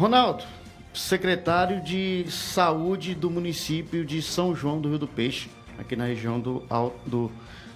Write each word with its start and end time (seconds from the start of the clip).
Ronaldo, 0.00 0.44
secretário 0.94 1.82
de 1.82 2.24
Saúde 2.30 3.14
do 3.14 3.30
município 3.30 4.02
de 4.02 4.22
São 4.22 4.56
João 4.56 4.80
do 4.80 4.88
Rio 4.88 4.98
do 4.98 5.06
Peixe, 5.06 5.50
aqui 5.78 5.94
na 5.94 6.06
região 6.06 6.40
do 6.40 6.64
Alto, 6.70 6.98
do, 7.06 7.30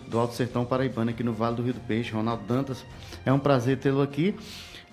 do 0.09 0.19
Alto 0.19 0.33
Sertão 0.33 0.65
Paraibano, 0.65 1.11
aqui 1.11 1.23
no 1.23 1.35
Vale 1.35 1.57
do 1.57 1.63
Rio 1.63 1.75
do 1.75 1.81
Peixe. 1.81 2.13
Ronaldo 2.13 2.43
Dantas, 2.47 2.83
é 3.27 3.31
um 3.31 3.39
prazer 3.39 3.77
tê-lo 3.77 4.01
aqui. 4.01 4.35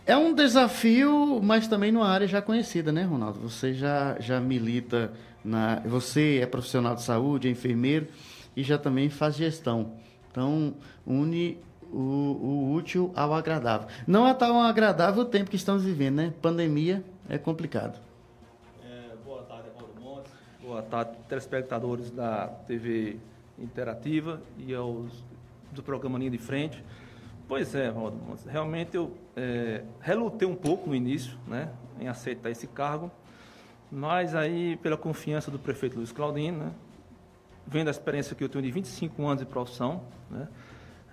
É 0.06 0.18
um 0.18 0.34
desafio, 0.36 1.40
mas 1.42 1.70
também 1.70 1.90
numa 1.90 2.10
área 2.10 2.28
já 2.28 2.42
conhecida, 2.42 2.92
né, 2.92 3.04
Ronaldo? 3.04 3.40
Você 3.48 3.74
já, 3.74 4.18
já 4.20 4.42
milita 4.42 5.14
na. 5.42 5.80
Você 5.86 6.40
é 6.42 6.46
profissional 6.46 6.96
de 6.96 7.02
saúde, 7.02 7.48
é 7.48 7.52
enfermeiro 7.52 8.10
e 8.58 8.62
já 8.62 8.78
também 8.78 9.10
faz 9.10 9.38
gestão. 9.38 9.94
Então, 10.30 10.74
une 11.08 11.58
o, 11.90 11.98
o 11.98 12.74
útil 12.74 13.10
ao 13.16 13.34
agradável. 13.34 13.88
Não 14.06 14.28
é 14.28 14.34
tão 14.34 14.62
agradável 14.62 15.24
o 15.24 15.26
tempo 15.26 15.50
que 15.50 15.56
estamos 15.56 15.84
vivendo, 15.84 16.16
né? 16.16 16.34
Pandemia 16.42 17.02
é 17.32 17.38
complicado. 17.38 17.98
É, 18.84 19.16
boa 19.24 19.44
tarde, 19.44 19.70
Evaldo 19.70 20.02
Montes. 20.02 20.34
Boa 20.62 20.82
tarde, 20.82 21.18
telespectadores 21.30 22.12
da 22.12 22.48
TV 22.68 23.18
Interativa 23.58 24.42
e 24.58 24.74
aos 24.76 25.24
do 25.72 25.82
programa 25.82 26.20
Linha 26.20 26.32
de 26.32 26.38
Frente. 26.38 26.84
Pois 27.48 27.74
é, 27.74 27.88
Evaldo 27.88 28.18
Montes. 28.18 28.44
Realmente 28.44 28.98
eu 28.98 29.16
é, 29.34 29.82
relutei 30.02 30.46
um 30.46 30.56
pouco 30.56 30.90
no 30.90 30.96
início, 30.96 31.38
né, 31.48 31.70
em 32.02 32.10
aceitar 32.10 32.50
esse 32.50 32.68
cargo, 32.68 33.10
mas 33.90 34.36
aí, 34.36 34.76
pela 34.78 34.98
confiança 34.98 35.50
do 35.50 35.58
prefeito 35.58 35.96
Luiz 35.96 36.12
Claudino, 36.12 36.66
né, 36.66 36.72
vendo 37.66 37.88
a 37.88 37.92
experiência 37.92 38.36
que 38.36 38.44
eu 38.44 38.50
tenho 38.50 38.62
de 38.62 38.72
25 38.72 39.26
anos 39.26 39.40
de 39.40 39.46
profissão, 39.46 40.04
né, 40.30 40.50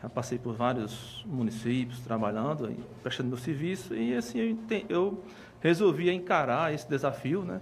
já 0.03 0.09
passei 0.09 0.39
por 0.39 0.55
vários 0.55 1.25
municípios 1.27 2.01
trabalhando, 2.01 2.75
prestando 3.05 3.29
meu 3.29 3.39
serviço, 3.39 3.95
e 3.95 4.17
assim 4.17 4.39
eu, 4.39 4.59
eu 4.89 5.25
resolvi 5.61 6.11
encarar 6.11 6.73
esse 6.73 6.89
desafio, 6.89 7.43
né? 7.43 7.61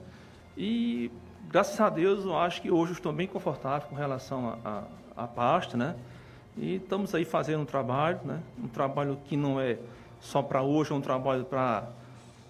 E 0.57 1.11
graças 1.49 1.79
a 1.81 1.89
Deus 1.89 2.25
eu 2.25 2.37
acho 2.37 2.63
que 2.63 2.71
hoje 2.71 2.93
estou 2.93 3.13
bem 3.13 3.27
confortável 3.27 3.89
com 3.89 3.95
relação 3.95 4.59
à 5.17 5.27
pasta, 5.27 5.77
né? 5.77 5.95
E 6.57 6.77
estamos 6.77 7.15
aí 7.15 7.25
fazendo 7.25 7.63
um 7.63 7.67
trabalho, 7.67 8.21
né? 8.25 8.41
Um 8.63 8.69
trabalho 8.69 9.19
que 9.27 9.37
não 9.37 9.61
é 9.61 9.79
só 10.21 10.43
para 10.43 10.63
hoje, 10.63 10.93
é 10.93 10.95
um 10.95 11.01
trabalho 11.01 11.45
para 11.45 11.93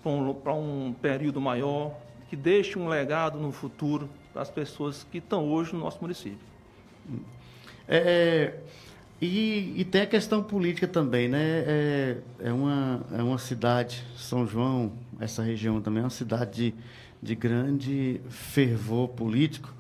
um, 0.05 0.89
um 0.89 0.93
período 0.93 1.41
maior, 1.41 1.93
que 2.29 2.37
deixe 2.37 2.79
um 2.79 2.89
legado 2.89 3.39
no 3.39 3.53
futuro 3.53 4.09
para 4.33 4.43
as 4.43 4.51
pessoas 4.51 5.05
que 5.11 5.19
estão 5.19 5.45
hoje 5.51 5.73
no 5.73 5.81
nosso 5.81 5.99
município. 6.01 6.39
É, 7.89 8.55
e, 9.21 9.75
e, 9.77 9.85
tem 9.85 10.03
a 10.03 10.07
questão 10.07 10.43
política 10.43 10.87
também, 10.87 11.29
né? 11.29 11.65
É, 11.67 12.17
é, 12.41 12.53
uma, 12.53 13.01
é 13.13 13.23
uma 13.23 13.39
cidade, 13.39 14.05
São 14.17 14.47
João, 14.47 14.93
essa 15.21 15.43
região 15.43 15.81
também 15.81 16.01
é 16.01 16.05
uma 16.05 16.11
cidade 16.11 16.73
de, 16.73 16.75
de 17.23 17.35
grande 17.35 18.21
fervor 18.29 19.09
político 19.09 19.75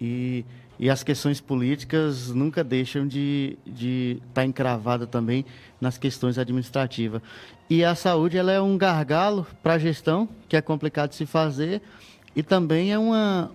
e, 0.00 0.44
e 0.78 0.88
as 0.88 1.02
questões 1.02 1.40
políticas 1.40 2.30
nunca 2.30 2.64
deixam 2.64 3.06
de 3.06 3.58
estar 3.66 3.78
de 3.78 4.22
tá 4.32 4.44
encravada 4.44 5.06
também 5.06 5.44
nas 5.80 5.98
questões 5.98 6.38
administrativas. 6.38 7.20
E 7.68 7.84
a 7.84 7.94
saúde 7.94 8.36
ela 8.36 8.50
é 8.50 8.60
um 8.60 8.76
gargalo 8.78 9.46
para 9.62 9.74
a 9.74 9.78
gestão, 9.78 10.28
que 10.48 10.56
é 10.56 10.60
complicado 10.60 11.10
de 11.10 11.16
se 11.16 11.26
fazer, 11.26 11.82
e 12.34 12.42
também 12.42 12.92
é 12.92 12.98
uma, 12.98 13.50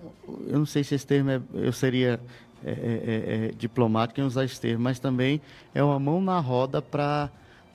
eu 0.48 0.60
não 0.60 0.66
sei 0.66 0.84
se 0.84 0.96
esse 0.96 1.06
termo 1.06 1.32
é, 1.32 1.42
eu 1.54 1.74
seria 1.74 2.20
é, 2.64 2.70
é, 2.70 2.74
é, 2.74 3.46
é, 3.48 3.52
diplomático 3.58 4.20
em 4.20 4.24
usar 4.24 4.44
esse 4.44 4.60
termo, 4.60 4.84
mas 4.84 5.00
também 5.00 5.42
é 5.74 5.84
uma 5.84 6.00
mão 6.00 6.22
na 6.22 6.40
roda 6.40 6.82
para 6.82 7.30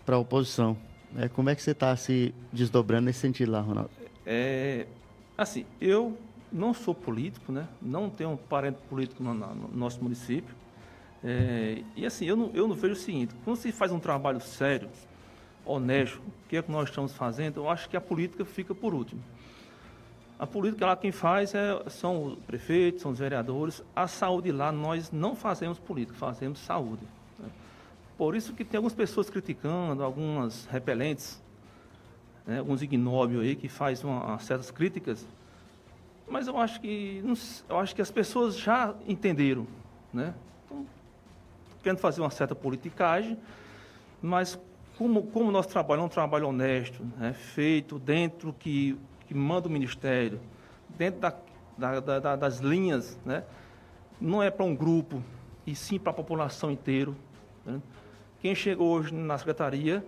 a 0.07 0.19
oposição. 0.19 0.77
É, 1.17 1.29
como 1.29 1.51
é 1.51 1.55
que 1.55 1.63
você 1.63 1.73
está 1.73 1.95
se 1.97 2.35
desdobrando 2.53 3.07
nesse 3.07 3.21
sentido 3.21 3.53
lá, 3.53 3.61
Ronaldo? 3.61 3.91
É, 4.25 4.87
assim, 5.37 5.67
eu 5.81 6.17
não 6.53 6.73
sou 6.73 6.95
político, 6.95 7.53
né? 7.53 7.67
não 7.81 8.09
tenho 8.09 8.31
um 8.31 8.37
parente 8.37 8.79
político 8.89 9.23
no, 9.23 9.35
no 9.35 9.69
nosso 9.73 10.03
município. 10.03 10.55
É, 11.23 11.83
e 11.97 12.07
assim, 12.07 12.25
eu 12.25 12.37
não, 12.37 12.51
eu 12.55 12.67
não 12.67 12.75
vejo 12.75 12.95
o 12.95 12.97
seguinte, 12.97 13.35
quando 13.45 13.57
se 13.57 13.73
faz 13.73 13.93
um 13.93 13.99
trabalho 13.99 14.41
sério, 14.41 14.89
honesto, 15.65 16.19
o 16.19 16.49
que 16.49 16.57
é 16.57 16.63
que 16.63 16.71
nós 16.71 16.89
estamos 16.89 17.13
fazendo, 17.13 17.61
eu 17.61 17.69
acho 17.69 17.89
que 17.89 17.97
a 17.97 18.01
política 18.01 18.45
fica 18.45 18.75
por 18.75 18.95
último. 18.95 19.23
A 20.39 20.47
política 20.47 20.87
lá 20.87 20.97
quem 20.97 21.13
faz 21.13 21.55
é, 21.55 21.83
são 21.91 22.25
os 22.25 22.39
prefeitos, 22.45 23.03
são 23.03 23.11
os 23.11 23.19
vereadores. 23.19 23.83
A 23.95 24.09
saúde 24.09 24.51
lá 24.51 24.73
nós 24.73 25.13
não 25.13 25.37
fazemos 25.37 25.79
política, 25.79 26.17
fazemos 26.17 26.61
saúde. 26.61 27.03
Por 28.21 28.37
isso 28.37 28.53
que 28.53 28.67
tem 28.67 28.77
algumas 28.77 28.93
pessoas 28.93 29.31
criticando, 29.31 30.05
algumas 30.05 30.67
repelentes, 30.67 31.43
né? 32.47 32.59
alguns 32.59 32.83
ignóbios 32.83 33.43
aí 33.43 33.57
que 33.57 33.67
fazem 33.67 34.11
uma, 34.11 34.39
certas 34.41 34.71
críticas. 34.71 35.27
Mas 36.29 36.47
eu 36.47 36.59
acho 36.59 36.83
que 36.83 37.25
eu 37.67 37.79
acho 37.79 37.97
que 37.97 38.03
as 38.03 38.11
pessoas 38.11 38.59
já 38.59 38.95
entenderam, 39.09 39.67
né? 40.13 40.35
Então, 40.67 40.87
querendo 41.83 41.99
fazer 41.99 42.21
uma 42.21 42.29
certa 42.29 42.55
politicagem, 42.55 43.39
mas 44.21 44.61
como, 44.99 45.23
como 45.29 45.51
nosso 45.51 45.71
trabalho 45.71 46.03
é 46.03 46.05
um 46.05 46.09
trabalho 46.11 46.49
honesto, 46.49 47.03
né? 47.17 47.33
feito 47.33 47.99
dentro 47.99 48.53
que 48.53 48.99
que 49.27 49.33
manda 49.33 49.67
o 49.67 49.71
Ministério, 49.71 50.39
dentro 50.91 51.21
da, 51.21 51.35
da, 51.79 52.19
da, 52.19 52.37
das 52.37 52.59
linhas, 52.59 53.19
né? 53.25 53.45
não 54.21 54.43
é 54.43 54.51
para 54.51 54.67
um 54.67 54.77
grupo, 54.77 55.23
e 55.67 55.75
sim 55.75 55.99
para 55.99 56.11
a 56.11 56.15
população 56.15 56.71
inteira. 56.71 57.15
Né? 57.65 57.81
Quem 58.41 58.55
chega 58.55 58.83
hoje 58.83 59.13
na 59.15 59.37
secretaria, 59.37 60.05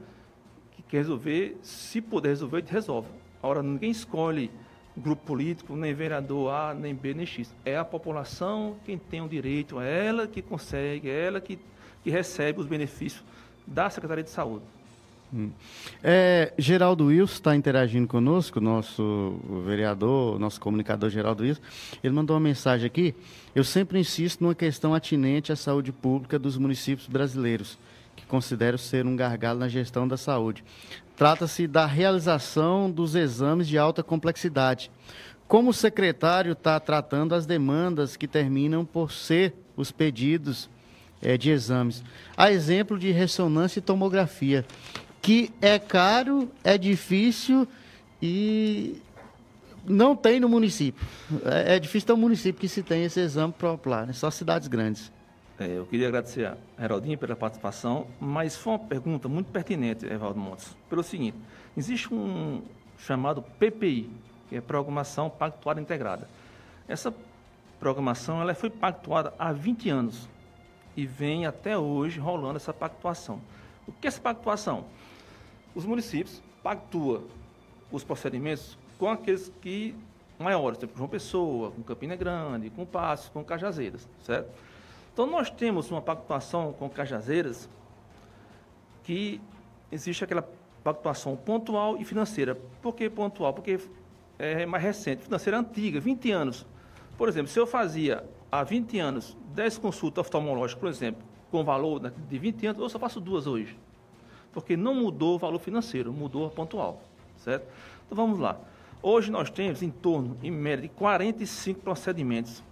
que 0.72 0.82
quer 0.82 0.98
resolver, 0.98 1.58
se 1.62 2.00
puder 2.00 2.30
resolver, 2.30 2.64
resolve. 2.66 3.08
Agora, 3.42 3.62
ninguém 3.62 3.90
escolhe 3.90 4.50
grupo 4.96 5.24
político, 5.24 5.74
nem 5.74 5.94
vereador 5.94 6.52
A, 6.52 6.74
nem 6.74 6.94
B, 6.94 7.14
nem 7.14 7.26
X. 7.26 7.54
É 7.64 7.76
a 7.76 7.84
população 7.84 8.76
quem 8.84 8.98
tem 8.98 9.20
o 9.20 9.28
direito, 9.28 9.80
é 9.80 10.06
ela 10.06 10.26
que 10.26 10.42
consegue, 10.42 11.08
é 11.08 11.26
ela 11.26 11.40
que, 11.40 11.58
que 12.02 12.10
recebe 12.10 12.60
os 12.60 12.66
benefícios 12.66 13.22
da 13.66 13.88
Secretaria 13.88 14.24
de 14.24 14.30
Saúde. 14.30 14.64
Hum. 15.34 15.50
É, 16.02 16.52
Geraldo 16.58 17.06
Wilson 17.06 17.32
está 17.32 17.56
interagindo 17.56 18.06
conosco, 18.06 18.60
nosso 18.60 19.40
vereador, 19.64 20.38
nosso 20.38 20.60
comunicador 20.60 21.08
Geraldo 21.08 21.42
Wilson. 21.42 21.62
Ele 22.04 22.12
mandou 22.12 22.36
uma 22.36 22.40
mensagem 22.40 22.86
aqui. 22.86 23.14
Eu 23.54 23.64
sempre 23.64 23.98
insisto 23.98 24.42
numa 24.42 24.54
questão 24.54 24.94
atinente 24.94 25.50
à 25.50 25.56
saúde 25.56 25.90
pública 25.90 26.38
dos 26.38 26.58
municípios 26.58 27.08
brasileiros, 27.08 27.78
considero 28.32 28.78
ser 28.78 29.04
um 29.04 29.14
gargalo 29.14 29.58
na 29.58 29.68
gestão 29.68 30.08
da 30.08 30.16
saúde. 30.16 30.64
Trata-se 31.14 31.66
da 31.66 31.84
realização 31.84 32.90
dos 32.90 33.14
exames 33.14 33.68
de 33.68 33.76
alta 33.76 34.02
complexidade. 34.02 34.90
Como 35.46 35.68
o 35.68 35.74
secretário 35.74 36.52
está 36.52 36.80
tratando 36.80 37.34
as 37.34 37.44
demandas 37.44 38.16
que 38.16 38.26
terminam 38.26 38.86
por 38.86 39.12
ser 39.12 39.52
os 39.76 39.92
pedidos 39.92 40.70
é, 41.20 41.36
de 41.36 41.50
exames? 41.50 42.02
A 42.34 42.50
exemplo 42.50 42.98
de 42.98 43.10
ressonância 43.10 43.80
e 43.80 43.82
tomografia 43.82 44.64
que 45.20 45.52
é 45.60 45.78
caro, 45.78 46.50
é 46.64 46.78
difícil 46.78 47.68
e 48.20 48.96
não 49.86 50.16
tem 50.16 50.40
no 50.40 50.48
município. 50.48 51.06
É, 51.44 51.76
é 51.76 51.78
difícil 51.78 52.06
ter 52.06 52.12
um 52.14 52.16
município 52.16 52.58
que 52.58 52.68
se 52.68 52.82
tem 52.82 53.04
esse 53.04 53.20
exame 53.20 53.52
popular, 53.52 54.06
né? 54.06 54.14
só 54.14 54.30
cidades 54.30 54.68
grandes. 54.68 55.12
É, 55.62 55.78
eu 55.78 55.86
queria 55.86 56.08
agradecer 56.08 56.44
a 56.44 56.56
Heraldinho 56.82 57.16
pela 57.16 57.36
participação, 57.36 58.08
mas 58.20 58.56
foi 58.56 58.72
uma 58.72 58.78
pergunta 58.80 59.28
muito 59.28 59.52
pertinente, 59.52 60.04
Evaldo 60.04 60.40
Montes, 60.40 60.76
pelo 60.90 61.04
seguinte, 61.04 61.36
existe 61.76 62.12
um 62.12 62.62
chamado 62.98 63.42
PPI, 63.60 64.10
que 64.48 64.56
é 64.56 64.60
Programação 64.60 65.30
Pactuada 65.30 65.80
Integrada. 65.80 66.28
Essa 66.88 67.14
programação 67.78 68.40
ela 68.40 68.52
foi 68.54 68.70
pactuada 68.70 69.32
há 69.38 69.52
20 69.52 69.88
anos 69.88 70.28
e 70.96 71.06
vem 71.06 71.46
até 71.46 71.78
hoje 71.78 72.18
rolando 72.18 72.56
essa 72.56 72.72
pactuação. 72.72 73.40
O 73.86 73.92
que 73.92 74.06
é 74.06 74.08
essa 74.08 74.20
pactuação? 74.20 74.84
Os 75.76 75.84
municípios 75.84 76.42
pactuam 76.60 77.22
os 77.92 78.02
procedimentos 78.02 78.76
com 78.98 79.08
aqueles 79.08 79.52
que 79.60 79.94
maiores, 80.40 80.76
tipo 80.78 80.96
João 80.96 81.08
Pessoa, 81.08 81.70
com 81.70 81.84
Campina 81.84 82.16
Grande, 82.16 82.68
com 82.68 82.84
Passos, 82.84 83.28
com 83.28 83.44
Cajazeiras, 83.44 84.08
certo? 84.24 84.50
Então 85.12 85.26
nós 85.26 85.50
temos 85.50 85.90
uma 85.90 86.00
pactuação 86.00 86.72
com 86.72 86.88
Cajazeiras 86.88 87.68
que 89.04 89.40
existe 89.90 90.24
aquela 90.24 90.48
pactuação 90.82 91.36
pontual 91.36 91.96
e 91.98 92.04
financeira. 92.04 92.56
Por 92.80 92.94
que 92.94 93.10
pontual? 93.10 93.52
Porque 93.52 93.78
é 94.38 94.64
mais 94.64 94.82
recente, 94.82 95.22
financeira 95.22 95.58
antiga, 95.58 96.00
20 96.00 96.30
anos. 96.32 96.66
Por 97.18 97.28
exemplo, 97.28 97.48
se 97.48 97.58
eu 97.58 97.66
fazia 97.66 98.24
há 98.50 98.64
20 98.64 98.98
anos 98.98 99.36
10 99.54 99.78
consultas 99.78 100.22
oftalmológicas, 100.22 100.80
por 100.80 100.88
exemplo, 100.88 101.22
com 101.50 101.62
valor 101.62 102.10
de 102.10 102.38
20 102.38 102.66
anos, 102.68 102.82
eu 102.82 102.88
só 102.88 102.98
faço 102.98 103.20
duas 103.20 103.46
hoje 103.46 103.76
porque 104.52 104.76
não 104.76 104.94
mudou 104.94 105.36
o 105.36 105.38
valor 105.38 105.58
financeiro, 105.58 106.12
mudou 106.12 106.46
a 106.46 106.50
pontual, 106.50 107.00
certo? 107.38 107.66
Então 108.06 108.14
vamos 108.14 108.38
lá. 108.38 108.60
Hoje 109.02 109.30
nós 109.30 109.50
temos 109.50 109.82
em 109.82 109.90
torno, 109.90 110.36
em 110.42 110.50
média, 110.50 110.82
de 110.82 110.88
45 110.90 111.80
procedimentos 111.80 112.62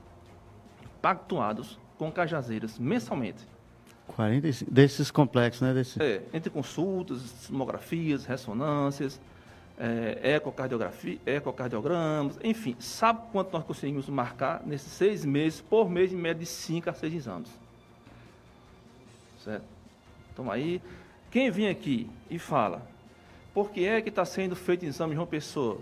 pactuados 1.02 1.78
com 2.00 2.10
cajazeiras 2.10 2.78
mensalmente. 2.78 3.46
45 4.06 4.70
desses 4.70 5.10
complexos, 5.10 5.60
né? 5.60 5.74
Desse... 5.74 6.02
É, 6.02 6.22
entre 6.32 6.48
consultas, 6.48 7.46
tomografias, 7.46 8.24
ressonâncias. 8.24 9.20
é, 9.78 10.34
ecocardiografia, 10.36 11.18
ecocardiogramas, 11.26 12.38
enfim, 12.42 12.74
sabe 12.78 13.20
quanto 13.32 13.52
nós 13.52 13.64
conseguimos 13.64 14.08
marcar 14.08 14.62
nesses 14.66 14.92
seis 14.92 15.24
meses, 15.26 15.60
por 15.60 15.88
mês, 15.90 16.10
em 16.10 16.16
média 16.16 16.40
de 16.40 16.46
cinco 16.46 16.88
a 16.88 16.94
seis 16.94 17.12
exames. 17.14 17.50
Certo? 19.44 19.64
Então 20.32 20.50
aí, 20.50 20.82
quem 21.30 21.50
vem 21.50 21.68
aqui 21.68 22.10
e 22.30 22.38
fala, 22.38 22.82
por 23.52 23.70
que 23.70 23.86
é 23.86 24.00
que 24.00 24.08
está 24.08 24.24
sendo 24.24 24.56
feito 24.56 24.86
exame 24.86 25.14
de 25.14 25.20
uma 25.20 25.26
pessoa? 25.26 25.78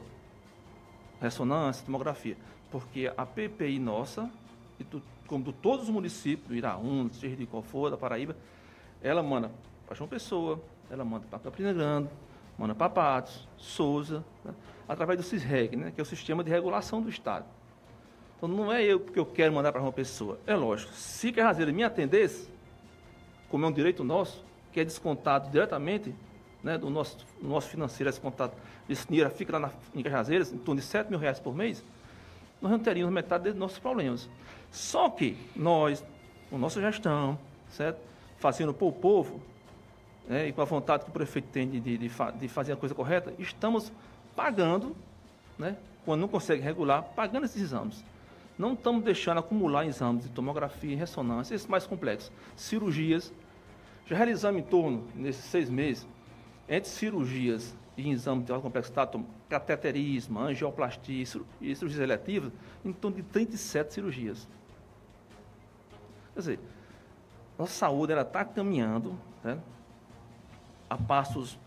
Ressonância, 1.21 1.85
tomografia. 1.85 2.37
Porque 2.71 3.11
a 3.17 3.25
PPI 3.25 3.79
nossa, 3.81 4.31
e 4.79 4.85
tu, 4.85 5.03
como 5.29 5.45
de 5.45 5.53
todos 5.53 5.85
os 5.85 5.91
municípios, 5.91 6.57
Iraúna, 6.57 7.11
seja 7.13 7.37
de 7.37 7.47
qual 7.47 7.63
for, 7.63 7.91
da 7.91 7.97
Paraíba, 7.97 8.35
ela 9.03 9.23
manda 9.23 9.51
para 9.87 9.95
João 9.95 10.09
Pessoa, 10.09 10.61
ela 10.91 11.05
manda 11.05 11.27
para 11.31 11.39
Campina 11.39 11.73
Grande, 11.73 12.09
manda 12.59 12.75
para 12.75 12.89
Patos, 12.89 13.47
Souza, 13.57 14.25
né? 14.45 14.53
através 14.89 15.19
do 15.19 15.23
CISREG, 15.23 15.77
né? 15.77 15.93
que 15.95 16.01
é 16.01 16.03
o 16.03 16.07
Sistema 16.07 16.43
de 16.43 16.51
Regulação 16.51 17.01
do 17.03 17.11
Estado. 17.11 17.45
Então 18.37 18.49
não 18.49 18.73
é 18.73 18.83
eu 18.83 19.01
que 19.01 19.19
eu 19.19 19.27
quero 19.27 19.53
mandar 19.53 19.71
para 19.71 19.83
uma 19.83 19.93
pessoa. 19.93 20.39
É 20.47 20.55
lógico, 20.55 20.93
se 20.93 21.31
Carrazeira 21.31 21.71
me 21.71 21.85
atendesse, 21.85 22.49
como 23.51 23.65
é 23.65 23.69
um 23.69 23.73
direito 23.73 24.03
nosso, 24.03 24.45
que 24.73 24.81
é 24.81 24.85
descontado 24.85 25.51
diretamente 25.51 26.15
né, 26.63 26.79
do 26.79 26.89
nosso, 26.89 27.19
nosso 27.41 27.69
financeiro, 27.69 28.09
é 28.09 28.13
descontado, 28.13 28.53
esse 28.89 29.07
dinheiro 29.07 29.31
fica 29.31 29.53
lá 29.53 29.59
na, 29.59 29.71
em 29.95 30.03
Cajazeiras, 30.03 30.53
em 30.53 30.59
torno 30.59 30.81
de 30.81 30.87
7 30.87 31.11
mil 31.11 31.19
reais 31.19 31.39
por 31.39 31.55
mês, 31.55 31.85
nós 32.61 32.73
não 32.73 32.79
teríamos 32.79 33.13
metade 33.13 33.45
dos 33.45 33.55
nossos 33.59 33.79
problemas. 33.79 34.29
Só 34.71 35.09
que 35.09 35.37
nós, 35.57 36.05
com 36.51 36.59
nossa 36.59 36.81
gestão, 36.81 37.39
certo? 37.71 38.09
fazendo 38.39 38.73
para 38.73 38.87
o 38.87 38.93
povo, 38.93 39.41
né, 40.29 40.49
e 40.49 40.53
com 40.53 40.63
a 40.63 40.65
vontade 40.65 41.05
que 41.05 41.11
o 41.11 41.13
prefeito 41.13 41.49
tem 41.49 41.69
de, 41.69 41.81
de, 41.81 41.99
de, 41.99 42.49
fazer 42.49 42.73
a 42.73 42.77
coisa 42.77 42.95
correta, 42.95 43.33
estamos 43.39 43.93
pagando, 44.37 44.97
né, 45.59 45.77
quando 46.05 46.21
não 46.21 46.29
consegue 46.29 46.63
regular, 46.63 47.03
pagando 47.03 47.45
esses 47.45 47.61
exames. 47.61 48.05
Não 48.59 48.73
estamos 48.73 49.05
deixando 49.05 49.39
acumular 49.39 49.87
exames 49.87 50.25
de 50.25 50.31
tomografia, 50.31 50.97
ressonância, 50.97 51.55
esses 51.55 51.67
mais 51.67 51.87
complexos, 51.87 52.33
cirurgias. 52.57 53.33
Já 54.07 54.17
realizamos 54.17 54.61
em 54.61 54.65
torno, 54.65 55.07
nesses 55.15 55.45
seis 55.45 55.71
meses, 55.71 56.07
entre 56.69 56.91
cirurgias 56.91 57.75
e 57.97 58.11
exames 58.11 58.45
de 58.45 58.53
alta 58.53 58.63
complexidade, 58.63 59.25
cateterismo, 59.49 60.41
angioplastia 60.41 61.23
e 61.61 61.75
cirurgias 61.75 62.01
eletivas, 62.01 62.53
em 62.85 62.93
torno 62.93 63.17
de 63.17 63.23
37 63.23 63.95
cirurgias. 63.95 64.49
Quer 66.39 66.43
dizer, 66.43 66.61
nossa 67.59 67.73
saúde 67.73 68.13
está 68.13 68.45
caminhando 68.45 69.19
né, 69.43 69.59
a 70.89 70.97
passos 70.97 71.59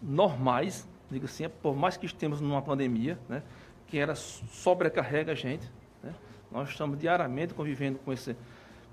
normais, 0.00 0.88
digo 1.10 1.26
assim, 1.26 1.46
por 1.60 1.76
mais 1.76 1.98
que 1.98 2.06
estemos 2.06 2.40
numa 2.40 2.62
pandemia, 2.62 3.18
né, 3.28 3.42
que 3.86 3.98
era 3.98 4.14
sobrecarrega 4.14 5.32
a 5.32 5.34
gente. 5.34 5.70
Né, 6.02 6.14
nós 6.50 6.70
estamos 6.70 6.98
diariamente 6.98 7.52
convivendo 7.52 7.98
com 7.98 8.10
essa 8.10 8.34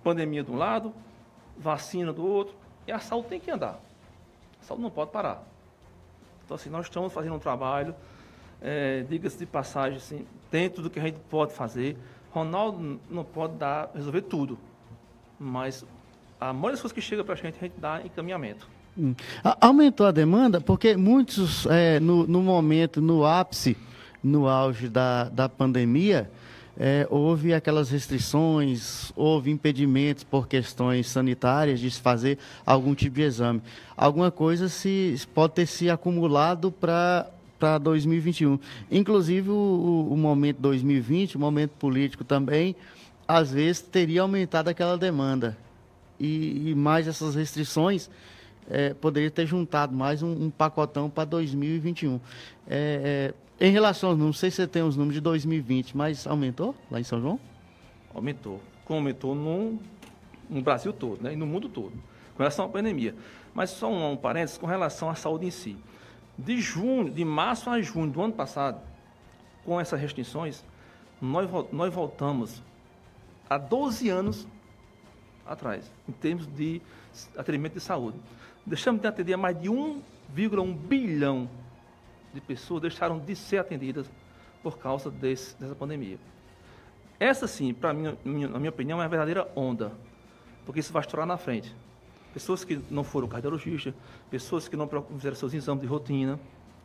pandemia 0.04 0.44
de 0.44 0.52
um 0.52 0.58
lado, 0.58 0.94
vacina 1.58 2.12
do 2.12 2.28
outro, 2.28 2.54
e 2.86 2.92
a 2.92 3.00
saúde 3.00 3.30
tem 3.30 3.40
que 3.40 3.50
andar. 3.50 3.80
A 4.62 4.66
saúde 4.66 4.84
não 4.84 4.92
pode 4.92 5.12
parar. 5.12 5.48
Então, 6.44 6.56
assim, 6.56 6.70
nós 6.70 6.88
estamos 6.88 7.14
fazendo 7.14 7.36
um 7.36 7.40
trabalho, 7.40 7.96
é, 8.62 9.04
diga-se 9.04 9.38
de 9.38 9.46
passagem, 9.46 9.96
assim, 9.96 10.28
dentro 10.52 10.84
do 10.84 10.90
que 10.90 11.00
a 11.00 11.04
gente 11.04 11.20
pode 11.30 11.54
fazer. 11.54 11.98
Ronaldo 12.32 13.00
não 13.10 13.24
pode 13.24 13.54
dar, 13.54 13.90
resolver 13.96 14.24
tudo, 14.24 14.60
mas 15.44 15.86
a 16.40 16.54
maioria 16.54 16.72
das 16.72 16.82
coisas 16.82 16.94
que 16.94 17.02
chega 17.02 17.24
para 17.24 17.34
a 17.34 17.38
gente, 17.38 17.58
a 17.58 17.64
gente 17.64 17.74
dá 17.78 18.02
encaminhamento. 18.04 18.68
Hum. 18.98 19.16
Aumentou 19.60 20.06
a 20.06 20.12
demanda 20.12 20.62
porque 20.62 20.96
muitos, 20.96 21.66
é, 21.68 22.00
no, 22.00 22.28
no, 22.28 22.42
momento, 22.42 23.02
no 23.02 23.26
ápice, 23.26 23.76
no 24.24 24.48
auge 24.48 24.88
da, 24.88 25.26
da 25.26 25.50
pandemia, 25.50 26.30
é, 26.78 27.08
houve 27.10 27.54
aquelas 27.54 27.90
restrições, 27.90 29.12
houve 29.16 29.52
impedimentos 29.52 30.24
por 30.24 30.48
questões 30.48 31.08
sanitárias 31.08 31.80
de 31.80 31.90
se 31.90 32.02
fazer 32.02 32.38
algum 32.66 32.96
tipo 32.96 33.16
de 33.16 33.24
exame. 33.24 33.62
Alguma 33.96 34.32
coisa 34.32 34.70
se, 34.70 35.16
pode 35.34 35.54
ter 35.54 35.66
se 35.66 35.90
acumulado 35.90 36.72
para 36.72 37.28
para 37.64 37.78
2021. 37.78 38.60
Inclusive, 38.92 39.50
o, 39.50 40.10
o 40.12 40.18
momento 40.18 40.58
2020, 40.60 41.38
o 41.38 41.40
momento 41.40 41.72
político 41.80 42.26
também, 42.26 42.76
às 43.34 43.52
vezes 43.52 43.82
teria 43.82 44.22
aumentado 44.22 44.68
aquela 44.68 44.96
demanda 44.96 45.58
e, 46.20 46.70
e 46.70 46.76
mais 46.76 47.08
essas 47.08 47.34
restrições, 47.34 48.08
é, 48.70 48.94
poderia 48.94 49.32
ter 49.32 49.48
juntado 49.48 49.92
mais 49.92 50.22
um, 50.22 50.46
um 50.46 50.50
pacotão 50.52 51.10
para 51.10 51.26
2021. 51.26 52.20
É, 52.68 53.34
é, 53.60 53.66
em 53.66 53.72
relação 53.72 54.16
não 54.16 54.32
sei 54.32 54.52
se 54.52 54.58
você 54.58 54.68
tem 54.68 54.84
os 54.84 54.96
números 54.96 55.16
de 55.16 55.22
2020, 55.22 55.98
mas 55.98 56.28
aumentou 56.28 56.76
lá 56.92 57.00
em 57.00 57.04
São 57.04 57.20
João? 57.20 57.40
Aumentou. 58.14 58.62
Como 58.86 59.00
aumentou 59.00 59.34
no, 59.34 59.80
no 60.48 60.62
Brasil 60.62 60.94
todo, 60.94 61.24
né, 61.24 61.34
e 61.34 61.36
no 61.36 61.48
mundo 61.48 61.68
todo, 61.68 61.94
com 62.36 62.38
relação 62.38 62.66
à 62.66 62.70
pandemia. 62.70 63.16
Mas 63.52 63.72
só 63.72 63.92
um, 63.92 64.12
um 64.12 64.16
parênteses 64.16 64.60
com 64.60 64.68
relação 64.68 65.10
à 65.10 65.16
saúde 65.16 65.48
em 65.48 65.52
si. 65.52 65.76
De 66.38 66.62
junho, 66.62 67.10
de 67.10 67.26
março 67.26 67.68
a 67.68 67.82
junho 67.82 68.12
do 68.12 68.22
ano 68.22 68.34
passado, 68.34 68.80
com 69.66 69.82
essas 69.82 70.00
restrições, 70.00 70.64
nós, 71.20 71.50
nós 71.72 71.92
voltamos 71.92 72.62
há 73.50 73.58
12 73.58 74.10
anos 74.10 74.48
atrás, 75.46 75.92
em 76.08 76.12
termos 76.12 76.48
de 76.48 76.82
atendimento 77.38 77.74
de 77.74 77.82
saúde. 77.82 78.18
Deixamos 78.66 79.02
de 79.02 79.08
atender 79.08 79.36
mais 79.36 79.60
de 79.60 79.70
1,1 79.70 80.76
bilhão 80.76 81.50
de 82.34 82.42
pessoas 82.42 82.82
deixaram 82.82 83.20
de 83.20 83.36
ser 83.36 83.58
atendidas 83.58 84.10
por 84.62 84.78
causa 84.78 85.12
desse, 85.12 85.56
dessa 85.60 85.76
pandemia. 85.76 86.18
Essa 87.20 87.48
sim, 87.48 87.74
para 87.74 87.94
mim, 87.94 88.18
na 88.26 88.60
minha 88.60 88.70
opinião, 88.70 89.02
é 89.02 89.06
a 89.06 89.08
verdadeira 89.08 89.48
onda, 89.56 89.92
porque 90.66 90.80
isso 90.80 90.92
vai 90.92 91.02
estourar 91.02 91.28
na 91.28 91.38
frente. 91.38 91.74
Pessoas 92.34 92.64
que 92.64 92.82
não 92.90 93.04
foram 93.04 93.28
cardiologistas, 93.28 93.94
pessoas 94.32 94.68
que 94.68 94.76
não 94.76 94.90
fizeram 95.16 95.36
seus 95.36 95.54
exames 95.54 95.82
de 95.82 95.88
rotina, 95.88 96.40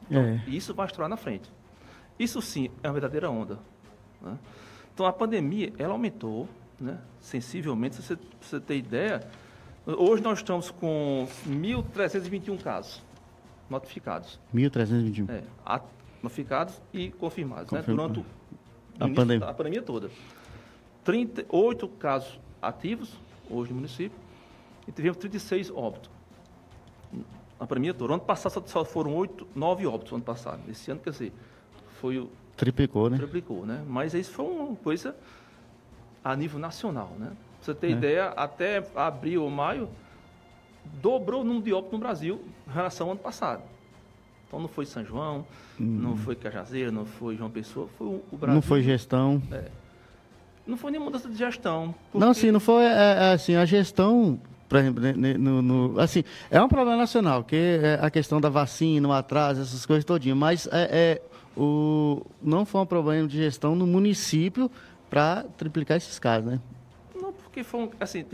então, 0.06 0.22
é. 0.22 0.42
isso 0.46 0.74
vai 0.74 0.86
estourar 0.86 1.08
na 1.08 1.16
frente. 1.16 1.50
Isso 2.18 2.42
sim 2.42 2.70
é 2.82 2.88
uma 2.88 2.92
verdadeira 2.92 3.30
onda. 3.30 3.58
Né? 4.20 4.36
Então 4.98 5.06
a 5.06 5.12
pandemia, 5.12 5.72
ela 5.78 5.92
aumentou 5.92 6.48
né, 6.80 6.98
sensivelmente. 7.20 7.94
Se 7.94 8.02
você, 8.02 8.18
você 8.40 8.58
ter 8.58 8.78
ideia, 8.78 9.24
hoje 9.86 10.20
nós 10.20 10.40
estamos 10.40 10.72
com 10.72 11.28
1.321 11.46 12.60
casos 12.60 13.00
notificados. 13.70 14.40
1.321? 14.52 15.30
É, 15.30 15.44
notificados 16.20 16.82
e 16.92 17.12
confirmados, 17.12 17.70
né, 17.70 17.80
durante 17.86 18.24
a 18.98 19.08
pandemia. 19.08 19.46
a 19.46 19.54
pandemia 19.54 19.82
toda. 19.82 20.10
38 21.04 21.86
casos 21.90 22.40
ativos 22.60 23.16
hoje 23.48 23.70
no 23.70 23.76
município 23.76 24.18
e 24.88 24.90
tivemos 24.90 25.18
36 25.18 25.70
óbitos 25.70 26.10
na 27.60 27.68
pandemia 27.68 27.94
toda. 27.94 28.14
Ano 28.14 28.22
passado 28.24 28.68
só 28.68 28.84
foram 28.84 29.14
8, 29.14 29.46
9 29.54 29.86
óbitos 29.86 30.12
ano 30.12 30.24
passado. 30.24 30.60
Esse 30.68 30.90
ano, 30.90 30.98
quer 30.98 31.10
dizer, 31.10 31.32
foi 32.00 32.18
o... 32.18 32.28
Triplicou, 32.58 33.08
né? 33.08 33.16
Triplicou, 33.16 33.64
né? 33.64 33.82
Mas 33.86 34.14
isso 34.14 34.32
foi 34.32 34.44
uma 34.44 34.76
coisa 34.76 35.14
a 36.24 36.34
nível 36.34 36.58
nacional. 36.58 37.14
Né? 37.16 37.28
Pra 37.28 37.36
você 37.62 37.74
ter 37.74 37.86
é. 37.86 37.90
ideia, 37.90 38.26
até 38.30 38.84
abril 38.96 39.44
ou 39.44 39.50
maio, 39.50 39.88
dobrou 41.00 41.42
o 41.42 41.44
número 41.44 41.64
de 41.64 41.72
óbitos 41.72 41.92
no 41.92 41.98
Brasil 41.98 42.44
em 42.66 42.72
relação 42.72 43.06
ao 43.06 43.12
ano 43.12 43.20
passado. 43.20 43.62
Então 44.48 44.58
não 44.58 44.66
foi 44.66 44.86
São 44.86 45.04
João, 45.04 45.46
hum. 45.80 45.84
não 45.84 46.16
foi 46.16 46.34
Cajazeira, 46.34 46.90
não 46.90 47.04
foi 47.04 47.36
João 47.36 47.50
Pessoa, 47.50 47.88
foi 47.96 48.06
o 48.08 48.36
Brasil. 48.36 48.54
Não 48.54 48.62
foi 48.62 48.82
gestão. 48.82 49.40
É. 49.52 49.66
Não 50.66 50.76
foi 50.76 50.90
nenhuma 50.90 51.10
mudança 51.10 51.28
de 51.28 51.36
gestão. 51.36 51.94
Porque... 52.10 52.26
Não, 52.26 52.34
sim, 52.34 52.50
não 52.50 52.60
foi 52.60 52.84
é, 52.84 52.88
é, 52.88 53.32
assim, 53.32 53.54
a 53.54 53.64
gestão, 53.64 54.38
por 54.68 54.78
exemplo, 54.78 55.02
no, 55.38 55.62
no, 55.62 56.00
assim, 56.00 56.24
é 56.50 56.60
um 56.60 56.68
problema 56.68 56.96
nacional, 56.96 57.44
que 57.44 57.56
é 57.56 57.98
a 58.02 58.10
questão 58.10 58.40
da 58.40 58.48
vacina, 58.48 59.06
o 59.06 59.12
atraso, 59.12 59.62
essas 59.62 59.86
coisas 59.86 60.04
todinhas, 60.04 60.36
mas 60.36 60.66
é, 60.66 60.88
é, 60.90 61.22
o, 61.58 62.24
não 62.40 62.64
foi 62.64 62.80
um 62.80 62.86
problema 62.86 63.26
de 63.26 63.36
gestão 63.36 63.74
no 63.74 63.86
município 63.86 64.70
para 65.10 65.44
triplicar 65.56 65.96
esses 65.96 66.18
casos, 66.18 66.52
né? 66.52 66.60
Não, 67.14 67.32
porque 67.32 67.64
foi 67.64 67.80
um, 67.80 67.90
assim, 67.98 68.24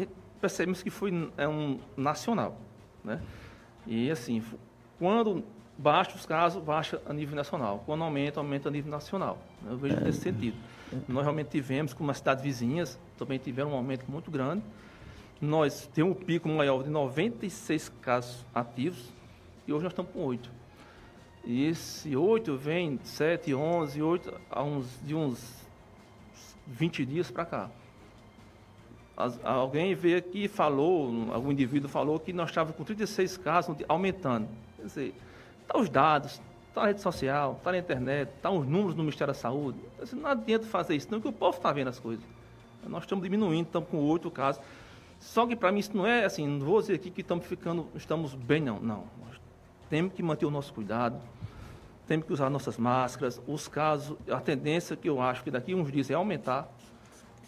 percebemos 0.40 0.82
que 0.82 0.90
foi 0.90 1.30
é 1.38 1.48
um 1.48 1.78
nacional, 1.96 2.60
né? 3.02 3.20
E 3.86 4.10
assim, 4.10 4.42
quando 4.98 5.42
baixa 5.76 6.14
os 6.16 6.26
casos, 6.26 6.62
baixa 6.62 7.00
a 7.06 7.12
nível 7.12 7.34
nacional. 7.34 7.82
Quando 7.86 8.04
aumenta, 8.04 8.40
aumenta 8.40 8.68
a 8.68 8.72
nível 8.72 8.90
nacional. 8.90 9.38
Né? 9.62 9.72
Eu 9.72 9.76
vejo 9.76 9.96
é, 9.96 10.00
nesse 10.00 10.20
sentido. 10.20 10.56
Nós 11.08 11.24
realmente 11.24 11.48
tivemos, 11.48 11.92
como 11.92 12.10
as 12.10 12.18
cidades 12.18 12.44
vizinhas, 12.44 12.98
também 13.18 13.38
tiveram 13.38 13.72
um 13.72 13.74
aumento 13.74 14.04
muito 14.08 14.30
grande. 14.30 14.62
Nós 15.40 15.88
temos 15.92 16.16
um 16.16 16.20
pico 16.20 16.48
maior 16.48 16.82
de 16.82 16.90
96 16.90 17.90
casos 18.00 18.44
ativos 18.54 19.12
e 19.66 19.72
hoje 19.72 19.82
nós 19.82 19.92
estamos 19.92 20.12
com 20.12 20.20
8. 20.20 20.63
E 21.46 21.66
esse 21.66 22.16
8 22.16 22.56
vem 22.56 22.98
7, 23.04 23.54
11, 23.54 24.02
8, 24.02 24.40
a 24.50 24.62
uns, 24.62 24.86
de 25.02 25.14
uns 25.14 25.64
20 26.66 27.04
dias 27.04 27.30
para 27.30 27.44
cá. 27.44 27.70
As, 29.16 29.38
alguém 29.44 29.94
veio 29.94 30.18
aqui 30.18 30.44
e 30.44 30.48
falou, 30.48 31.30
algum 31.32 31.52
indivíduo 31.52 31.88
falou 31.88 32.18
que 32.18 32.32
nós 32.32 32.50
estávamos 32.50 32.76
com 32.76 32.84
36 32.84 33.36
casos 33.36 33.76
aumentando. 33.88 34.48
Quer 34.76 34.86
dizer, 34.86 35.14
tá 35.68 35.78
os 35.78 35.88
dados, 35.88 36.40
está 36.68 36.80
na 36.80 36.86
rede 36.88 37.00
social, 37.00 37.54
está 37.58 37.70
na 37.70 37.78
internet, 37.78 38.30
está 38.36 38.50
os 38.50 38.66
números 38.66 38.94
do 38.94 39.02
Ministério 39.02 39.32
da 39.32 39.38
Saúde. 39.38 39.78
Assim, 40.02 40.16
não 40.16 40.30
adianta 40.30 40.66
fazer 40.66 40.96
isso, 40.96 41.08
não, 41.10 41.20
que 41.20 41.28
o 41.28 41.32
povo 41.32 41.56
está 41.56 41.72
vendo 41.72 41.88
as 41.88 41.98
coisas. 41.98 42.24
Nós 42.86 43.04
estamos 43.04 43.22
diminuindo, 43.22 43.66
estamos 43.66 43.88
com 43.88 43.98
oito 43.98 44.30
casos. 44.30 44.62
Só 45.20 45.46
que 45.46 45.54
para 45.54 45.70
mim 45.70 45.78
isso 45.78 45.96
não 45.96 46.06
é 46.06 46.24
assim, 46.24 46.46
não 46.46 46.66
vou 46.66 46.80
dizer 46.80 46.94
aqui 46.94 47.10
que 47.10 47.20
estamos 47.20 47.46
ficando, 47.46 47.86
estamos 47.94 48.34
bem, 48.34 48.60
não. 48.60 48.80
Não. 48.80 49.04
Nós 49.24 49.33
temos 49.94 50.12
que 50.12 50.24
manter 50.24 50.44
o 50.44 50.50
nosso 50.50 50.74
cuidado, 50.74 51.16
temos 52.08 52.26
que 52.26 52.32
usar 52.32 52.50
nossas 52.50 52.76
máscaras. 52.76 53.40
Os 53.46 53.68
casos, 53.68 54.18
a 54.28 54.40
tendência 54.40 54.96
que 54.96 55.08
eu 55.08 55.22
acho 55.22 55.44
que 55.44 55.52
daqui 55.52 55.72
uns 55.72 55.92
dias 55.92 56.10
é 56.10 56.14
aumentar, 56.14 56.68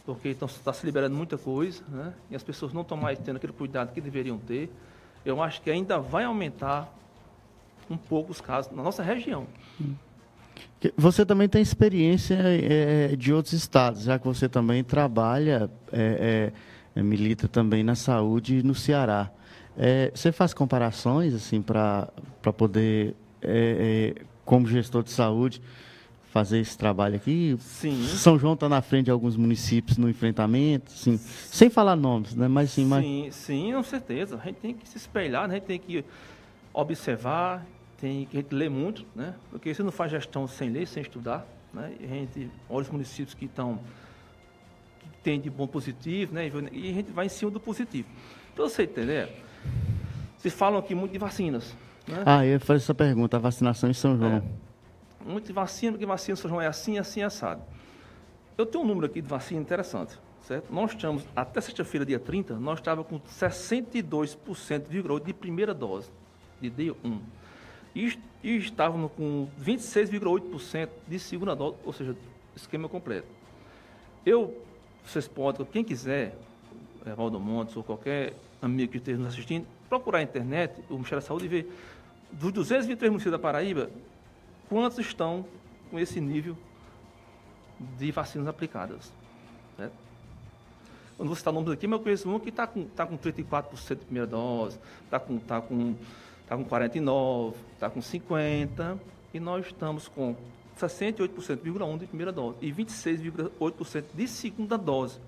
porque 0.05 0.29
então 0.29 0.47
está 0.47 0.73
se 0.73 0.87
liberando 0.87 1.17
muita 1.17 1.37
coisa, 1.37 1.83
né? 1.89 2.15
E 2.31 2.37
as 2.37 2.45
pessoas 2.45 2.73
não 2.73 2.83
estão 2.83 2.97
mais 2.97 3.19
tendo 3.19 3.39
aquele 3.39 3.53
cuidado 3.53 3.93
que 3.93 4.01
deveriam 4.01 4.39
ter. 4.39 4.71
Eu 5.25 5.43
acho 5.43 5.61
que 5.61 5.69
ainda 5.69 5.99
vai 5.99 6.23
aumentar 6.23 6.89
um 7.91 7.97
pouco 7.97 8.31
os 8.31 8.41
casos 8.41 8.71
na 8.71 8.81
nossa 8.81 9.03
região. 9.03 9.49
Você 10.97 11.27
também 11.27 11.49
tem 11.49 11.61
experiência 11.61 12.39
é, 12.39 13.17
de 13.17 13.33
outros 13.33 13.55
estados, 13.55 14.05
já 14.05 14.21
que 14.21 14.25
você 14.25 14.49
também 14.49 14.85
trabalha, 14.85 15.69
é, 15.93 16.53
é, 16.95 17.03
milita 17.03 17.49
também 17.49 17.83
na 17.83 17.97
saúde 17.97 18.63
no 18.63 18.73
Ceará. 18.73 19.33
Você 20.15 20.33
faz 20.33 20.55
comparações 20.55 21.35
assim 21.35 21.61
para 21.61 22.09
poder, 22.57 23.15
como 24.45 24.67
gestor 24.67 25.03
de 25.03 25.11
saúde, 25.11 25.61
fazer 26.31 26.59
esse 26.59 26.77
trabalho 26.77 27.17
aqui? 27.17 27.57
Sim. 27.61 28.05
São 28.07 28.39
João 28.39 28.55
está 28.55 28.69
na 28.69 28.83
frente 28.83 29.07
de 29.07 29.11
alguns 29.11 29.37
municípios 29.37 29.97
no 29.97 30.09
enfrentamento, 30.09 30.91
sim, 30.91 31.17
sem 31.19 31.71
falar 31.71 31.97
nomes, 31.97 32.35
né? 32.35 32.47
Mas 32.47 32.71
sim, 32.71 32.85
mas... 32.85 33.03
sim, 33.03 33.29
sim, 33.31 33.73
com 33.73 33.83
certeza. 33.83 34.39
A 34.43 34.45
gente 34.45 34.57
tem 34.57 34.75
que 34.75 34.87
se 34.87 34.99
espelhar, 34.99 35.49
né? 35.49 35.55
a 35.55 35.59
gente 35.59 35.67
tem 35.67 35.79
que 35.79 36.05
observar, 36.75 37.67
tem 37.99 38.27
que 38.27 38.37
a 38.37 38.41
gente 38.43 38.55
ler 38.55 38.69
muito, 38.69 39.07
né? 39.15 39.35
Porque 39.51 39.73
você 39.73 39.83
não 39.83 39.91
faz 39.91 40.11
gestão 40.11 40.47
sem 40.47 40.69
ler, 40.69 40.87
sem 40.87 41.03
estudar, 41.03 41.47
né? 41.73 41.95
E 41.99 42.05
a 42.05 42.09
gente 42.09 42.51
olha 42.69 42.83
os 42.83 42.91
municípios 42.91 43.33
que 43.33 43.47
estão 43.47 43.79
que 45.01 45.09
tem 45.23 45.41
de 45.41 45.49
bom 45.49 45.67
positivo, 45.67 46.35
né? 46.35 46.51
E 46.71 46.91
a 46.91 46.93
gente 46.93 47.13
vai 47.13 47.27
em 47.27 47.31
cima 47.31 47.51
do 47.51 47.59
positivo. 47.59 48.09
Para 48.55 48.65
você 48.65 48.83
entender, 48.83 49.31
vocês 50.39 50.55
falam 50.55 50.79
aqui 50.79 50.95
muito 50.95 51.13
de 51.13 51.19
vacinas. 51.19 51.77
Né? 52.07 52.23
Ah, 52.25 52.45
eu 52.45 52.53
ia 52.53 52.61
fazer 52.61 52.85
essa 52.85 52.95
pergunta, 52.95 53.37
a 53.37 53.41
vacinação 53.41 53.91
em 53.91 53.95
São 53.95 54.17
João. 54.17 54.37
É 54.37 54.43
muito 55.27 55.47
de 55.47 55.53
vacina, 55.53 55.93
porque 55.93 56.07
vacina 56.07 56.35
em 56.35 56.37
São 56.41 56.49
João 56.49 56.63
é 56.63 56.67
assim, 56.67 56.99
assim, 56.99 57.23
assado. 57.23 57.63
Eu 58.57 58.65
tenho 58.65 58.85
um 58.85 58.87
número 58.87 59.07
aqui 59.07 59.21
de 59.21 59.29
vacina 59.29 59.61
interessante, 59.61 60.19
certo? 60.43 60.73
Nós 60.73 60.93
estamos, 60.93 61.25
até 61.35 61.61
sexta-feira, 61.61 62.07
dia 62.07 62.19
30, 62.19 62.55
nós 62.55 62.79
estávamos 62.79 63.11
com 63.11 63.21
62,8% 63.21 65.25
de 65.25 65.35
primeira 65.35 65.75
dose, 65.75 66.09
de 66.61 66.71
D1. 66.71 67.21
E, 67.95 68.19
e 68.43 68.57
estávamos 68.57 69.13
com 69.17 69.47
26,8% 69.61 70.89
de 71.09 71.19
segunda 71.19 71.55
dose, 71.55 71.77
ou 71.85 71.93
seja, 71.93 72.17
esquema 72.55 72.89
completo. 72.89 73.29
Eu, 74.25 74.57
vocês 75.05 75.29
podem, 75.29 75.67
quem 75.67 75.85
quiser, 75.85 76.35
Valdo 77.17 77.39
Montes 77.39 77.77
ou 77.77 77.85
qualquer 77.85 78.35
amigo 78.61 78.93
que 78.93 78.99
esteja 78.99 79.19
nos 79.19 79.29
assistindo, 79.29 79.67
procurar 79.89 80.19
na 80.19 80.25
internet, 80.25 80.75
o 80.89 80.95
Ministério 80.95 81.23
da 81.23 81.27
Saúde 81.27 81.47
e 81.47 81.49
ver 81.49 81.73
dos 82.33 82.53
223 82.53 83.11
municípios 83.11 83.33
da 83.33 83.39
Paraíba, 83.39 83.91
quantos 84.69 84.99
estão 84.99 85.45
com 85.91 85.99
esse 85.99 86.21
nível 86.21 86.57
de 87.99 88.11
vacinas 88.11 88.49
aplicadas. 88.49 89.13
Né? 89.79 89.91
Eu 91.19 91.25
não 91.25 91.27
vou 91.27 91.37
citar 91.37 91.53
nomes 91.53 91.71
aqui, 91.71 91.87
mas 91.87 91.99
eu 91.99 92.05
conheço 92.05 92.29
um 92.29 92.39
que 92.39 92.49
está 92.51 92.67
com, 92.67 92.85
tá 92.85 93.07
com 93.07 93.17
34% 93.17 93.89
de 93.89 94.05
primeira 94.05 94.27
dose, 94.27 94.79
está 95.05 95.19
com, 95.19 95.39
tá 95.39 95.61
com, 95.61 95.95
tá 96.47 96.57
com 96.57 96.65
49%, 96.65 97.55
está 97.75 97.91
com 97.91 98.01
50%, 98.01 98.99
e 99.33 99.41
nós 99.41 99.67
estamos 99.67 100.09
com 100.09 100.35
68,1% 100.79 101.99
de 101.99 102.07
primeira 102.07 102.33
dose 102.33 102.59
e 102.61 102.73
26,8% 102.73 104.05
de 104.15 104.29
segunda 104.29 104.77
dose. 104.77 105.19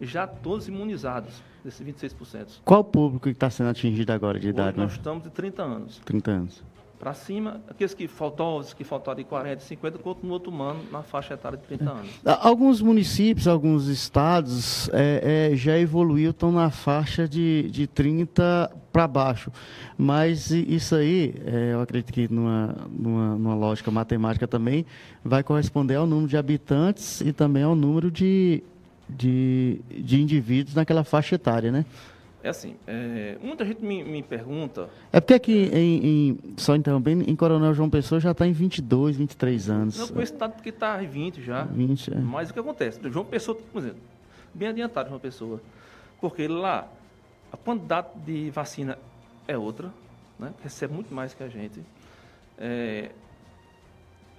Já 0.00 0.26
todos 0.26 0.68
imunizados, 0.68 1.42
desses 1.64 1.86
26%. 1.86 2.60
Qual 2.64 2.80
o 2.80 2.84
público 2.84 3.24
que 3.24 3.30
está 3.30 3.50
sendo 3.50 3.70
atingido 3.70 4.12
agora 4.12 4.38
de 4.38 4.48
idade? 4.48 4.70
Hoje 4.70 4.78
nós 4.78 4.92
né? 4.92 4.96
estamos 4.98 5.22
de 5.24 5.30
30 5.30 5.62
anos. 5.62 6.00
30 6.04 6.30
anos 6.30 6.72
para 7.02 7.14
cima, 7.14 7.60
aqueles 7.68 7.94
que 7.94 8.06
faltam, 8.06 8.58
os 8.58 8.72
que 8.72 8.84
faltaram 8.84 9.16
de 9.16 9.24
40, 9.24 9.60
50, 9.60 9.98
continuam 9.98 10.38
tomando 10.38 10.88
na 10.92 11.02
faixa 11.02 11.34
etária 11.34 11.58
de 11.58 11.64
30 11.64 11.90
anos. 11.90 12.10
Alguns 12.24 12.80
municípios, 12.80 13.48
alguns 13.48 13.88
estados 13.88 14.88
é, 14.92 15.50
é, 15.50 15.56
já 15.56 15.76
evoluiu, 15.76 16.30
estão 16.30 16.52
na 16.52 16.70
faixa 16.70 17.26
de, 17.26 17.68
de 17.72 17.88
30 17.88 18.70
para 18.92 19.08
baixo. 19.08 19.50
Mas 19.98 20.52
isso 20.52 20.94
aí, 20.94 21.34
é, 21.44 21.72
eu 21.72 21.80
acredito 21.80 22.12
que 22.12 22.32
numa, 22.32 22.76
numa, 22.88 23.34
numa, 23.36 23.54
lógica 23.56 23.90
matemática 23.90 24.46
também, 24.46 24.86
vai 25.24 25.42
corresponder 25.42 25.96
ao 25.96 26.06
número 26.06 26.28
de 26.28 26.36
habitantes 26.36 27.20
e 27.20 27.32
também 27.32 27.64
ao 27.64 27.74
número 27.74 28.12
de, 28.12 28.62
de, 29.16 29.80
de 29.88 30.20
indivíduos 30.20 30.74
naquela 30.74 31.04
faixa 31.04 31.34
etária, 31.34 31.70
né? 31.70 31.84
É 32.42 32.48
assim, 32.48 32.74
é, 32.88 33.38
muita 33.40 33.64
gente 33.64 33.84
me, 33.84 34.02
me, 34.02 34.20
pergunta... 34.20 34.90
É 35.12 35.20
porque 35.20 35.34
aqui, 35.34 35.70
em, 35.72 36.06
em, 36.30 36.38
só 36.56 36.74
interrompendo, 36.74 37.30
em 37.30 37.36
Coronel 37.36 37.72
João 37.72 37.88
Pessoa 37.88 38.20
já 38.20 38.32
está 38.32 38.44
em 38.44 38.52
22, 38.52 39.16
23 39.16 39.70
anos. 39.70 39.98
Não 39.98 40.08
conheço 40.08 40.34
tanto 40.34 40.54
porque 40.54 40.70
está 40.70 41.00
em 41.02 41.06
20 41.06 41.40
já. 41.40 41.62
20, 41.62 42.14
é. 42.14 42.16
Mas 42.16 42.50
o 42.50 42.52
que 42.52 42.58
acontece? 42.58 42.98
João 43.10 43.24
Pessoa, 43.24 43.56
por 43.72 43.78
exemplo, 43.78 44.00
bem 44.52 44.68
adiantado 44.68 45.08
João 45.08 45.20
Pessoa. 45.20 45.60
Porque 46.20 46.48
lá, 46.48 46.88
a 47.52 47.56
quantidade 47.56 48.08
de 48.26 48.50
vacina 48.50 48.98
é 49.46 49.56
outra, 49.56 49.92
né? 50.36 50.52
recebe 50.64 50.92
muito 50.92 51.14
mais 51.14 51.34
que 51.34 51.44
a 51.44 51.48
gente. 51.48 51.80
É, 52.58 53.10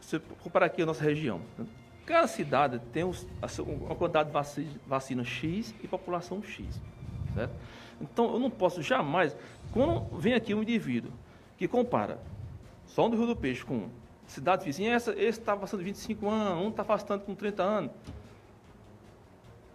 se 0.02 0.20
comparar 0.44 0.66
aqui 0.66 0.82
a 0.82 0.86
nossa 0.86 1.04
região, 1.04 1.40
né? 1.58 1.66
Cada 2.06 2.28
cidade 2.28 2.80
tem 2.92 3.04
uma 3.04 3.96
quantidade 3.96 4.30
de 4.30 4.80
vacina, 4.86 5.24
X 5.24 5.74
e 5.82 5.88
população 5.88 6.42
X, 6.44 6.80
certo? 7.34 7.54
Então, 8.02 8.34
eu 8.34 8.40
não 8.40 8.50
posso 8.50 8.82
jamais. 8.82 9.36
Quando 9.72 10.02
vem 10.18 10.34
aqui 10.34 10.54
um 10.54 10.62
indivíduo 10.62 11.12
que 11.58 11.68
compara 11.68 12.20
só 12.86 13.08
do 13.08 13.16
Rio 13.16 13.28
do 13.28 13.36
Peixe 13.36 13.64
com 13.64 13.90
cidade 14.28 14.66
vizinha, 14.66 14.94
essa, 14.94 15.12
esse 15.12 15.40
está 15.40 15.56
passando 15.56 15.84
25 15.84 16.30
anos, 16.30 16.66
um 16.66 16.70
está 16.70 16.82
afastando 16.82 17.24
com 17.24 17.34
30 17.34 17.64
anos. 17.64 17.92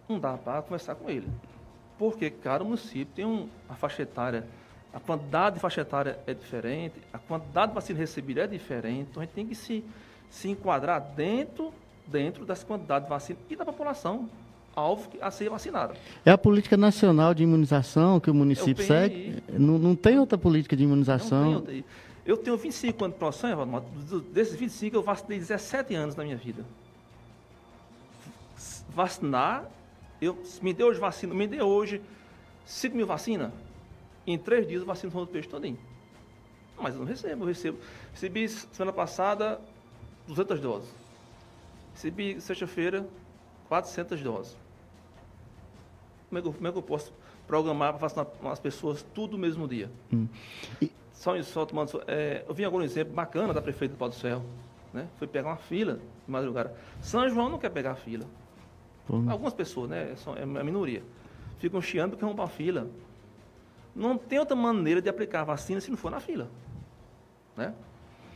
Não 0.07 0.19
dá 0.19 0.37
para 0.37 0.61
conversar 0.61 0.95
com 0.95 1.09
ele. 1.09 1.27
Porque 1.97 2.29
cada 2.29 2.63
município 2.63 3.13
tem 3.13 3.25
um, 3.25 3.49
uma 3.67 3.75
faixa 3.75 4.03
etária, 4.03 4.47
a 4.93 4.99
quantidade 4.99 5.55
de 5.55 5.61
faixa 5.61 5.81
etária 5.81 6.19
é 6.25 6.33
diferente, 6.33 6.95
a 7.11 7.19
quantidade 7.19 7.71
de 7.71 7.75
vacina 7.75 7.99
recebida 7.99 8.43
é 8.43 8.47
diferente, 8.47 9.09
então 9.11 9.21
a 9.21 9.25
gente 9.25 9.35
tem 9.35 9.45
que 9.45 9.53
se, 9.53 9.83
se 10.29 10.49
enquadrar 10.49 10.99
dentro, 11.01 11.73
dentro 12.09 12.45
dessa 12.45 12.65
quantidade 12.65 13.05
de 13.05 13.09
vacina 13.09 13.39
e 13.49 13.55
da 13.55 13.65
população 13.65 14.29
alvo 14.75 15.09
a 15.19 15.31
ser 15.31 15.49
vacinado. 15.49 15.93
É 16.25 16.31
a 16.31 16.37
política 16.37 16.77
nacional 16.77 17.33
de 17.33 17.43
imunização 17.43 18.19
que 18.19 18.29
o 18.29 18.33
município 18.33 18.83
segue? 18.83 19.43
Não, 19.49 19.77
não 19.77 19.95
tem 19.95 20.19
outra 20.19 20.37
política 20.37 20.75
de 20.75 20.83
imunização? 20.83 21.51
Não 21.51 21.61
tem 21.61 21.77
outra. 21.77 22.09
Eu 22.25 22.37
tenho 22.37 22.57
25 22.57 23.05
anos 23.05 23.15
de 23.15 23.19
profissão, 23.19 23.85
desses 24.31 24.55
25 24.55 24.95
eu 24.95 25.01
vacinei 25.01 25.39
17 25.39 25.95
anos 25.95 26.15
na 26.15 26.23
minha 26.23 26.37
vida. 26.37 26.63
Vacinar, 28.89 29.65
eu, 30.21 30.37
me 30.61 30.73
deu 30.73 30.87
hoje 30.87 30.99
vacina, 30.99 31.33
me 31.33 31.47
deu 31.47 31.65
hoje 31.65 32.01
5 32.65 32.95
mil 32.95 33.07
vacinas, 33.07 33.51
em 34.27 34.37
três 34.37 34.67
dias 34.67 34.81
eu 34.81 34.85
vacino 34.85 35.11
o 35.19 35.25
peixe 35.25 35.47
todinho. 35.47 35.79
Mas 36.79 36.93
eu 36.93 36.99
não 36.99 37.07
recebo, 37.07 37.43
eu 37.43 37.47
recebo. 37.47 37.79
Recebi 38.13 38.47
semana 38.47 38.93
passada 38.93 39.59
200 40.27 40.59
doses. 40.59 40.98
Recebi 41.99 42.39
sexta-feira 42.39 43.05
400 43.67 44.21
doses. 44.21 44.57
Como 46.29 46.39
é 46.39 46.41
que 46.41 46.47
eu, 46.47 46.53
como 46.53 46.67
é 46.69 46.71
que 46.71 46.77
eu 46.77 46.81
posso 46.81 47.13
programar 47.45 47.91
para 47.91 47.99
vacinar 47.99 48.25
as 48.45 48.59
pessoas 48.59 49.05
tudo 49.13 49.33
no 49.33 49.37
mesmo 49.37 49.67
dia? 49.67 49.91
Hum. 50.13 50.25
E... 50.81 50.89
Só 51.11 51.35
isso, 51.35 51.51
só 51.51 51.65
tomando. 51.65 52.01
É, 52.07 52.45
eu 52.47 52.53
vi 52.53 52.63
algum 52.63 52.81
exemplo 52.81 53.13
bacana 53.13 53.53
da 53.53 53.61
prefeita 53.61 53.95
do 53.95 53.97
Pau 53.97 54.07
do 54.07 54.15
Céu. 54.15 54.41
Né? 54.93 55.09
Foi 55.17 55.27
pegar 55.27 55.49
uma 55.49 55.57
fila 55.57 55.95
de 55.95 56.31
madrugada. 56.31 56.73
São 57.01 57.29
João 57.29 57.49
não 57.49 57.59
quer 57.59 57.69
pegar 57.69 57.91
a 57.91 57.95
fila. 57.95 58.25
Hum. 59.09 59.29
Algumas 59.29 59.53
pessoas, 59.53 59.89
né? 59.89 60.15
É 60.37 60.43
a 60.43 60.63
minoria. 60.63 61.03
Ficam 61.57 61.81
chiando 61.81 62.11
porque 62.11 62.23
vão 62.23 62.33
para 62.33 62.45
a 62.45 62.49
fila. 62.49 62.87
Não 63.93 64.17
tem 64.17 64.39
outra 64.39 64.55
maneira 64.55 65.01
de 65.01 65.09
aplicar 65.09 65.41
a 65.41 65.43
vacina 65.43 65.81
se 65.81 65.91
não 65.91 65.97
for 65.97 66.09
na 66.09 66.21
fila. 66.21 66.49
Né? 67.57 67.73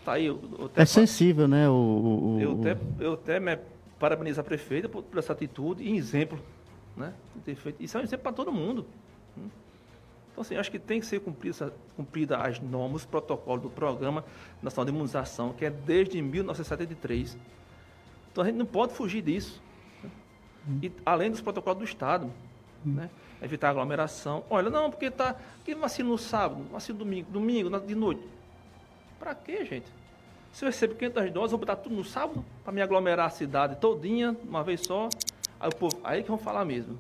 Tá 0.04 0.14
aí, 0.14 0.28
é 0.76 0.86
sensível, 0.86 1.48
né? 1.48 1.70
O, 1.70 1.74
o, 1.74 2.40
eu, 2.42 2.60
até, 2.60 2.78
eu 3.00 3.14
até 3.14 3.40
me 3.40 3.58
parabenizo 3.98 4.42
a 4.42 4.44
prefeita 4.44 4.90
por, 4.90 5.02
por 5.02 5.18
essa 5.18 5.32
atitude 5.32 5.82
e 5.82 5.96
exemplo, 5.96 6.38
né? 6.96 7.14
Isso 7.80 7.98
é 7.98 8.02
um 8.02 8.04
exemplo 8.04 8.24
para 8.24 8.34
todo 8.34 8.52
mundo. 8.52 8.86
Hum. 9.38 9.48
Então, 10.32 10.42
assim, 10.42 10.56
acho 10.56 10.70
que 10.70 10.80
tem 10.80 11.00
que 11.00 11.06
ser 11.06 11.22
cumprida, 11.22 11.74
cumprida 11.96 12.38
as 12.38 12.60
normas, 12.60 13.02
os 13.02 13.06
protocolos 13.06 13.64
do 13.64 13.70
Programa 13.70 14.26
Nacional 14.62 14.86
de 14.86 14.92
Imunização, 14.92 15.54
que 15.54 15.64
é 15.64 15.70
desde 15.70 16.22
1973. 16.22 17.38
Então, 18.32 18.44
a 18.44 18.48
gente 18.48 18.58
não 18.58 18.66
pode 18.66 18.94
fugir 18.94 19.22
disso. 19.22 19.62
Né? 20.04 20.10
E, 20.84 20.92
além 21.06 21.32
dos 21.32 21.40
protocolos 21.40 21.80
do 21.80 21.86
Estado, 21.86 22.30
né? 22.84 23.10
evitar 23.42 23.70
aglomeração. 23.70 24.44
Olha, 24.50 24.70
não, 24.70 24.90
porque 24.90 25.12
tá, 25.12 25.36
que 25.64 25.76
vacina 25.76 26.10
no 26.10 26.18
sábado, 26.18 26.64
vacina 26.72 26.98
no 26.98 27.06
domingo, 27.06 27.32
domingo, 27.32 27.80
de 27.80 27.96
noite. 27.96 28.24
Para 29.24 29.36
quê, 29.36 29.64
gente? 29.64 29.86
Se 30.52 30.66
eu 30.66 30.68
recebo 30.68 30.96
500 30.96 31.32
doses, 31.32 31.54
eu 31.54 31.58
vou 31.58 31.60
botar 31.60 31.78
tudo 31.78 31.96
no 31.96 32.04
sábado 32.04 32.44
para 32.62 32.74
me 32.74 32.82
aglomerar 32.82 33.28
a 33.28 33.30
cidade 33.30 33.78
todinha, 33.78 34.36
uma 34.44 34.62
vez 34.66 34.82
só. 34.82 35.08
Aí, 35.58 35.70
o 35.70 35.76
povo, 35.76 35.98
aí 36.04 36.24
que 36.24 36.28
vão 36.28 36.38
falar 36.38 36.66
mesmo. 36.66 37.00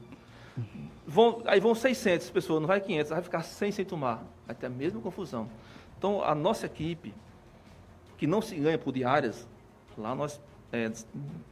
Vão, 1.05 1.41
aí 1.45 1.59
vão 1.59 1.75
600 1.75 2.29
pessoas, 2.29 2.61
não 2.61 2.67
vai 2.67 2.79
500, 2.79 3.09
vai 3.09 3.21
ficar 3.21 3.43
100 3.43 3.71
sem 3.73 3.83
tomar. 3.83 4.23
Vai 4.47 4.55
ter 4.55 4.67
a 4.67 4.69
mesma 4.69 5.01
confusão. 5.01 5.49
Então, 5.97 6.23
a 6.23 6.33
nossa 6.33 6.65
equipe, 6.65 7.13
que 8.17 8.25
não 8.25 8.41
se 8.41 8.55
ganha 8.55 8.77
por 8.77 8.93
diárias, 8.93 9.45
lá 9.97 10.15
nós 10.15 10.39
é, 10.71 10.89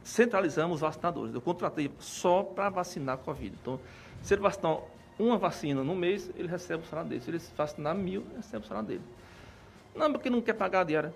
centralizamos 0.02 0.76
os 0.76 0.80
vacinadores. 0.80 1.34
Eu 1.34 1.42
contratei 1.42 1.90
só 1.98 2.42
para 2.42 2.70
vacinar 2.70 3.18
Covid. 3.18 3.54
Então, 3.60 3.78
se 4.22 4.32
ele 4.32 4.40
vacinar 4.40 4.78
uma 5.18 5.36
vacina 5.36 5.84
no 5.84 5.94
mês, 5.94 6.30
ele 6.34 6.48
recebe 6.48 6.82
o 6.82 6.86
salário 6.86 7.10
dele. 7.10 7.20
Se 7.20 7.30
ele 7.30 7.42
vacinar 7.54 7.94
mil, 7.94 8.24
recebe 8.36 8.64
o 8.64 8.66
salário 8.66 8.88
dele. 8.88 9.02
Não, 9.94 10.12
porque 10.12 10.30
não 10.30 10.40
quer 10.40 10.54
pagar 10.54 10.80
a 10.80 10.84
diária. 10.84 11.14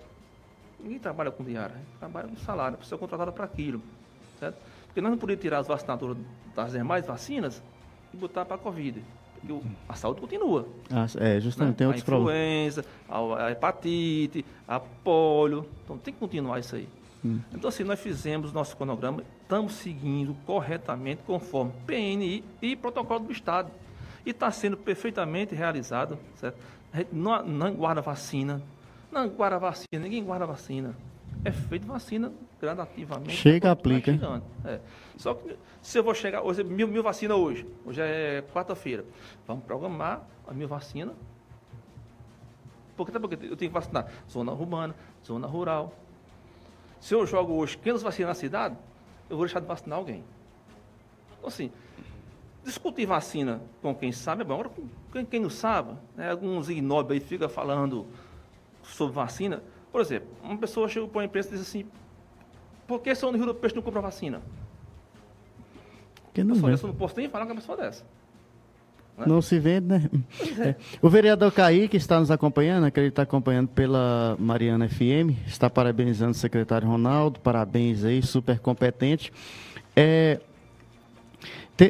Ninguém 0.79 0.99
trabalha 0.99 1.31
com 1.31 1.43
diária, 1.43 1.75
trabalha 1.99 2.27
com 2.27 2.37
salário, 2.37 2.75
a 2.75 2.77
pessoa 2.77 2.97
é 2.97 2.99
contratada 2.99 3.31
para 3.31 3.45
aquilo. 3.45 3.81
Certo? 4.39 4.57
Porque 4.85 5.01
nós 5.01 5.11
não 5.11 5.17
podíamos 5.17 5.41
tirar 5.41 5.61
os 5.61 5.67
vacinadores 5.67 6.17
das 6.55 6.71
demais 6.71 7.05
vacinas 7.05 7.61
e 8.13 8.17
botar 8.17 8.45
para 8.45 8.55
a 8.55 8.59
Covid. 8.59 9.03
Porque 9.39 9.67
a 9.87 9.93
saúde 9.93 10.21
continua. 10.21 10.67
Ah, 10.91 11.05
é, 11.19 11.39
justamente, 11.39 11.73
né? 11.73 11.77
tem 11.77 11.87
outros 11.87 12.03
problemas. 12.03 12.33
A 12.33 12.81
influenza, 12.81 12.85
a 13.45 13.51
hepatite, 13.51 14.45
a 14.67 14.79
polio. 14.79 15.67
Então 15.83 15.97
tem 15.97 16.13
que 16.13 16.19
continuar 16.19 16.59
isso 16.59 16.75
aí. 16.75 16.87
Hum. 17.23 17.39
Então, 17.53 17.67
assim, 17.69 17.83
nós 17.83 17.99
fizemos 17.99 18.53
nosso 18.53 18.75
cronograma, 18.77 19.23
estamos 19.41 19.73
seguindo 19.73 20.35
corretamente 20.45 21.21
conforme 21.25 21.71
PNI 21.85 22.43
e 22.61 22.75
protocolo 22.75 23.25
do 23.25 23.31
Estado. 23.31 23.71
E 24.25 24.31
está 24.31 24.51
sendo 24.51 24.75
perfeitamente 24.75 25.55
realizado, 25.55 26.17
certo? 26.35 26.57
Não, 27.11 27.43
não 27.43 27.73
guarda 27.73 28.01
vacina, 28.01 28.61
não 29.11 29.27
guarda 29.29 29.59
vacina, 29.59 29.85
ninguém 29.93 30.23
guarda 30.23 30.45
vacina. 30.45 30.95
É 31.45 31.51
feito 31.51 31.85
vacina 31.85 32.31
gradativamente. 32.59 33.35
Chega, 33.35 33.71
aplica. 33.71 34.11
É. 34.65 34.79
Só 35.17 35.33
que 35.33 35.57
se 35.81 35.99
eu 35.99 36.03
vou 36.03 36.13
chegar, 36.13 36.41
hoje, 36.41 36.63
mil, 36.63 36.87
mil 36.87 37.03
vacinas 37.03 37.37
hoje, 37.37 37.67
hoje 37.85 38.01
é 38.01 38.43
quarta-feira, 38.53 39.05
vamos 39.45 39.63
programar 39.63 40.27
a 40.47 40.53
mil 40.53 40.67
vacina. 40.67 41.13
Porque, 42.95 43.11
porque 43.19 43.35
eu 43.35 43.55
tenho 43.55 43.69
que 43.69 43.69
vacinar 43.69 44.11
zona 44.27 44.51
urbana, 44.51 44.95
zona 45.23 45.45
rural, 45.45 45.93
se 46.99 47.13
eu 47.13 47.25
jogo 47.25 47.53
hoje 47.53 47.77
500 47.77 48.01
vacinas 48.01 48.29
na 48.29 48.33
cidade, 48.33 48.75
eu 49.29 49.37
vou 49.37 49.45
deixar 49.45 49.59
de 49.59 49.67
vacinar 49.67 49.99
alguém. 49.99 50.23
Então, 51.37 51.47
assim, 51.47 51.71
discutir 52.67 53.05
vacina 53.05 53.61
com 53.81 53.95
quem 53.95 54.11
sabe 54.11 54.41
é 54.41 54.45
bom. 54.45 54.53
Agora, 54.55 54.71
quem, 55.11 55.25
quem 55.25 55.39
não 55.39 55.49
sabe, 55.49 55.93
né, 56.15 56.29
alguns 56.29 56.69
ignóbeis 56.69 57.21
aí 57.21 57.27
ficam 57.27 57.49
falando 57.49 58.05
sobre 58.83 59.15
vacina. 59.15 59.63
Por 59.91 60.01
exemplo, 60.01 60.27
uma 60.43 60.57
pessoa 60.57 60.87
chega 60.87 61.07
para 61.07 61.19
uma 61.19 61.25
imprensa 61.25 61.49
e 61.49 61.51
diz 61.53 61.61
assim, 61.61 61.85
por 62.85 63.01
que 63.01 63.13
São 63.15 63.31
Rio 63.31 63.45
do 63.45 63.55
Peixe 63.55 63.75
não 63.75 63.81
compra 63.81 64.01
vacina? 64.01 64.41
Que 66.33 66.43
não 66.43 66.55
eu, 66.55 66.77
só, 66.77 66.87
eu 66.87 66.91
não 66.91 66.95
posso 66.95 67.17
nem 67.17 67.29
falar 67.29 67.45
com 67.45 67.53
uma 67.53 67.59
pessoa 67.59 67.77
dessa. 67.77 68.03
Né? 69.17 69.25
Não 69.25 69.41
se 69.41 69.57
vende, 69.57 69.87
né? 69.87 70.09
É. 70.59 70.75
O 71.01 71.09
vereador 71.09 71.51
Kaique 71.51 71.97
está 71.97 72.19
nos 72.19 72.29
acompanhando, 72.29 72.91
que 72.91 72.99
ele 72.99 73.07
está 73.07 73.23
acompanhando 73.23 73.69
pela 73.69 74.35
Mariana 74.37 74.87
FM, 74.87 75.47
está 75.47 75.69
parabenizando 75.69 76.31
o 76.31 76.35
secretário 76.35 76.87
Ronaldo, 76.87 77.39
parabéns 77.39 78.03
aí, 78.03 78.21
super 78.21 78.59
competente. 78.59 79.33
É, 79.95 80.39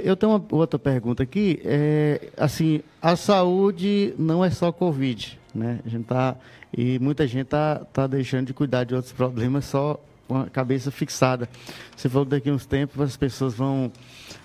eu 0.04 0.16
tenho 0.18 0.34
uma 0.34 0.44
outra 0.52 0.78
pergunta 0.78 1.24
aqui, 1.24 1.62
é, 1.64 2.30
assim, 2.36 2.82
a 3.02 3.16
saúde 3.16 4.14
não 4.18 4.44
é 4.44 4.50
só 4.50 4.72
Covid, 4.72 5.40
né? 5.56 5.80
A 5.86 5.90
gente 5.90 6.06
tá, 6.06 6.36
e 6.76 7.00
muita 7.00 7.26
gente 7.26 7.44
está 7.44 7.86
tá 7.94 8.06
deixando 8.06 8.48
de 8.48 8.54
cuidar 8.54 8.84
de 8.84 8.94
outros 8.94 9.14
problemas 9.14 9.66
só 9.66 10.00
com 10.28 10.38
a 10.38 10.50
cabeça 10.50 10.92
fixada. 10.92 11.48
Você 11.96 12.10
falou 12.10 12.26
que 12.26 12.32
daqui 12.32 12.50
a 12.50 12.54
uns 12.54 12.66
tempos 12.66 13.00
as 13.00 13.16
pessoas 13.16 13.54
vão, 13.54 13.92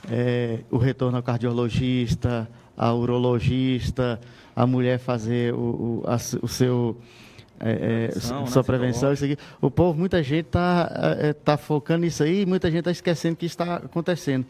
é, 0.09 0.61
o 0.71 0.77
retorno 0.77 1.17
ao 1.17 1.23
cardiologista, 1.23 2.49
a 2.77 2.93
urologista, 2.95 4.21
a 4.55 4.67
mulher 4.67 4.99
fazer 4.99 5.53
o, 5.55 6.03
o, 6.03 6.05
a, 6.07 6.17
o 6.41 6.49
seu 6.49 6.97
é, 7.65 8.11
é, 8.17 8.21
sua 8.21 8.43
né, 8.43 8.63
prevenção, 8.67 9.13
isso 9.13 9.25
aqui. 9.25 9.37
O 9.61 9.71
povo, 9.71 9.99
muita 9.99 10.21
gente 10.23 10.47
está 10.47 11.17
é, 11.19 11.33
tá 11.33 11.57
focando 11.57 12.01
nisso 12.05 12.23
aí, 12.23 12.45
muita 12.45 12.69
gente 12.69 12.81
está 12.81 12.91
esquecendo 12.91 13.37
que 13.37 13.47
está 13.47 13.77
acontecendo. 13.77 14.47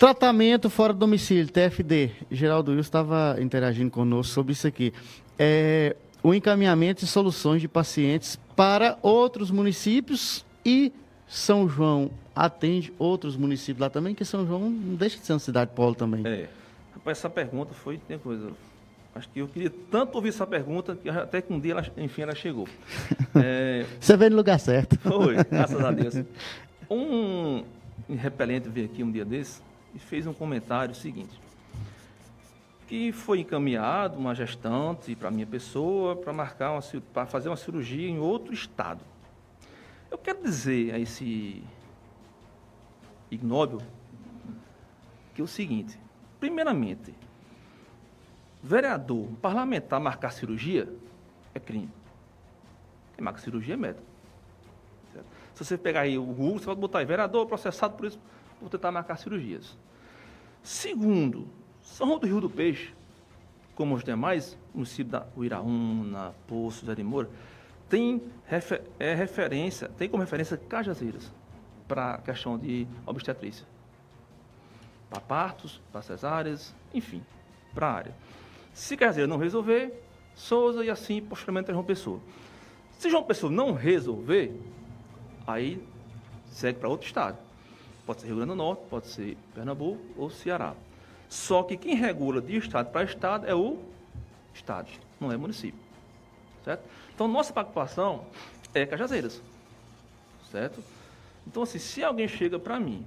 Tratamento 0.00 0.70
fora 0.70 0.94
do 0.94 0.98
domicílio, 0.98 1.46
TFD. 1.52 2.12
Geraldo 2.30 2.70
Wilson 2.70 2.80
estava 2.80 3.36
interagindo 3.38 3.90
conosco 3.90 4.32
sobre 4.32 4.54
isso 4.54 4.66
aqui. 4.66 4.94
É, 5.38 5.94
o 6.22 6.32
encaminhamento 6.32 7.04
e 7.04 7.06
soluções 7.06 7.60
de 7.60 7.68
pacientes 7.68 8.40
para 8.56 8.96
outros 9.02 9.50
municípios 9.50 10.42
e 10.64 10.90
São 11.28 11.68
João 11.68 12.10
atende 12.34 12.94
outros 12.98 13.36
municípios 13.36 13.78
lá 13.78 13.90
também, 13.90 14.14
que 14.14 14.24
São 14.24 14.46
João 14.46 14.70
não 14.70 14.94
deixa 14.94 15.18
de 15.18 15.26
ser 15.26 15.34
uma 15.34 15.38
cidade 15.38 15.72
polo 15.74 15.94
também. 15.94 16.26
É. 16.26 16.48
Rapaz, 16.94 17.18
essa 17.18 17.28
pergunta 17.28 17.74
foi, 17.74 17.98
tem 17.98 18.18
coisa, 18.18 18.52
acho 19.14 19.28
que 19.28 19.40
eu 19.40 19.48
queria 19.48 19.70
tanto 19.90 20.14
ouvir 20.14 20.30
essa 20.30 20.46
pergunta, 20.46 20.96
que 20.96 21.10
até 21.10 21.42
que 21.42 21.52
um 21.52 21.60
dia, 21.60 21.72
ela, 21.72 21.86
enfim, 21.98 22.22
ela 22.22 22.34
chegou. 22.34 22.66
É, 23.36 23.84
Você 24.00 24.16
veio 24.16 24.30
no 24.30 24.38
lugar 24.38 24.58
certo. 24.58 24.98
Foi, 24.98 25.36
graças 25.44 25.84
a 25.84 25.90
Deus. 25.90 26.14
Um 26.88 27.62
repelente 28.16 28.68
veio 28.68 28.86
aqui 28.86 29.04
um 29.04 29.12
dia 29.12 29.24
desse 29.24 29.60
e 29.94 29.98
fez 29.98 30.26
um 30.26 30.32
comentário 30.32 30.94
seguinte, 30.94 31.40
que 32.86 33.12
foi 33.12 33.40
encaminhado 33.40 34.18
uma 34.18 34.34
gestante 34.34 35.14
para 35.14 35.30
minha 35.30 35.46
pessoa 35.46 36.16
para 36.16 36.32
marcar 36.32 36.72
uma, 36.72 36.80
para 37.12 37.26
fazer 37.26 37.48
uma 37.48 37.56
cirurgia 37.56 38.08
em 38.08 38.18
outro 38.18 38.52
estado. 38.52 39.04
Eu 40.10 40.18
quero 40.18 40.42
dizer 40.42 40.94
a 40.94 40.98
esse 40.98 41.62
ignóbil 43.30 43.80
que 45.34 45.40
é 45.40 45.44
o 45.44 45.46
seguinte, 45.46 45.98
Primeiramente, 46.40 47.14
vereador, 48.62 49.28
parlamentar 49.42 50.00
marcar 50.00 50.32
cirurgia 50.32 50.88
é 51.54 51.60
crime. 51.60 51.90
Quem 53.14 53.22
marca 53.22 53.38
cirurgia 53.38 53.74
é 53.74 53.76
médico. 53.76 54.06
Certo? 55.12 55.26
Se 55.54 55.64
você 55.64 55.76
pegar 55.76 56.00
aí 56.00 56.16
o 56.16 56.24
Google, 56.24 56.58
você 56.58 56.64
pode 56.64 56.80
botar 56.80 57.00
aí, 57.00 57.04
vereador 57.04 57.46
processado 57.46 57.94
por 57.94 58.06
isso, 58.06 58.18
por 58.60 58.68
tentar 58.68 58.92
marcar 58.92 59.16
cirurgias. 59.16 59.76
Segundo, 60.62 61.48
São 61.82 62.06
João 62.06 62.18
do 62.18 62.26
Rio 62.26 62.40
do 62.40 62.50
Peixe, 62.50 62.94
como 63.74 63.94
os 63.94 64.04
demais 64.04 64.56
municípios 64.74 65.12
da 65.12 65.26
Uiraúna, 65.36 66.34
Poço, 66.46 66.84
Zé 66.84 66.94
de 66.94 67.02
Moura, 67.02 67.30
tem 67.88 68.22
refer, 68.46 68.82
é 68.98 69.14
referência, 69.14 69.88
tem 69.88 70.08
como 70.08 70.22
referência 70.22 70.56
Cajazeiras 70.56 71.32
para 71.88 72.14
a 72.14 72.18
questão 72.18 72.56
de 72.56 72.86
obstetrícia 73.04 73.66
para 75.10 75.20
partos, 75.20 75.82
para 75.90 76.00
cesáreas, 76.00 76.72
enfim, 76.94 77.20
para 77.74 77.88
a 77.88 77.92
área. 77.92 78.14
Se 78.72 78.96
Caseira 78.96 79.26
não 79.26 79.36
resolver, 79.36 80.04
Souza 80.36 80.84
e 80.84 80.88
assim 80.88 81.20
posteriormente 81.20 81.72
João 81.72 81.84
Pessoa. 81.84 82.20
Se 82.92 83.10
João 83.10 83.24
Pessoa 83.24 83.50
não 83.50 83.74
resolver, 83.74 84.54
aí 85.44 85.84
segue 86.46 86.78
para 86.78 86.88
outro 86.88 87.08
estado. 87.08 87.36
Pode 88.10 88.22
ser 88.22 88.26
Rio 88.26 88.36
Grande 88.38 88.50
do 88.50 88.56
Norte, 88.56 88.82
pode 88.90 89.06
ser 89.06 89.36
Pernambuco 89.54 90.02
ou 90.16 90.28
Ceará. 90.28 90.74
Só 91.28 91.62
que 91.62 91.76
quem 91.76 91.94
regula 91.94 92.42
de 92.42 92.56
estado 92.56 92.90
para 92.90 93.04
estado 93.04 93.46
é 93.46 93.54
o 93.54 93.78
estado, 94.52 94.88
não 95.20 95.30
é 95.30 95.36
município. 95.36 95.78
Certo? 96.64 96.82
Então, 97.14 97.28
nossa 97.28 97.52
preocupação 97.52 98.24
é 98.74 98.84
Cajazeiras. 98.84 99.40
Certo? 100.50 100.82
Então, 101.46 101.62
assim, 101.62 101.78
se 101.78 102.02
alguém 102.02 102.26
chega 102.26 102.58
para 102.58 102.80
mim 102.80 103.06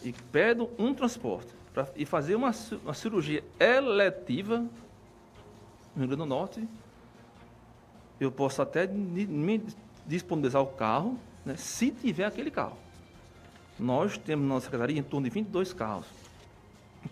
e 0.00 0.12
pede 0.12 0.64
um 0.78 0.94
transporte 0.94 1.52
pra, 1.72 1.88
e 1.96 2.06
fazer 2.06 2.36
uma, 2.36 2.52
uma 2.84 2.94
cirurgia 2.94 3.42
eletiva 3.58 4.58
no 4.58 4.68
Rio 5.96 6.06
Grande 6.06 6.16
do 6.18 6.26
Norte, 6.26 6.68
eu 8.20 8.30
posso 8.30 8.62
até 8.62 8.86
me 8.86 9.60
disponibilizar 10.06 10.62
o 10.62 10.68
carro, 10.68 11.18
né, 11.44 11.56
se 11.56 11.90
tiver 11.90 12.26
aquele 12.26 12.52
carro. 12.52 12.83
Nós 13.78 14.16
temos 14.16 14.46
na 14.46 14.54
nossa 14.54 14.66
secretaria 14.66 14.98
em 14.98 15.02
torno 15.02 15.28
de 15.28 15.34
22 15.34 15.72
carros. 15.72 16.06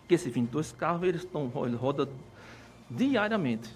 Que 0.09 0.15
esses 0.15 0.33
22 0.33 0.73
carros, 0.73 1.03
eles, 1.03 1.23
estão, 1.23 1.51
eles 1.67 1.79
rodam 1.79 2.09
diariamente. 2.89 3.69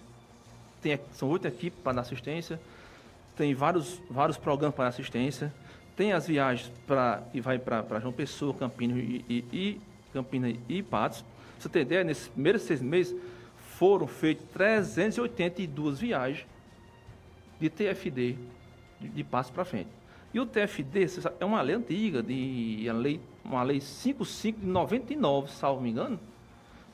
Tem, 0.81 0.99
são 1.13 1.29
oito 1.31 1.47
equipes 1.47 1.79
para 1.83 1.95
dar 1.95 2.03
assistência, 2.03 2.61
tem 3.37 3.55
vários, 3.55 4.01
vários 4.09 4.37
programas 4.37 4.75
para 4.75 4.89
assistência, 4.89 5.53
tem 5.97 6.13
as 6.13 6.27
viagens 6.27 6.71
para 6.87 7.23
que 7.33 7.41
vai 7.41 7.59
para 7.59 7.99
João 8.01 8.13
Pessoa, 8.13 8.55
Campinas 8.55 8.99
e, 8.99 9.25
e, 9.29 9.45
e, 9.53 9.81
Campinas 10.13 10.57
e 10.69 10.83
Patos. 10.83 11.25
Você 11.59 11.69
tem 11.69 11.83
ideia, 11.83 12.05
nesses 12.05 12.29
primeiros 12.29 12.63
seis 12.63 12.81
meses 12.81 13.17
foram 13.77 14.07
feitas 14.07 14.47
382 14.53 15.99
viagens 15.99 16.47
de 17.59 17.69
TFD 17.69 18.37
de, 19.01 19.09
de 19.09 19.25
Patos 19.25 19.51
para 19.51 19.65
frente. 19.65 19.89
E 20.37 20.39
o 20.39 20.45
TFD 20.45 21.09
sabe, 21.09 21.35
é 21.41 21.47
uma 21.47 21.63
lei 21.63 21.75
antiga, 21.75 22.23
de, 22.23 22.87
a 22.91 22.93
lei, 22.93 23.19
uma 23.43 23.63
lei 23.63 23.81
55 23.81 24.61
de 24.61 24.67
99, 24.67 25.51
salvo 25.51 25.81
me 25.81 25.89
engano, 25.89 26.21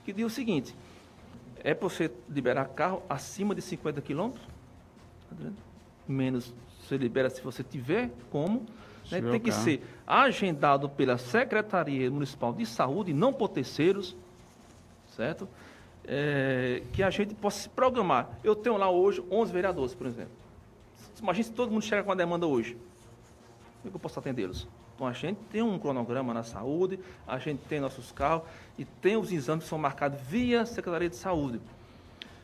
que 0.04 0.12
diz 0.12 0.24
o 0.24 0.30
seguinte, 0.30 0.76
é 1.58 1.74
para 1.74 1.88
você 1.88 2.08
liberar 2.28 2.66
carro 2.66 3.02
acima 3.10 3.52
de 3.52 3.60
50 3.60 4.00
quilômetros, 4.00 4.44
tá 5.28 5.50
menos 6.06 6.54
você 6.80 6.96
libera 6.96 7.28
se 7.30 7.42
você 7.42 7.64
tiver 7.64 8.12
como. 8.30 8.64
Né? 9.10 9.20
Tem 9.20 9.40
que 9.40 9.50
carro. 9.50 9.64
ser 9.64 9.82
agendado 10.06 10.88
pela 10.88 11.18
Secretaria 11.18 12.08
Municipal 12.12 12.52
de 12.52 12.64
Saúde, 12.64 13.12
não 13.12 13.32
por 13.32 13.48
terceiros, 13.48 14.14
certo? 15.16 15.48
É, 16.06 16.84
que 16.92 17.02
a 17.02 17.10
gente 17.10 17.34
possa 17.34 17.62
se 17.62 17.68
programar. 17.68 18.38
Eu 18.44 18.54
tenho 18.54 18.76
lá 18.76 18.88
hoje 18.88 19.20
11 19.28 19.52
vereadores, 19.52 19.96
por 19.96 20.06
exemplo. 20.06 20.30
Imagina 21.20 21.42
se 21.42 21.52
todo 21.52 21.72
mundo 21.72 21.82
chega 21.82 22.04
com 22.04 22.12
a 22.12 22.14
demanda 22.14 22.46
hoje. 22.46 22.76
Como 23.82 23.88
é 23.88 23.90
que 23.90 23.96
eu 23.96 24.00
posso 24.00 24.20
atendê-los? 24.20 24.68
Então 24.94 25.08
a 25.08 25.12
gente 25.12 25.38
tem 25.50 25.60
um 25.60 25.76
cronograma 25.76 26.32
na 26.32 26.44
saúde, 26.44 27.00
a 27.26 27.36
gente 27.36 27.58
tem 27.64 27.80
nossos 27.80 28.12
carros 28.12 28.44
e 28.78 28.84
tem 28.84 29.16
os 29.16 29.32
exames 29.32 29.64
que 29.64 29.68
são 29.68 29.76
marcados 29.76 30.20
via 30.20 30.64
Secretaria 30.64 31.10
de 31.10 31.16
Saúde. 31.16 31.60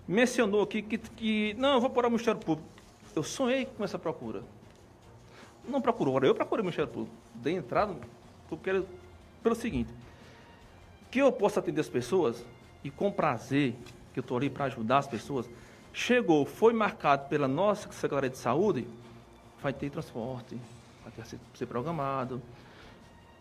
Mencionou 0.07 0.63
aqui 0.63 0.83
que, 0.83 0.99
que 0.99 1.55
não, 1.55 1.75
eu 1.75 1.81
vou 1.81 1.91
procurar 1.91 2.09
o 2.09 2.11
Ministério 2.11 2.41
Público. 2.41 2.69
Eu 3.15 3.23
sonhei 3.23 3.67
com 3.67 3.85
essa 3.85 4.01
procura. 4.01 4.43
Não 5.69 5.81
procurou, 5.81 6.17
agora 6.17 6.27
eu 6.27 6.35
procurei 6.35 6.63
o 6.63 6.65
Ministério 6.65 6.91
Público. 6.91 7.15
Dei 7.37 7.55
entrada, 7.55 7.95
eu 8.51 8.59
quero, 8.59 8.89
pelo 9.41 9.55
seguinte, 9.55 9.95
que 11.13 11.21
eu 11.21 11.31
possa 11.31 11.61
atender 11.61 11.83
as 11.83 11.89
pessoas 11.89 12.45
e 12.83 12.91
com 12.91 13.13
prazer, 13.13 13.77
que 14.13 14.19
eu 14.19 14.23
estou 14.23 14.37
ali 14.37 14.51
para 14.51 14.65
ajudar 14.65 14.99
as 14.99 15.07
pessoas, 15.07 15.49
chegou, 15.93 16.45
foi 16.45 16.73
marcado 16.73 17.29
pela 17.29 17.47
nossa 17.47 17.93
Secretaria 17.93 18.31
de 18.31 18.39
Saúde, 18.39 18.89
vai 19.63 19.73
ter 19.73 19.91
transporte, 19.91 20.59
vai 21.09 21.13
ter 21.13 21.23
que 21.23 21.29
ser, 21.29 21.41
ser 21.55 21.67
programado. 21.67 22.43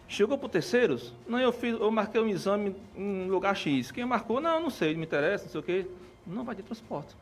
Chegou 0.08 0.38
para 0.38 0.48
terceiros, 0.48 1.14
não, 1.28 1.38
eu, 1.38 1.52
fiz, 1.52 1.78
eu 1.78 1.92
marquei 1.92 2.22
um 2.22 2.28
exame 2.28 2.76
em 2.96 3.28
lugar 3.28 3.56
X. 3.56 3.92
Quem 3.92 4.06
marcou, 4.06 4.40
não, 4.40 4.62
não 4.62 4.70
sei, 4.70 4.94
não 4.94 5.00
me 5.00 5.06
interessa, 5.06 5.46
não 5.46 5.52
sei 5.52 5.60
o 5.60 5.64
quê. 5.64 5.88
Não 6.26 6.44
vai 6.44 6.56
ter 6.56 6.64
transporte. 6.64 7.16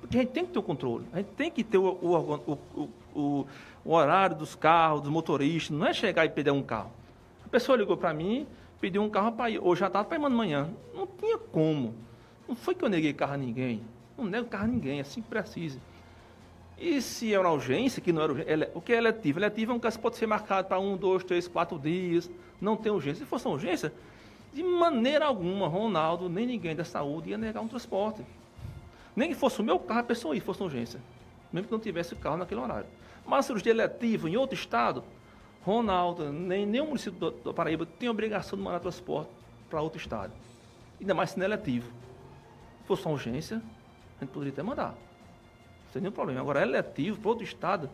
Porque 0.00 0.16
a 0.16 0.20
gente 0.20 0.30
tem 0.30 0.44
que 0.44 0.52
ter 0.52 0.58
o 0.58 0.62
controle, 0.62 1.04
a 1.12 1.16
gente 1.18 1.30
tem 1.30 1.50
que 1.50 1.64
ter 1.64 1.78
o, 1.78 1.84
o, 1.84 2.58
o, 3.14 3.46
o, 3.84 3.92
horário 3.92 4.36
dos 4.36 4.54
carros, 4.54 5.00
dos 5.00 5.10
motoristas, 5.10 5.76
não 5.76 5.86
é 5.86 5.92
chegar 5.92 6.24
e 6.24 6.28
pedir 6.28 6.50
um 6.50 6.62
carro. 6.62 6.92
A 7.44 7.48
pessoa 7.48 7.76
ligou 7.76 7.96
para 7.96 8.12
mim, 8.14 8.46
pediu 8.80 9.02
um 9.02 9.10
carro 9.10 9.32
para 9.32 9.50
ir, 9.50 9.58
ou 9.58 9.74
já 9.74 9.88
estava 9.88 10.04
para 10.04 10.18
ir 10.18 10.24
amanhã. 10.24 10.68
Não 10.94 11.06
tinha 11.06 11.38
como. 11.38 11.94
Não 12.46 12.54
foi 12.54 12.74
que 12.74 12.84
eu 12.84 12.88
neguei 12.88 13.12
carro 13.12 13.34
a 13.34 13.36
ninguém. 13.36 13.82
Não 14.16 14.24
nego 14.24 14.46
carro 14.48 14.64
a 14.64 14.68
ninguém, 14.68 15.00
assim 15.00 15.22
que 15.22 15.28
precisa. 15.28 15.80
E 16.78 17.00
se 17.00 17.32
é 17.32 17.40
uma 17.40 17.50
urgência, 17.50 18.02
que 18.02 18.12
não 18.12 18.22
era 18.22 18.32
urgência, 18.32 18.52
ele- 18.52 18.68
o 18.74 18.80
que 18.80 18.92
é 18.92 18.96
eletivo? 18.98 19.38
Eletivo 19.38 19.72
é 19.72 19.74
um 19.74 19.78
caso 19.78 19.96
que 19.96 20.02
pode 20.02 20.16
ser 20.16 20.26
marcado 20.26 20.68
para 20.68 20.78
um, 20.78 20.96
dois, 20.96 21.24
três, 21.24 21.48
quatro 21.48 21.78
dias, 21.78 22.30
não 22.60 22.76
tem 22.76 22.92
urgência. 22.92 23.24
Se 23.24 23.28
fosse 23.28 23.46
uma 23.46 23.54
urgência, 23.54 23.92
de 24.52 24.62
maneira 24.62 25.24
alguma, 25.24 25.68
Ronaldo, 25.68 26.28
nem 26.28 26.46
ninguém 26.46 26.76
da 26.76 26.84
saúde 26.84 27.30
ia 27.30 27.38
negar 27.38 27.62
um 27.62 27.68
transporte. 27.68 28.22
Nem 29.14 29.30
que 29.30 29.34
fosse 29.34 29.60
o 29.60 29.64
meu 29.64 29.78
carro, 29.78 30.00
a 30.00 30.04
pessoa 30.04 30.34
ia, 30.34 30.42
fosse 30.42 30.60
uma 30.60 30.66
urgência. 30.66 31.00
Mesmo 31.50 31.68
que 31.68 31.72
não 31.72 31.80
tivesse 31.80 32.12
o 32.12 32.16
carro 32.16 32.36
naquele 32.36 32.60
horário. 32.60 32.86
Mas 33.26 33.46
cirurgia 33.46 33.72
eletiva 33.72 34.28
em 34.28 34.36
outro 34.36 34.54
estado, 34.54 35.02
Ronaldo, 35.64 36.30
nem, 36.30 36.80
o 36.80 36.86
município 36.86 37.18
do, 37.18 37.30
do 37.30 37.54
Paraíba 37.54 37.86
tem 37.86 38.08
obrigação 38.08 38.58
de 38.58 38.64
mandar 38.64 38.80
transporte 38.80 39.30
para 39.70 39.80
outro 39.80 39.98
estado. 39.98 40.32
Ainda 41.00 41.14
mais 41.14 41.30
se 41.30 41.38
não 41.38 41.44
é 41.44 41.48
eletivo. 41.48 41.90
Se 42.82 42.86
fosse 42.86 43.04
uma 43.06 43.12
urgência, 43.12 43.62
a 44.20 44.24
gente 44.24 44.32
poderia 44.32 44.52
até 44.52 44.62
mandar. 44.62 44.94
Sem 45.96 46.02
nenhum 46.02 46.12
problema. 46.12 46.40
Agora, 46.42 46.60
eletivo 46.60 47.18
para 47.18 47.30
outro 47.30 47.42
estado. 47.44 47.88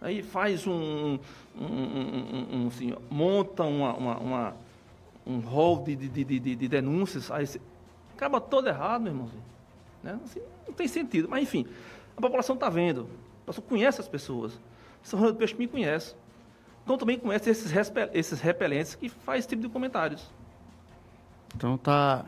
Aí 0.00 0.22
faz 0.24 0.66
um. 0.66 1.18
um, 1.56 1.64
um, 1.64 2.46
um- 2.64 2.66
assim, 2.66 2.92
monta 3.08 3.62
uma, 3.62 3.94
uma, 3.94 4.18
uma- 4.18 4.56
um 5.24 5.38
rol 5.38 5.84
de, 5.84 5.94
de, 5.94 6.08
de, 6.08 6.24
de- 6.40 6.56
de 6.56 6.68
denúncias. 6.68 7.30
Aí 7.30 7.46
acaba 8.16 8.40
todo 8.40 8.66
errado, 8.68 9.02
meu 9.02 9.12
irmãozinho. 9.12 9.42
Né? 10.02 10.18
Assim, 10.24 10.40
não 10.66 10.74
tem 10.74 10.88
sentido. 10.88 11.28
Mas, 11.28 11.44
enfim, 11.44 11.64
a 12.16 12.20
população 12.20 12.54
está 12.56 12.68
vendo. 12.68 13.02
A 13.02 13.38
população 13.46 13.64
conhece 13.68 14.00
as 14.00 14.08
pessoas. 14.08 14.58
São 15.00 15.16
Ronaldo 15.20 15.38
Peixe 15.38 15.54
me 15.54 15.68
conhece. 15.68 16.16
Então 16.82 16.98
também 16.98 17.18
conhece 17.20 17.48
esses, 17.50 17.72
esses 18.14 18.40
repelentes 18.40 18.96
que 18.96 19.08
faz 19.08 19.40
esse 19.40 19.48
tipo 19.48 19.62
de 19.62 19.68
comentários. 19.68 20.28
Então 21.54 21.78
tá, 21.78 22.24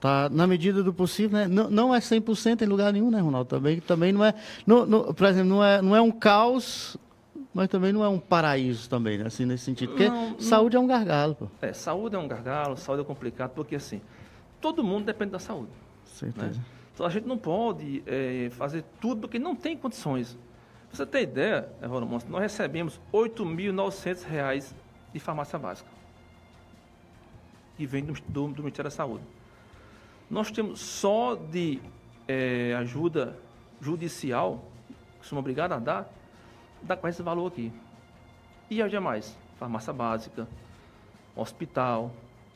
tá 0.00 0.28
na 0.28 0.46
medida 0.46 0.82
do 0.82 0.92
possível, 0.92 1.38
né? 1.38 1.46
Não, 1.48 1.70
não 1.70 1.94
é 1.94 1.98
100% 1.98 2.62
em 2.62 2.66
lugar 2.66 2.92
nenhum, 2.92 3.10
né, 3.10 3.20
Ronaldo? 3.20 3.48
Também, 3.48 3.80
também 3.80 4.12
não 4.12 4.24
é, 4.24 4.34
não, 4.66 4.84
não- 4.86 5.14
por 5.14 5.26
exemplo, 5.26 5.48
não 5.48 5.64
é, 5.64 5.80
não 5.82 5.96
é 5.96 6.00
um 6.00 6.10
caos, 6.10 6.96
mas 7.54 7.68
também 7.68 7.92
não 7.92 8.04
é 8.04 8.08
um 8.08 8.18
paraíso 8.18 8.88
também, 8.88 9.18
né? 9.18 9.26
Assim, 9.26 9.44
nesse 9.46 9.64
sentido. 9.64 9.90
Porque 9.90 10.08
Não, 10.08 10.38
saúde 10.38 10.76
é 10.76 10.80
um 10.80 10.86
gargalo, 10.86 11.34
pô. 11.34 11.46
É, 11.62 11.72
saúde 11.72 12.14
é 12.14 12.18
um 12.18 12.28
gargalo, 12.28 12.76
saúde 12.76 13.02
é 13.02 13.04
complicado, 13.04 13.50
porque 13.54 13.76
assim, 13.76 14.00
todo 14.60 14.84
mundo 14.84 15.06
depende 15.06 15.30
da 15.32 15.38
saúde. 15.38 15.68
né? 15.70 15.76
Certeza. 16.04 16.60
Então 16.94 17.04
a 17.06 17.10
gente 17.10 17.26
não 17.26 17.36
pode 17.36 18.02
eh, 18.06 18.48
fazer 18.52 18.82
tudo 19.00 19.22
porque 19.22 19.38
não 19.38 19.54
tem 19.54 19.76
condições. 19.76 20.36
Pra 20.88 20.96
você 20.96 21.04
ter 21.06 21.22
ideia, 21.22 21.68
Evandro 21.82 22.06
Monstro, 22.06 22.32
nós 22.32 22.40
recebemos 22.40 22.98
8.900 23.12 24.22
reais 24.24 24.74
de 25.12 25.20
farmácia 25.20 25.58
básica. 25.58 25.88
Que 27.76 27.86
vem 27.86 28.02
do, 28.04 28.14
do- 28.28 28.48
do 28.48 28.62
Ministério 28.62 28.90
da 28.90 28.94
Saúde. 28.96 29.22
Nós 30.28 30.50
temos 30.50 30.80
só 30.80 31.34
de 31.34 31.80
eh, 32.26 32.74
ajuda 32.78 33.36
judicial, 33.80 34.64
que 35.20 35.26
somos 35.26 35.40
obrigados 35.40 35.76
a 35.76 35.80
dar, 35.80 36.12
dá 36.82 36.96
quase 36.96 37.16
esse 37.16 37.22
valor 37.22 37.46
aqui. 37.46 37.72
E 38.68 38.82
as 38.82 38.90
demais? 38.90 39.36
Farmácia 39.58 39.92
básica, 39.92 40.46
hospital, 41.34 42.10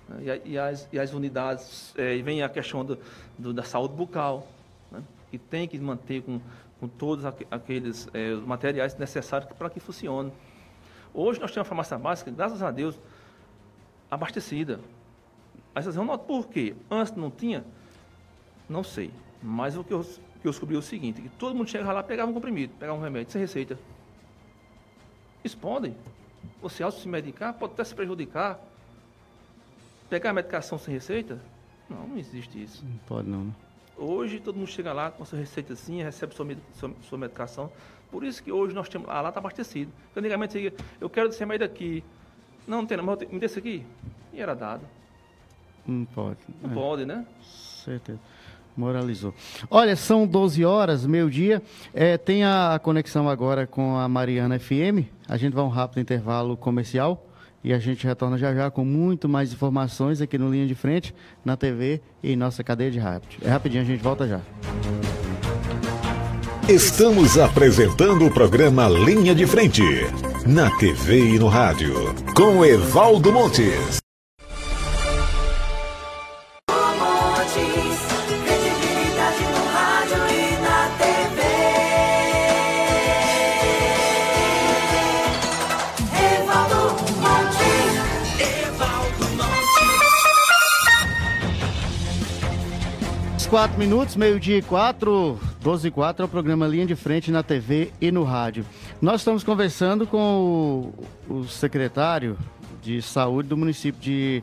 né? 0.09 0.23
e, 0.25 0.31
a- 0.31 0.37
e 0.45 0.59
as, 0.59 0.89
e 0.93 0.99
as 0.99 1.13
unidades, 1.13 1.95
eh, 1.97 2.17
e 2.17 2.23
vem 2.23 2.43
a 2.43 2.49
questão 2.49 2.85
do, 2.85 2.99
do- 3.39 3.53
da 3.53 3.63
saúde 3.63 3.95
bucal, 3.95 4.47
né? 4.91 5.03
que 5.31 5.39
tem 5.39 5.69
que 5.69 5.79
manter 5.79 6.23
com, 6.23 6.41
com 6.81 6.89
todos 6.89 7.25
aque- 7.25 7.47
aqueles 7.51 8.09
os 8.39 8.45
materiais 8.45 8.97
necessários 8.99 9.49
para 9.53 9.71
que 9.71 9.79
funcione. 9.79 10.33
Hoje 11.15 11.41
nós 11.41 11.51
temos 11.53 11.59
uma 11.67 11.69
farmácia 11.69 11.97
básica, 11.99 12.31
graças 12.33 12.63
a 12.63 12.71
Deus, 12.73 12.99
abastecida. 14.11 14.81
Aí 15.75 15.83
vão 15.83 16.05
notar 16.05 16.27
por 16.27 16.49
quê? 16.49 16.75
Antes 16.91 17.15
não 17.15 17.31
tinha? 17.31 17.65
Não 18.69 18.83
sei. 18.83 19.11
Mas 19.43 19.77
o 19.77 19.85
que 19.85 19.93
eu, 19.93 20.03
que 20.03 20.47
eu 20.47 20.51
descobri 20.51 20.77
é 20.77 20.79
o 20.79 20.83
seguinte, 20.83 21.23
que 21.23 21.29
todo 21.31 21.55
mundo 21.55 21.69
chegava 21.69 21.93
lá, 21.93 22.03
pegava 22.03 22.31
um 22.31 22.35
comprimido, 22.35 22.73
pegava 22.79 22.99
um 22.99 23.03
remédio, 23.03 23.33
sem 23.33 23.41
receita. 23.41 23.79
Eles 25.43 25.55
podem. 25.55 25.97
Você 26.61 26.83
ao 26.83 26.91
se 26.91 27.09
medicar, 27.09 27.55
pode 27.55 27.73
até 27.73 27.85
se 27.85 27.95
prejudicar. 27.95 28.59
Pegar 30.09 30.31
a 30.31 30.33
medicação 30.33 30.79
sem 30.79 30.93
receita? 30.93 31.41
Não, 31.89 32.09
não 32.09 32.19
existe 32.19 32.63
isso. 32.63 32.85
Não 32.85 32.99
pode 33.07 33.29
não, 33.29 33.45
né? 33.45 33.53
Hoje 33.97 34.41
todo 34.41 34.57
mundo 34.57 34.69
chega 34.69 34.93
lá 34.93 35.11
com 35.11 35.23
a 35.23 35.27
sua 35.27 35.39
receitazinha, 35.39 36.05
recebe 36.05 36.35
sua, 36.35 36.47
sua, 36.75 36.91
sua 37.03 37.19
medicação. 37.19 37.71
Por 38.11 38.25
isso 38.25 38.43
que 38.43 38.51
hoje 38.51 38.75
nós 38.75 38.89
temos. 38.89 39.09
Ah, 39.09 39.21
lá 39.21 39.29
está 39.29 39.41
abastecido. 39.41 39.93
Porque 40.07 40.21
Antigamente 40.21 40.53
você 40.53 40.61
ia, 40.63 40.75
eu 41.01 41.11
quero 41.11 41.29
esse 41.29 41.39
remédio 41.39 41.67
aqui. 41.67 42.03
Não, 42.67 42.79
não 42.79 42.87
tem, 42.87 42.97
não, 42.97 43.05
me 43.05 43.39
dê 43.39 43.47
esse 43.47 43.59
aqui. 43.59 43.85
E 44.33 44.41
era 44.41 44.55
dado. 44.55 44.87
Não 45.91 46.05
pode. 46.05 46.39
Não 46.63 46.71
é. 46.71 46.75
pode, 46.75 47.05
né? 47.05 47.27
Certeza. 47.85 48.19
Moralizou. 48.77 49.35
Olha, 49.69 49.97
são 49.97 50.27
12 50.27 50.65
horas, 50.65 51.05
meio-dia. 51.05 51.61
É, 51.93 52.17
tem 52.17 52.45
a 52.45 52.81
conexão 52.83 53.29
agora 53.29 53.67
com 53.67 53.97
a 53.97 54.09
Mariana 54.09 54.59
FM. 54.59 55.07
A 55.29 55.37
gente 55.37 55.53
vai 55.53 55.65
a 55.65 55.67
um 55.67 55.71
rápido 55.71 56.01
intervalo 56.01 56.57
comercial 56.57 57.27
e 57.63 57.75
a 57.75 57.79
gente 57.79 58.07
retorna 58.07 58.39
já 58.39 58.55
já 58.55 58.71
com 58.71 58.85
muito 58.85 59.29
mais 59.29 59.53
informações 59.53 60.21
aqui 60.21 60.39
no 60.39 60.51
Linha 60.51 60.67
de 60.67 60.75
Frente, 60.75 61.15
na 61.45 61.57
TV 61.57 62.01
e 62.23 62.33
em 62.33 62.37
nossa 62.37 62.63
cadeia 62.63 62.91
de 62.91 62.99
rádio. 62.99 63.29
É 63.43 63.51
rapidinho, 63.51 63.83
a 63.83 63.87
gente 63.87 64.03
volta 64.03 64.27
já. 64.27 64.41
Estamos 66.69 67.37
apresentando 67.37 68.25
o 68.25 68.31
programa 68.31 68.89
Linha 68.89 69.35
de 69.35 69.47
Frente, 69.47 69.83
na 70.47 70.71
TV 70.79 71.35
e 71.35 71.39
no 71.39 71.49
rádio, 71.49 72.15
com 72.35 72.65
Evaldo. 72.65 73.33
Montes, 73.33 74.01
4 93.51 93.77
minutos, 93.77 94.15
meio-dia 94.15 94.59
e 94.59 94.63
4, 94.63 95.37
12 95.61 95.89
e 95.89 95.91
4 95.91 96.23
é 96.23 96.25
o 96.25 96.29
programa 96.29 96.69
Linha 96.69 96.87
de 96.87 96.95
Frente 96.95 97.33
na 97.33 97.43
TV 97.43 97.91
e 98.01 98.13
no 98.13 98.23
rádio. 98.23 98.65
Nós 99.03 99.23
estamos 99.23 99.43
conversando 99.43 100.07
com 100.07 100.93
o, 101.29 101.35
o 101.35 101.45
secretário 101.49 102.39
de 102.81 103.03
saúde 103.03 103.49
do 103.49 103.57
município 103.57 104.01
de, 104.01 104.41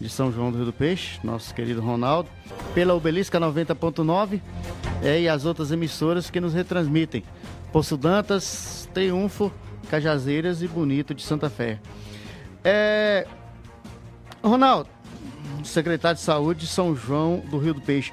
de 0.00 0.08
São 0.08 0.30
João 0.30 0.52
do 0.52 0.58
Rio 0.58 0.66
do 0.66 0.72
Peixe, 0.72 1.18
nosso 1.24 1.52
querido 1.52 1.80
Ronaldo, 1.80 2.28
pela 2.72 2.94
Obelisca 2.94 3.40
90.9 3.40 4.40
é, 5.02 5.22
e 5.22 5.28
as 5.28 5.44
outras 5.44 5.72
emissoras 5.72 6.30
que 6.30 6.38
nos 6.38 6.54
retransmitem. 6.54 7.24
Poço 7.72 7.96
Dantas, 7.96 8.88
Triunfo, 8.94 9.52
Cajazeiras 9.90 10.62
e 10.62 10.68
Bonito 10.68 11.12
de 11.12 11.24
Santa 11.24 11.50
Fé. 11.50 11.80
É, 12.62 13.26
Ronaldo, 14.44 14.88
secretário 15.64 16.16
de 16.16 16.22
Saúde 16.22 16.60
de 16.60 16.66
São 16.66 16.94
João 16.94 17.42
do 17.50 17.58
Rio 17.58 17.74
do 17.74 17.80
Peixe. 17.80 18.12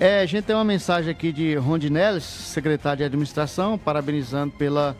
É, 0.00 0.20
a 0.20 0.26
gente 0.26 0.44
tem 0.46 0.56
uma 0.56 0.64
mensagem 0.64 1.10
aqui 1.10 1.30
de 1.30 1.54
Rondinelis, 1.56 2.24
secretário 2.24 2.96
de 2.96 3.04
Administração, 3.04 3.76
parabenizando 3.76 4.50
pela, 4.52 4.96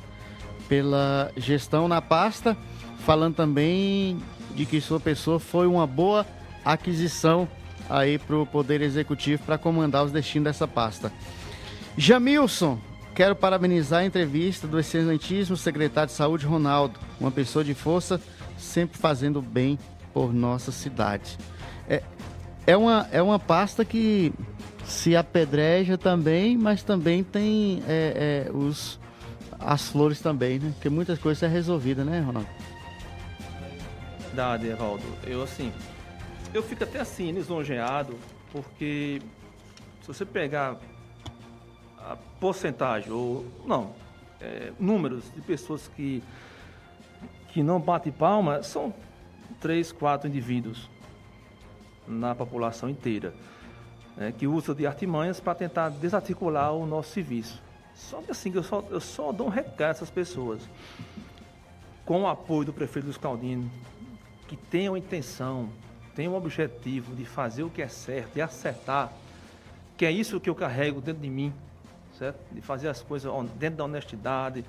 pela 0.69 1.33
gestão 1.39 1.89
na 1.89 2.03
pasta, 2.03 2.55
falando 2.99 3.35
também 3.35 4.21
de 4.55 4.67
que 4.67 4.79
sua 4.79 5.01
pessoa 5.01 5.41
foi 5.41 5.67
uma 5.67 5.87
boa 5.87 6.27
aquisição 6.63 7.49
aí 7.89 8.19
para 8.19 8.37
o 8.37 8.45
Poder 8.45 8.83
Executivo 8.83 9.43
para 9.43 9.57
comandar 9.57 10.05
os 10.05 10.13
destinos 10.13 10.45
dessa 10.45 10.69
pasta. 10.69 11.11
Jamilson, 11.97 12.79
quero 13.15 13.35
parabenizar 13.35 14.01
a 14.01 14.05
entrevista 14.05 14.67
do 14.67 14.79
excelentíssimo 14.79 15.57
secretário 15.57 16.09
de 16.09 16.15
Saúde, 16.15 16.45
Ronaldo, 16.45 17.01
uma 17.19 17.31
pessoa 17.31 17.65
de 17.65 17.73
força, 17.73 18.21
sempre 18.59 18.99
fazendo 18.99 19.41
bem 19.41 19.79
por 20.13 20.31
nossa 20.31 20.71
cidade. 20.71 21.39
É, 21.89 22.03
é, 22.67 22.77
uma, 22.77 23.09
é 23.11 23.23
uma 23.23 23.39
pasta 23.39 23.83
que 23.83 24.31
se 24.91 25.15
apedreja 25.15 25.97
também, 25.97 26.59
mas 26.59 26.83
também 26.83 27.23
tem 27.23 27.81
é, 27.87 28.47
é, 28.49 28.53
os, 28.53 28.99
as 29.59 29.89
flores 29.89 30.21
também, 30.21 30.59
né? 30.59 30.73
Porque 30.75 30.91
muitas 30.91 31.19
coisas 31.19 31.43
é 31.45 31.47
resolvida, 31.47 32.05
né, 32.05 32.21
Ronaldo? 32.21 32.49
Verdade, 34.19 34.67
Evaldo. 34.67 35.05
Eu, 35.25 35.43
assim, 35.43 35.73
eu 36.53 36.63
fico 36.63 36.83
até 36.83 37.01
assim, 37.01 37.31
lisonjeado, 37.31 38.19
porque 38.53 39.23
se 40.03 40.09
você 40.09 40.27
pegar 40.27 40.77
a 41.97 42.17
porcentagem, 42.41 43.13
ou 43.13 43.47
não, 43.65 43.95
é, 44.41 44.73
números 44.79 45.23
de 45.35 45.41
pessoas 45.41 45.89
que, 45.95 46.21
que 47.49 47.63
não 47.63 47.81
batem 47.81 48.13
palma, 48.13 48.63
são 48.65 48.93
três, 49.61 49.93
quatro 49.93 50.29
indivíduos 50.29 50.91
na 52.09 52.35
população 52.35 52.91
inteira, 52.91 53.33
né, 54.21 54.35
que 54.37 54.47
usa 54.47 54.75
de 54.75 54.87
artimanhas 54.87 55.41
para 55.41 55.55
tentar 55.55 55.89
desarticular 55.89 56.75
o 56.75 56.85
nosso 56.85 57.15
serviço. 57.15 57.59
Só 57.95 58.21
que 58.21 58.31
assim, 58.31 58.53
eu 58.55 58.63
só, 58.63 58.85
eu 58.91 59.01
só 59.01 59.33
dou 59.33 59.47
um 59.47 59.51
recado 59.51 59.89
a 59.89 59.91
essas 59.93 60.11
pessoas. 60.11 60.61
Com 62.05 62.23
o 62.23 62.29
apoio 62.29 62.67
do 62.67 62.73
prefeito 62.73 63.07
Luiz 63.07 63.17
Caldino, 63.17 63.71
que 64.47 64.57
tenham 64.57 64.95
intenção, 64.95 65.71
tenham 66.15 66.35
o 66.35 66.37
objetivo 66.37 67.17
de 67.17 67.25
fazer 67.25 67.63
o 67.63 67.71
que 67.71 67.81
é 67.81 67.89
certo, 67.89 68.35
de 68.35 68.43
acertar, 68.43 69.11
que 69.97 70.05
é 70.05 70.11
isso 70.11 70.39
que 70.39 70.51
eu 70.51 70.55
carrego 70.55 71.01
dentro 71.01 71.23
de 71.23 71.31
mim, 71.31 71.53
certo? 72.19 72.39
De 72.53 72.61
fazer 72.61 72.89
as 72.89 73.01
coisas 73.01 73.33
dentro 73.59 73.79
da 73.79 73.85
honestidade, 73.85 74.67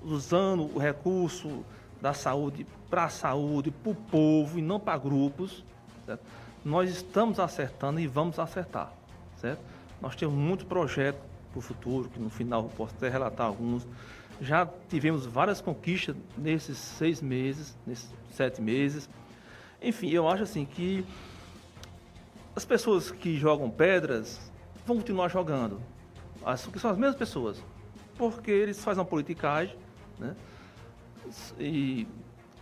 usando 0.00 0.70
o 0.74 0.78
recurso 0.78 1.64
da 2.00 2.14
saúde 2.14 2.64
para 2.88 3.04
a 3.04 3.08
saúde, 3.08 3.72
para 3.72 3.90
o 3.90 3.94
povo 3.96 4.60
e 4.60 4.62
não 4.62 4.78
para 4.78 4.96
grupos, 4.96 5.64
certo? 6.06 6.22
Nós 6.64 6.90
estamos 6.90 7.40
acertando 7.40 7.98
e 7.98 8.06
vamos 8.06 8.38
acertar, 8.38 8.92
certo? 9.40 9.60
Nós 10.00 10.14
temos 10.14 10.34
muito 10.34 10.64
projeto 10.66 11.18
para 11.50 11.58
o 11.58 11.62
futuro, 11.62 12.08
que 12.08 12.20
no 12.20 12.30
final 12.30 12.62
eu 12.64 12.68
posso 12.70 12.94
até 12.96 13.08
relatar 13.08 13.46
alguns. 13.46 13.86
Já 14.40 14.68
tivemos 14.88 15.26
várias 15.26 15.60
conquistas 15.60 16.16
nesses 16.36 16.78
seis 16.78 17.20
meses, 17.20 17.76
nesses 17.86 18.10
sete 18.32 18.60
meses. 18.60 19.08
Enfim, 19.80 20.10
eu 20.10 20.28
acho 20.28 20.44
assim 20.44 20.64
que 20.64 21.04
as 22.54 22.64
pessoas 22.64 23.10
que 23.10 23.36
jogam 23.36 23.70
pedras 23.70 24.40
vão 24.86 24.96
continuar 24.96 25.28
jogando. 25.28 25.80
As, 26.44 26.60
são 26.60 26.90
as 26.90 26.96
mesmas 26.96 27.16
pessoas. 27.16 27.62
Porque 28.16 28.50
eles 28.50 28.82
fazem 28.82 29.00
uma 29.00 29.08
politicagem, 29.08 29.76
né? 30.18 30.36
E 31.58 32.06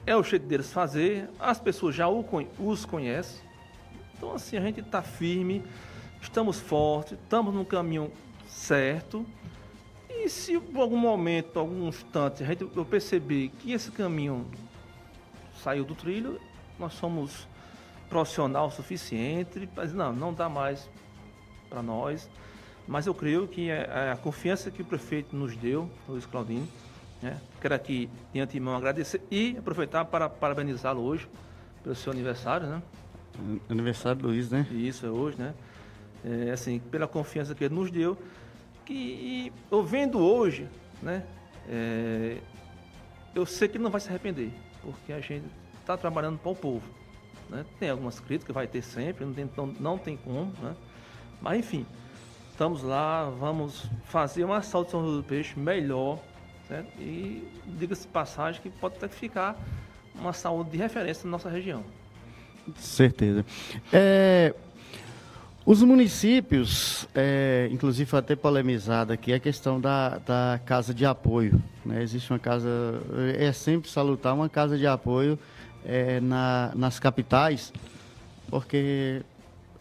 é 0.07 0.17
o 0.17 0.23
jeito 0.23 0.47
deles 0.47 0.73
fazer, 0.73 1.29
as 1.39 1.61
pessoas 1.61 1.95
já 1.95 2.09
os 2.09 2.85
conhecem. 2.85 3.50
Então, 4.21 4.35
assim, 4.35 4.59
a 4.59 4.61
gente 4.61 4.81
está 4.81 5.01
firme, 5.01 5.65
estamos 6.21 6.61
fortes, 6.61 7.15
estamos 7.15 7.55
no 7.55 7.65
caminho 7.65 8.13
certo. 8.47 9.25
E 10.11 10.29
se 10.29 10.61
por 10.61 10.83
algum 10.83 10.99
momento, 10.99 11.59
algum 11.59 11.89
instante, 11.89 12.43
a 12.43 12.47
gente, 12.47 12.69
eu 12.77 12.85
perceber 12.85 13.49
que 13.59 13.73
esse 13.73 13.91
caminho 13.91 14.47
saiu 15.63 15.87
do 15.87 15.95
trilho, 15.95 16.39
nós 16.79 16.93
somos 16.93 17.49
profissional 18.11 18.67
o 18.67 18.71
suficiente, 18.71 19.67
mas 19.75 19.95
não, 19.95 20.13
não 20.13 20.35
dá 20.35 20.51
mais 20.51 20.87
para 21.71 21.83
nós. 21.83 22.29
Mas 22.87 23.07
eu 23.07 23.15
creio 23.15 23.49
que 23.49 23.71
é- 23.71 23.89
é 23.89 24.13
a 24.13 24.17
confiança 24.19 24.71
que 24.71 24.83
o 24.83 24.85
prefeito 24.85 25.35
nos 25.35 25.57
deu, 25.57 25.89
Luiz 26.07 26.27
Claudino, 26.27 26.69
né? 27.23 27.41
quero 27.59 27.75
aqui 27.75 28.11
de 28.35 28.41
antemão 28.41 28.77
agradecer 28.77 29.23
e 29.31 29.57
aproveitar 29.57 30.05
para 30.05 30.29
parabenizá-lo 30.29 31.01
hoje 31.01 31.27
pelo 31.83 31.95
seu 31.95 32.13
aniversário, 32.13 32.67
né? 32.67 32.83
Aniversário 33.69 34.21
do 34.21 34.29
Luiz, 34.29 34.51
né? 34.51 34.67
Isso 34.71 35.07
é 35.07 35.11
hoje, 35.11 35.37
né? 35.39 35.55
É, 36.25 36.51
assim, 36.51 36.79
pela 36.79 37.07
confiança 37.07 37.55
que 37.55 37.65
ele 37.65 37.75
nos 37.75 37.91
deu. 37.91 38.17
Que, 38.85 38.95
e 38.95 39.53
eu 39.71 39.85
vendo 39.85 40.19
hoje, 40.19 40.69
né? 41.03 41.25
é, 41.69 42.39
eu 43.35 43.47
sei 43.47 43.69
que 43.69 43.77
ele 43.77 43.85
não 43.85 43.91
vai 43.91 44.01
se 44.01 44.09
arrepender, 44.09 44.53
porque 44.83 45.13
a 45.13 45.21
gente 45.21 45.45
está 45.81 45.97
trabalhando 45.97 46.39
para 46.39 46.51
o 46.51 46.57
povo. 46.57 46.87
Né? 47.49 47.65
Tem 47.79 47.91
algumas 47.91 48.19
críticas, 48.19 48.55
vai 48.55 48.67
ter 48.67 48.83
sempre, 48.83 49.25
não 49.25 49.33
tem, 49.33 49.51
não, 49.57 49.67
não 49.67 49.99
tem 49.99 50.17
como, 50.17 50.53
né? 50.61 50.75
Mas 51.41 51.59
enfim, 51.59 51.87
estamos 52.51 52.83
lá, 52.83 53.31
vamos 53.31 53.89
fazer 54.05 54.45
uma 54.45 54.63
saúde 54.63 54.89
de 54.89 54.91
São 54.93 55.03
João 55.03 55.17
do 55.17 55.23
Peixe 55.23 55.59
melhor, 55.59 56.19
certo? 56.69 56.91
E 57.01 57.49
diga-se 57.79 58.07
passagem 58.07 58.61
que 58.61 58.69
pode 58.69 58.97
até 58.97 59.09
ficar 59.09 59.59
uma 60.15 60.33
saúde 60.33 60.71
de 60.71 60.77
referência 60.77 61.25
na 61.25 61.31
nossa 61.31 61.49
região. 61.49 61.85
Certeza. 62.77 63.45
É, 63.93 64.55
os 65.65 65.83
municípios, 65.83 67.07
é, 67.15 67.69
inclusive 67.71 68.09
foi 68.09 68.19
até 68.19 68.35
polemizada 68.35 69.15
aqui, 69.15 69.33
a 69.33 69.39
questão 69.39 69.81
da, 69.81 70.19
da 70.19 70.61
casa 70.65 70.95
de 70.95 71.05
apoio. 71.05 71.63
Né? 71.85 72.03
Existe 72.03 72.33
uma 72.33 72.39
casa, 72.39 72.69
é 73.39 73.53
sempre 73.53 73.91
salutar 73.91 74.35
uma 74.35 74.49
casa 74.49 74.79
de 74.79 74.87
apoio 74.87 75.39
é, 75.85 76.19
na, 76.21 76.73
nas 76.75 76.99
capitais, 76.99 77.73
porque 78.49 79.23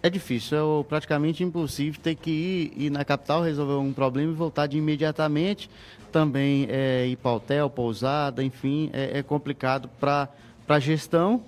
é 0.04 0.10
difícil, 0.10 0.82
é 0.82 0.84
praticamente 0.84 1.44
impossível 1.44 2.00
ter 2.02 2.16
que 2.16 2.30
ir, 2.30 2.86
ir 2.86 2.90
na 2.90 3.04
capital 3.04 3.42
resolver 3.42 3.74
um 3.74 3.94
problema 3.94 4.32
e 4.32 4.36
voltar 4.36 4.68
de 4.68 4.78
imediatamente. 4.78 5.70
Também 6.12 6.68
é, 6.70 7.08
ir 7.08 7.16
para 7.16 7.32
hotel, 7.32 7.70
pousada, 7.70 8.44
enfim, 8.44 8.90
é, 8.92 9.20
é 9.20 9.24
complicado 9.24 9.90
para 10.00 10.30
a 10.68 10.80
gestão 10.80 11.42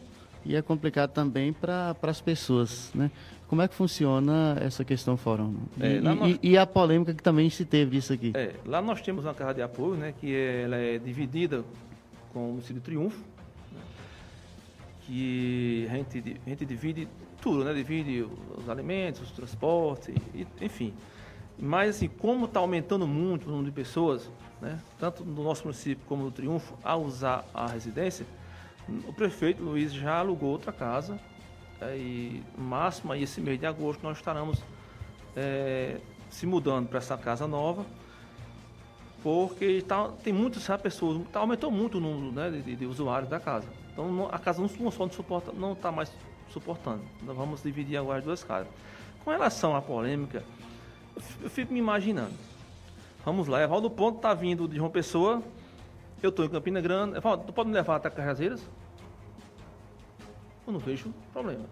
e 0.45 0.55
é 0.55 0.61
complicado 0.61 1.11
também 1.11 1.53
para 1.53 1.95
as 2.01 2.19
pessoas, 2.21 2.91
né? 2.95 3.11
Como 3.47 3.61
é 3.61 3.67
que 3.67 3.75
funciona 3.75 4.57
essa 4.61 4.83
questão 4.85 5.17
fórum? 5.17 5.55
E, 5.77 5.83
É, 5.85 6.01
lá 6.01 6.13
e- 6.13 6.15
nós- 6.15 6.39
e 6.41 6.57
a 6.57 6.65
polêmica 6.65 7.13
que 7.13 7.21
também 7.21 7.49
se 7.49 7.65
teve 7.65 7.91
disso 7.97 8.13
aqui. 8.13 8.31
É, 8.33 8.55
lá 8.65 8.81
nós 8.81 9.01
temos 9.01 9.25
uma 9.25 9.33
casa 9.33 9.53
de 9.55 9.61
apoio, 9.61 9.95
né, 9.95 10.13
que 10.19 10.33
é- 10.33 10.61
ela 10.63 10.77
é 10.77 10.97
dividida 10.97 11.63
com 12.31 12.45
o 12.47 12.51
município 12.51 12.75
de 12.75 12.81
Triunfo, 12.81 13.19
né, 13.73 13.79
que 15.05 15.87
a 15.91 15.95
gente, 15.95 16.39
a 16.45 16.49
gente 16.49 16.65
divide 16.65 17.07
tudo, 17.41 17.63
né, 17.65 17.73
divide 17.73 18.25
os 18.57 18.69
alimentos, 18.69 19.21
os 19.21 19.31
transportes, 19.31 20.15
e- 20.33 20.47
enfim. 20.61 20.93
Mas 21.59 21.97
assim, 21.97 22.07
como 22.07 22.45
está 22.45 22.59
aumentando 22.59 23.05
muito 23.05 23.47
o 23.47 23.49
número 23.51 23.65
de 23.65 23.71
pessoas, 23.75 24.29
né, 24.61 24.79
tanto 24.97 25.23
no 25.25 25.43
nosso 25.43 25.63
município 25.63 26.03
como 26.07 26.23
no 26.23 26.31
Triunfo, 26.31 26.73
a 26.83 26.95
usar 26.95 27.43
a 27.53 27.67
residência, 27.67 28.25
o 29.07 29.13
prefeito 29.13 29.63
Luiz 29.63 29.93
já 29.93 30.19
alugou 30.19 30.49
outra 30.49 30.71
casa, 30.71 31.19
é, 31.79 31.95
e 31.97 32.43
máximo 32.57 33.11
aí 33.11 33.23
esse 33.23 33.41
mês 33.41 33.59
de 33.59 33.65
agosto 33.65 34.01
nós 34.03 34.17
estaremos 34.17 34.61
é, 35.35 35.99
se 36.29 36.45
mudando 36.45 36.87
para 36.87 36.97
essa 36.99 37.17
casa 37.17 37.47
nova, 37.47 37.85
porque 39.23 39.81
tá, 39.87 40.09
tem 40.23 40.33
muitas 40.33 40.65
pessoas, 40.81 41.21
tá, 41.31 41.39
aumentou 41.39 41.69
muito 41.71 41.97
o 41.97 42.01
número 42.01 42.31
né, 42.31 42.49
de, 42.61 42.75
de 42.75 42.85
usuários 42.85 43.29
da 43.29 43.39
casa. 43.39 43.67
Então 43.93 44.11
não- 44.11 44.27
a 44.31 44.39
casa 44.39 44.61
não, 44.61 44.91
só 44.91 45.05
não 45.05 45.11
suporta, 45.11 45.51
não 45.51 45.73
está 45.73 45.91
mais 45.91 46.11
suportando. 46.49 47.01
Nós 47.23 47.35
vamos 47.35 47.61
dividir 47.61 47.97
agora 47.97 48.19
as 48.19 48.23
duas 48.25 48.43
casas. 48.43 48.67
Com 49.23 49.29
relação 49.29 49.75
à 49.75 49.81
polêmica, 49.81 50.43
eu 51.41 51.49
fico 51.49 51.71
me 51.71 51.79
imaginando. 51.79 52.33
Vamos 53.23 53.47
lá, 53.47 53.61
Evaldo 53.61 53.89
Ponto 53.89 54.17
está 54.17 54.33
vindo 54.33 54.67
de 54.67 54.77
João 54.77 54.89
Pessoa, 54.89 55.43
eu 56.25 56.29
estou 56.29 56.45
em 56.45 56.49
Campina 56.49 56.81
Grande. 56.81 57.17
Evaldo, 57.17 57.43
tu 57.45 57.53
pode 57.53 57.69
me 57.69 57.75
levar 57.75 57.95
até 57.95 58.09
Cajazeiras? 58.09 58.61
Eu 60.65 60.73
não 60.73 60.79
vejo 60.79 61.13
problema. 61.33 61.65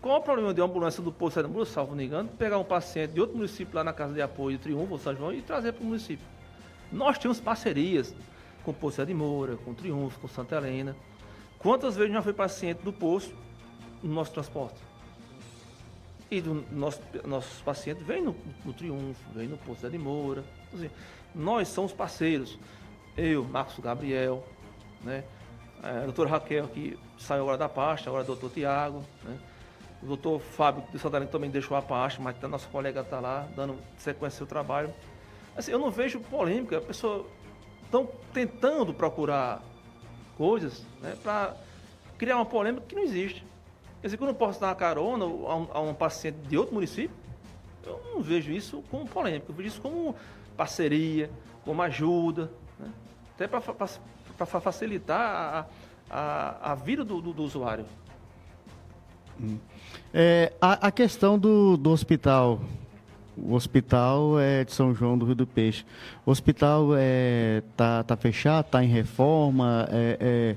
Qual 0.00 0.16
é 0.16 0.18
o 0.18 0.22
problema 0.22 0.54
de 0.54 0.60
uma 0.60 0.68
ambulância 0.68 1.02
do 1.02 1.10
Poço 1.10 1.40
Ambulância, 1.40 1.74
salvo 1.74 2.00
engano, 2.00 2.28
pegar 2.28 2.58
um 2.58 2.64
paciente 2.64 3.12
de 3.12 3.20
outro 3.20 3.36
município 3.36 3.74
lá 3.74 3.82
na 3.82 3.92
casa 3.92 4.14
de 4.14 4.22
apoio 4.22 4.58
Triunfo 4.58 4.92
ou 4.92 4.98
São 4.98 5.14
João 5.14 5.32
e 5.32 5.42
trazer 5.42 5.72
para 5.72 5.82
o 5.82 5.86
município? 5.86 6.24
Nós 6.92 7.18
temos 7.18 7.40
parcerias 7.40 8.14
com 8.62 8.70
o 8.70 8.74
Poço 8.74 9.04
de 9.04 9.12
Moura, 9.12 9.56
com 9.56 9.74
Triunfo, 9.74 10.20
com 10.20 10.28
Santa 10.28 10.56
Helena. 10.56 10.94
Quantas 11.58 11.96
vezes 11.96 12.12
já 12.12 12.22
foi 12.22 12.32
paciente 12.32 12.82
do 12.82 12.92
poço 12.92 13.34
no 14.02 14.14
nosso 14.14 14.32
transporte? 14.32 14.78
E 16.30 16.40
do 16.40 16.64
nosso, 16.70 17.00
nossos 17.26 17.60
pacientes 17.60 18.06
vêm 18.06 18.22
no, 18.22 18.36
no 18.64 18.72
Triunfo, 18.72 19.20
vêm 19.34 19.48
no 19.48 19.58
Poço 19.58 19.88
de 19.88 19.98
Moura. 19.98 20.44
Assim, 20.72 20.90
nós 21.34 21.68
somos 21.68 21.92
parceiros. 21.92 22.58
Eu, 23.16 23.44
Marcos 23.44 23.78
Gabriel, 23.78 24.42
né? 25.02 25.24
A 25.82 26.04
doutora 26.04 26.30
Raquel, 26.30 26.68
que 26.68 26.98
saiu 27.18 27.42
agora 27.42 27.58
da 27.58 27.68
pasta, 27.68 28.08
agora 28.08 28.22
é 28.22 28.26
doutor 28.26 28.50
Tiago, 28.50 29.02
né? 29.24 29.38
O 30.02 30.06
doutor 30.06 30.40
Fábio 30.40 30.84
de 30.92 30.98
Santarém 30.98 31.28
também 31.28 31.50
deixou 31.50 31.76
a 31.76 31.82
parte, 31.82 32.20
mas 32.20 32.36
tá- 32.38 32.48
nosso 32.48 32.68
colega 32.68 33.00
está 33.00 33.20
lá 33.20 33.46
dando 33.54 33.76
sequência 33.98 34.42
ao 34.42 34.46
trabalho. 34.46 34.92
Assim, 35.56 35.70
eu 35.72 35.78
não 35.78 35.90
vejo 35.90 36.18
polêmica, 36.20 36.78
a 36.78 36.80
pessoa 36.80 37.26
estão 37.84 38.08
tentando 38.32 38.94
procurar 38.94 39.60
coisas 40.36 40.84
né, 41.00 41.14
para 41.22 41.54
criar 42.16 42.36
uma 42.36 42.46
polêmica 42.46 42.86
que 42.88 42.94
não 42.94 43.02
existe. 43.02 43.44
Quer 44.00 44.06
dizer, 44.08 44.16
quando 44.16 44.30
eu 44.30 44.34
posso 44.34 44.60
dar 44.60 44.68
uma 44.68 44.74
carona 44.74 45.24
a 45.24 45.28
um, 45.28 45.68
a 45.72 45.80
um 45.80 45.94
paciente 45.94 46.38
de 46.48 46.56
outro 46.56 46.74
município, 46.74 47.14
eu 47.84 48.00
não 48.14 48.22
vejo 48.22 48.50
isso 48.50 48.82
como 48.90 49.06
polêmica, 49.06 49.46
eu 49.48 49.54
vejo 49.54 49.68
isso 49.68 49.80
como 49.80 50.16
parceria, 50.56 51.30
como 51.64 51.82
ajuda, 51.82 52.50
né? 52.78 52.88
até 53.34 53.48
para 53.48 54.46
facilitar 54.60 55.20
a, 55.20 55.66
a, 56.10 56.72
a 56.72 56.74
vida 56.74 57.04
do, 57.04 57.20
do- 57.20 57.32
do 57.32 57.42
usuário. 57.42 57.84
É, 60.12 60.52
a, 60.60 60.88
a 60.88 60.90
questão 60.90 61.38
do, 61.38 61.76
do 61.76 61.90
hospital. 61.90 62.60
O 63.36 63.54
hospital 63.54 64.38
é 64.38 64.62
de 64.62 64.72
São 64.72 64.94
João 64.94 65.16
do 65.16 65.24
Rio 65.24 65.34
do 65.34 65.46
Peixe. 65.46 65.84
O 66.24 66.30
hospital 66.30 66.88
é, 66.96 67.62
tá, 67.76 68.02
tá 68.02 68.14
fechado, 68.14 68.66
está 68.66 68.84
em 68.84 68.88
reforma, 68.88 69.88
é, 69.90 70.56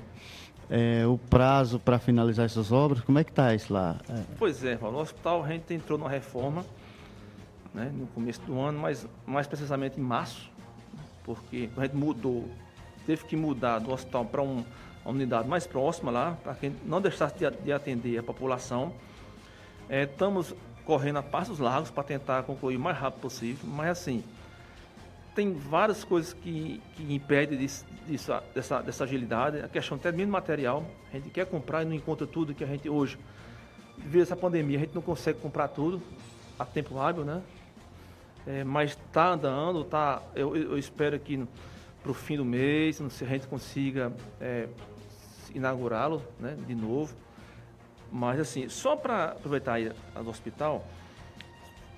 é 0.68 1.06
o 1.06 1.16
prazo 1.16 1.78
para 1.78 1.96
finalizar 1.98 2.44
essas 2.44 2.72
obras, 2.72 3.00
como 3.00 3.18
é 3.20 3.24
que 3.24 3.30
está 3.30 3.54
isso 3.54 3.72
lá? 3.72 3.96
É. 4.10 4.20
Pois 4.36 4.64
é, 4.64 4.76
Paulo, 4.76 4.96
no 4.96 5.02
hospital 5.02 5.44
a 5.44 5.48
gente 5.48 5.72
entrou 5.72 5.96
numa 5.96 6.10
reforma 6.10 6.64
né, 7.72 7.88
no 7.94 8.06
começo 8.08 8.40
do 8.42 8.58
ano, 8.60 8.78
mas 8.80 9.06
mais 9.24 9.46
precisamente 9.46 9.98
em 10.00 10.02
março, 10.02 10.50
porque 11.26 11.68
a 11.76 11.82
gente 11.82 11.96
mudou, 11.96 12.48
teve 13.04 13.24
que 13.24 13.36
mudar 13.36 13.80
do 13.80 13.92
hospital 13.92 14.24
para 14.24 14.40
um, 14.40 14.64
uma 15.04 15.12
unidade 15.12 15.48
mais 15.48 15.66
próxima 15.66 16.10
lá, 16.10 16.38
para 16.42 16.54
que 16.54 16.72
não 16.84 17.00
deixasse 17.00 17.34
de, 17.36 17.50
de 17.50 17.72
atender 17.72 18.16
a 18.16 18.22
população. 18.22 18.94
É, 19.88 20.04
estamos 20.04 20.54
correndo 20.84 21.18
a 21.18 21.22
passos 21.22 21.58
largos 21.58 21.90
para 21.90 22.04
tentar 22.04 22.44
concluir 22.44 22.76
o 22.76 22.80
mais 22.80 22.96
rápido 22.96 23.20
possível, 23.20 23.68
mas 23.68 23.88
assim, 23.88 24.22
tem 25.34 25.52
várias 25.52 26.04
coisas 26.04 26.32
que, 26.32 26.80
que 26.94 27.12
impedem 27.12 27.58
disso, 27.58 27.84
disso- 28.06 28.32
dessa, 28.54 28.80
dessa 28.80 29.04
agilidade. 29.04 29.58
A 29.60 29.68
questão 29.68 29.96
até 29.98 30.10
mesmo 30.10 30.32
material. 30.32 30.82
A 31.12 31.16
gente 31.16 31.28
quer 31.28 31.44
comprar 31.44 31.82
e 31.82 31.84
não 31.84 31.92
encontra 31.92 32.26
tudo 32.26 32.54
que 32.54 32.64
a 32.64 32.66
gente 32.66 32.88
hoje, 32.88 33.18
devido 33.98 34.20
a 34.20 34.22
essa 34.22 34.36
pandemia, 34.36 34.78
a 34.78 34.80
gente 34.80 34.94
não 34.94 35.02
consegue 35.02 35.38
comprar 35.40 35.68
tudo 35.68 36.00
a 36.58 36.64
tempo 36.64 36.98
hábil, 36.98 37.24
né? 37.24 37.42
É, 38.46 38.62
mas 38.62 38.92
está 38.92 39.30
andando, 39.30 39.82
tá, 39.84 40.22
eu, 40.34 40.54
eu 40.56 40.78
espero 40.78 41.18
que 41.18 41.44
para 42.00 42.10
o 42.12 42.14
fim 42.14 42.36
do 42.36 42.44
mês 42.44 43.02
sei, 43.10 43.26
a 43.26 43.30
gente 43.30 43.48
consiga 43.48 44.12
é, 44.40 44.68
inaugurá-lo 45.52 46.22
né, 46.38 46.56
de 46.66 46.74
novo. 46.74 47.14
Mas 48.12 48.38
assim, 48.38 48.68
só 48.68 48.94
para 48.94 49.32
aproveitar 49.32 49.74
aí 49.74 49.90
a 50.14 50.22
do 50.22 50.30
hospital, 50.30 50.86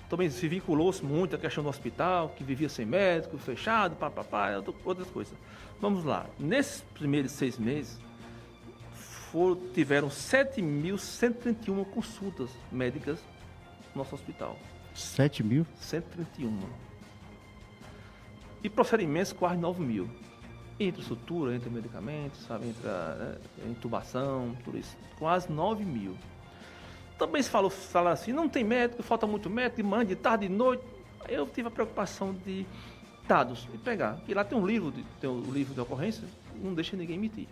também 0.09 0.27
se 0.31 0.47
vinculou-se 0.47 1.05
muito 1.05 1.35
a 1.35 1.39
questão 1.39 1.63
do 1.63 1.69
hospital, 1.69 2.29
que 2.35 2.43
vivia 2.43 2.67
sem 2.67 2.83
médico, 2.83 3.37
fechado, 3.37 3.95
papapá, 3.95 4.55
outra- 4.55 4.73
outras 4.83 5.07
coisas. 5.11 5.37
Vamos 5.79 6.03
lá, 6.03 6.25
nesses 6.39 6.81
primeiros 6.95 7.31
seis 7.31 7.59
meses, 7.59 7.99
foram, 9.31 9.55
tiveram 9.71 10.09
7.131 10.09 11.85
consultas 11.85 12.49
médicas 12.71 13.19
no 13.93 13.99
nosso 14.01 14.15
hospital. 14.15 14.57
7 14.99 15.43
mil? 15.43 15.65
131. 15.79 16.59
E 18.63 18.69
procedimentos 18.69 19.33
quase 19.33 19.57
9 19.57 19.83
mil. 19.83 20.09
Entre 20.79 21.01
sutura, 21.03 21.55
entre 21.55 21.69
medicamentos, 21.69 22.41
sabe, 22.41 22.69
entre 22.69 22.87
a, 22.87 23.15
né, 23.19 23.37
intubação, 23.69 24.55
tudo 24.63 24.77
isso. 24.77 24.95
Quase 25.17 25.51
9 25.51 25.83
mil. 25.83 26.17
Também 27.17 27.41
se 27.41 27.49
falou, 27.49 27.69
fala 27.69 28.11
assim, 28.11 28.31
não 28.31 28.47
tem 28.47 28.63
médico, 28.63 29.03
falta 29.03 29.27
muito 29.27 29.49
médico, 29.49 29.85
manhã, 29.85 30.05
de 30.05 30.15
tarde, 30.15 30.47
de 30.47 30.53
noite. 30.53 30.83
Eu 31.27 31.45
tive 31.45 31.67
a 31.67 31.71
preocupação 31.71 32.33
de 32.33 32.65
dados, 33.27 33.67
e 33.73 33.77
pegar. 33.77 34.19
E 34.27 34.33
lá 34.33 34.43
tem 34.43 34.57
um 34.57 34.65
livro, 34.65 34.91
de, 34.91 35.03
tem 35.19 35.29
o 35.29 35.41
livro 35.51 35.73
de 35.73 35.79
ocorrência, 35.81 36.23
não 36.55 36.73
deixa 36.73 36.95
ninguém 36.95 37.17
emitir. 37.17 37.47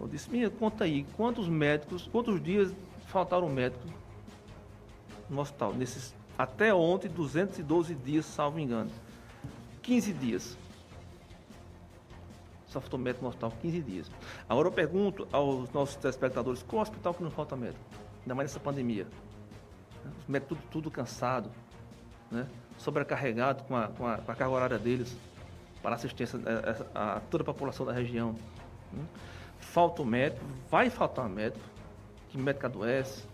Eu 0.00 0.08
disse, 0.08 0.28
minha, 0.30 0.50
conta 0.50 0.84
aí, 0.84 1.06
quantos 1.16 1.48
médicos, 1.48 2.08
quantos 2.10 2.42
dias 2.42 2.74
faltaram 3.06 3.48
médicos 3.48 3.88
no 5.30 5.40
hospital? 5.40 5.72
Nesses, 5.72 6.12
até 6.38 6.72
ontem, 6.72 7.08
212 7.08 7.94
dias, 7.94 8.26
salvo 8.26 8.58
engano. 8.58 8.90
15 9.82 10.12
dias. 10.12 10.58
Faltou 12.68 12.98
médico 12.98 13.22
no 13.22 13.28
hospital, 13.28 13.52
15 13.60 13.82
dias. 13.82 14.10
Agora 14.48 14.68
eu 14.68 14.72
pergunto 14.72 15.28
aos 15.30 15.70
nossos 15.72 15.96
telespectadores, 15.96 16.62
qual 16.62 16.82
hospital 16.82 17.12
que 17.12 17.22
não 17.22 17.30
falta 17.30 17.54
médico? 17.54 17.84
Ainda 18.22 18.34
mais 18.34 18.50
nessa 18.50 18.60
pandemia. 18.60 19.06
Os 20.20 20.26
médicos 20.26 20.56
tudo, 20.56 20.70
tudo 20.70 20.90
cansado, 20.90 21.50
né? 22.30 22.48
sobrecarregado 22.78 23.64
com 23.64 23.76
a, 23.76 23.88
com, 23.88 24.06
a, 24.06 24.16
com 24.16 24.32
a 24.32 24.34
carga 24.34 24.54
horária 24.54 24.78
deles 24.78 25.14
para 25.82 25.96
assistência 25.96 26.40
a, 26.94 27.16
a 27.16 27.20
toda 27.20 27.42
a 27.42 27.44
população 27.44 27.84
da 27.84 27.92
região. 27.92 28.34
né? 28.92 29.04
Falta 29.58 30.02
o 30.02 30.06
médico, 30.06 30.44
vai 30.70 30.88
faltar 30.88 31.28
médico, 31.28 31.64
que 32.30 32.38
médico 32.38 32.66
adoece. 32.66 33.24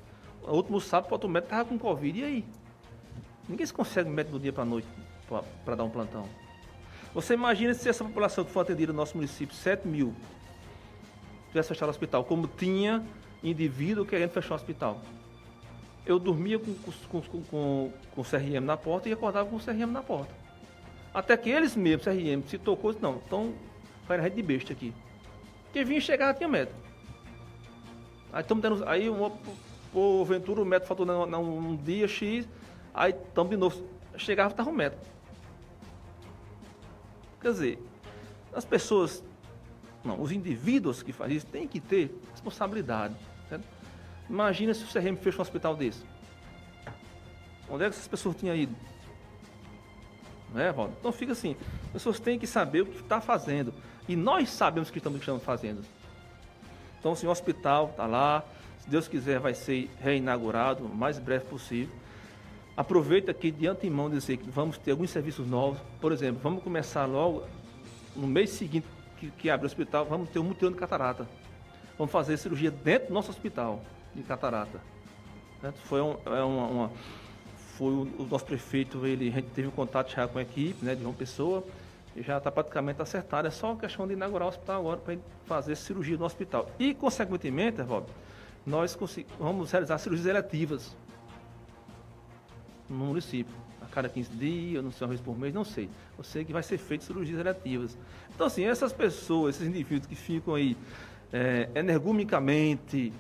O 0.43 0.53
último 0.53 0.81
sábado, 0.81 1.25
o 1.25 1.29
médico 1.29 1.53
estava 1.53 1.69
com 1.69 1.79
Covid, 1.79 2.19
e 2.19 2.25
aí? 2.25 2.45
Ninguém 3.49 3.65
se 3.65 3.73
consegue 3.73 4.11
médico 4.11 4.39
do 4.39 4.43
dia 4.43 4.53
para 4.53 4.63
a 4.63 4.67
noite 4.67 4.87
para 5.65 5.75
dar 5.75 5.85
um 5.85 5.91
plantão. 5.91 6.29
Você 7.15 7.35
imagina 7.35 7.73
se 7.75 7.89
essa 7.89 8.05
população 8.05 8.45
que 8.45 8.51
foi 8.51 8.63
atendida 8.63 8.93
no 8.93 8.99
nosso 8.99 9.17
município, 9.17 9.55
7 9.55 9.89
mil, 9.89 10.15
tivesse 11.49 11.69
fechado 11.69 11.89
o 11.89 11.91
hospital, 11.91 12.25
como 12.25 12.47
tinha 12.47 13.05
indivíduo 13.43 14.05
querendo 14.05 14.31
fechar 14.31 14.53
o 14.53 14.57
hospital. 14.57 15.01
Eu 16.05 16.19
dormia 16.19 16.59
com, 16.59 16.75
com, 16.75 17.21
com, 17.21 17.43
com, 18.15 18.21
o 18.21 18.25
CRM 18.25 18.65
na 18.65 18.77
porta 18.77 19.09
e 19.09 19.13
acordava 19.13 19.49
com 19.49 19.57
o 19.57 19.61
CRM 19.61 19.91
na 19.91 20.03
porta. 20.03 20.33
Até 21.13 21.37
que 21.37 21.51
eles 21.51 21.75
mesmos, 21.75 22.05
CRM, 22.05 22.43
se 22.47 22.59
tocou, 22.59 22.95
não, 23.01 23.21
então 23.27 23.55
faz 24.07 24.23
rede 24.23 24.37
de 24.37 24.43
besta 24.43 24.73
aqui. 24.73 24.93
Quem 25.73 25.85
vinha 25.85 26.01
chegar 26.01 26.35
tinha 26.35 26.49
médico. 26.49 26.79
Aí 28.33 28.43
estamos 28.43 28.63
tendo. 28.63 28.89
Aí, 28.89 29.09
uma, 29.09 29.33
porventura, 29.93 30.63
o 30.63 30.65
médico 30.65 30.87
faltou 30.87 31.07
num, 31.07 31.27
num 31.27 31.77
dia 31.77 32.07
X, 32.07 32.49
aí 32.95 33.13
estamos 33.13 33.51
de 33.51 33.57
novo. 33.57 33.83
Chegava, 34.17 34.51
estava 34.51 34.71
o 34.71 34.73
médico. 34.73 35.03
Quer 37.41 37.53
dizer, 37.53 37.83
as 38.53 38.65
pessoas, 38.65 39.23
não, 40.05 40.21
os 40.21 40.33
indivíduos 40.33 41.03
que 41.03 41.13
fazem 41.13 41.37
isso 41.37 41.47
têm 41.47 41.69
que 41.69 41.81
ter 41.81 42.13
responsabilidade. 42.33 43.15
certo? 43.49 43.65
Imagina 44.29 44.75
se 44.75 44.85
o 44.85 44.87
CRM 44.89 45.17
fecha 45.17 45.39
um 45.39 45.43
hospital 45.43 45.77
desse. 45.77 46.05
Onde 47.71 47.85
é 47.85 47.89
que 47.89 47.95
essas 47.95 48.09
pessoas 48.09 48.37
tinham 48.37 48.57
ido? 48.57 48.75
Não 50.53 50.61
é, 50.61 50.73
Valdo? 50.73 50.95
Então 50.99 51.13
fica 51.13 51.33
assim, 51.33 51.57
as 51.87 51.93
pessoas 51.93 52.19
têm 52.19 52.39
que 52.39 52.47
saber 52.47 52.83
o 52.83 52.87
que 52.87 53.01
está 53.01 53.21
fazendo. 53.21 53.73
E 54.09 54.17
nós 54.17 54.49
sabemos 54.51 54.89
o 54.89 54.93
que 54.93 54.99
estamos, 54.99 55.21
estamos 55.21 55.43
fazendo. 55.43 55.85
Então, 56.99 57.13
assim, 57.13 57.27
o 57.27 57.31
hospital 57.31 57.91
está 57.91 58.07
lá, 58.07 58.43
se 58.81 58.89
Deus 58.89 59.07
quiser, 59.07 59.39
vai 59.39 59.55
ser 59.55 59.91
reinaugurado 60.01 60.85
o 60.85 60.95
mais 60.95 61.19
breve 61.19 61.45
possível. 61.45 61.95
Aproveita 62.79 63.33
aqui 63.33 63.51
de 63.51 63.67
antemão 63.67 64.09
dizer 64.09 64.37
que 64.37 64.49
vamos 64.49 64.79
ter 64.79 64.93
alguns 64.93 65.11
serviços 65.11 65.45
novos. 65.45 65.81
Por 66.01 66.13
exemplo, 66.13 66.41
vamos 66.41 66.63
começar 66.63 67.07
logo 67.07 67.43
no 68.15 68.25
mês 68.29 68.51
seguinte 68.51 68.87
que, 69.19 69.33
que 69.33 69.51
abre 69.51 69.65
o 69.65 69.67
hospital, 69.67 70.05
vamos 70.05 70.29
ter 70.31 70.39
um 70.39 70.45
mutirão 70.45 70.71
de 70.71 70.79
catarata. 70.79 71.27
Vamos 71.99 72.13
fazer 72.13 72.37
cirurgia 72.37 72.71
dentro 72.71 73.09
do 73.09 73.15
nosso 73.15 73.31
hospital 73.33 73.83
de 74.15 74.23
catarata. 74.23 74.81
Certo? 75.61 75.77
Foi, 75.87 76.01
um, 76.01 76.19
é 76.25 76.41
uma, 76.45 76.67
uma- 76.69 76.91
foi 77.77 77.89
o, 77.93 78.03
o 78.21 78.29
nosso 78.31 78.45
prefeito, 78.45 79.05
ele, 79.05 79.29
a 79.29 79.33
gente 79.33 79.49
teve 79.49 79.67
um 79.67 79.73
contato 79.73 80.13
já 80.15 80.29
com 80.29 80.39
a 80.39 80.43
equipe 80.43 80.85
né, 80.85 80.95
de 80.95 81.03
João 81.03 81.13
Pessoa 81.15 81.65
e 82.15 82.23
já 82.23 82.39
está 82.39 82.49
praticamente 82.53 83.03
acertado. 83.03 83.49
É 83.49 83.51
só 83.51 83.73
uma 83.73 83.77
questão 83.81 84.07
de 84.07 84.13
inaugurar 84.13 84.47
o 84.47 84.51
hospital 84.51 84.79
agora 84.83 84.99
para 84.99 85.17
fazer 85.47 85.75
cirurgia 85.75 86.17
no 86.17 86.25
hospital. 86.25 86.71
E, 86.79 86.95
consequentemente, 86.95 87.83
Rob, 87.83 88.07
nós 88.65 88.97
vamos 89.37 89.73
realizar 89.73 89.99
cirurgias 89.99 90.29
eletivas 90.29 90.97
no 92.89 92.97
município. 92.97 93.55
A 93.83 93.87
cada 93.87 94.09
15 94.09 94.31
dias, 94.31 94.85
não 94.85 94.91
sei, 94.91 95.05
uma 95.05 95.09
vez 95.09 95.21
por 95.21 95.39
mês, 95.39 95.55
não 95.55 95.65
sei. 95.65 95.89
Eu 96.17 96.25
sei 96.25 96.45
que 96.45 96.53
vai 96.53 96.63
ser 96.63 96.79
feito 96.79 97.05
cirurgias 97.05 97.39
eletivas. 97.39 97.97
Então, 98.35 98.47
assim, 98.47 98.65
essas 98.65 98.93
pessoas, 98.93 99.57
esses 99.57 99.69
indivíduos 99.69 100.07
que 100.07 100.15
ficam 100.15 100.55
aí 100.55 100.77
é, 101.33 101.69
energumicamente 101.75 103.13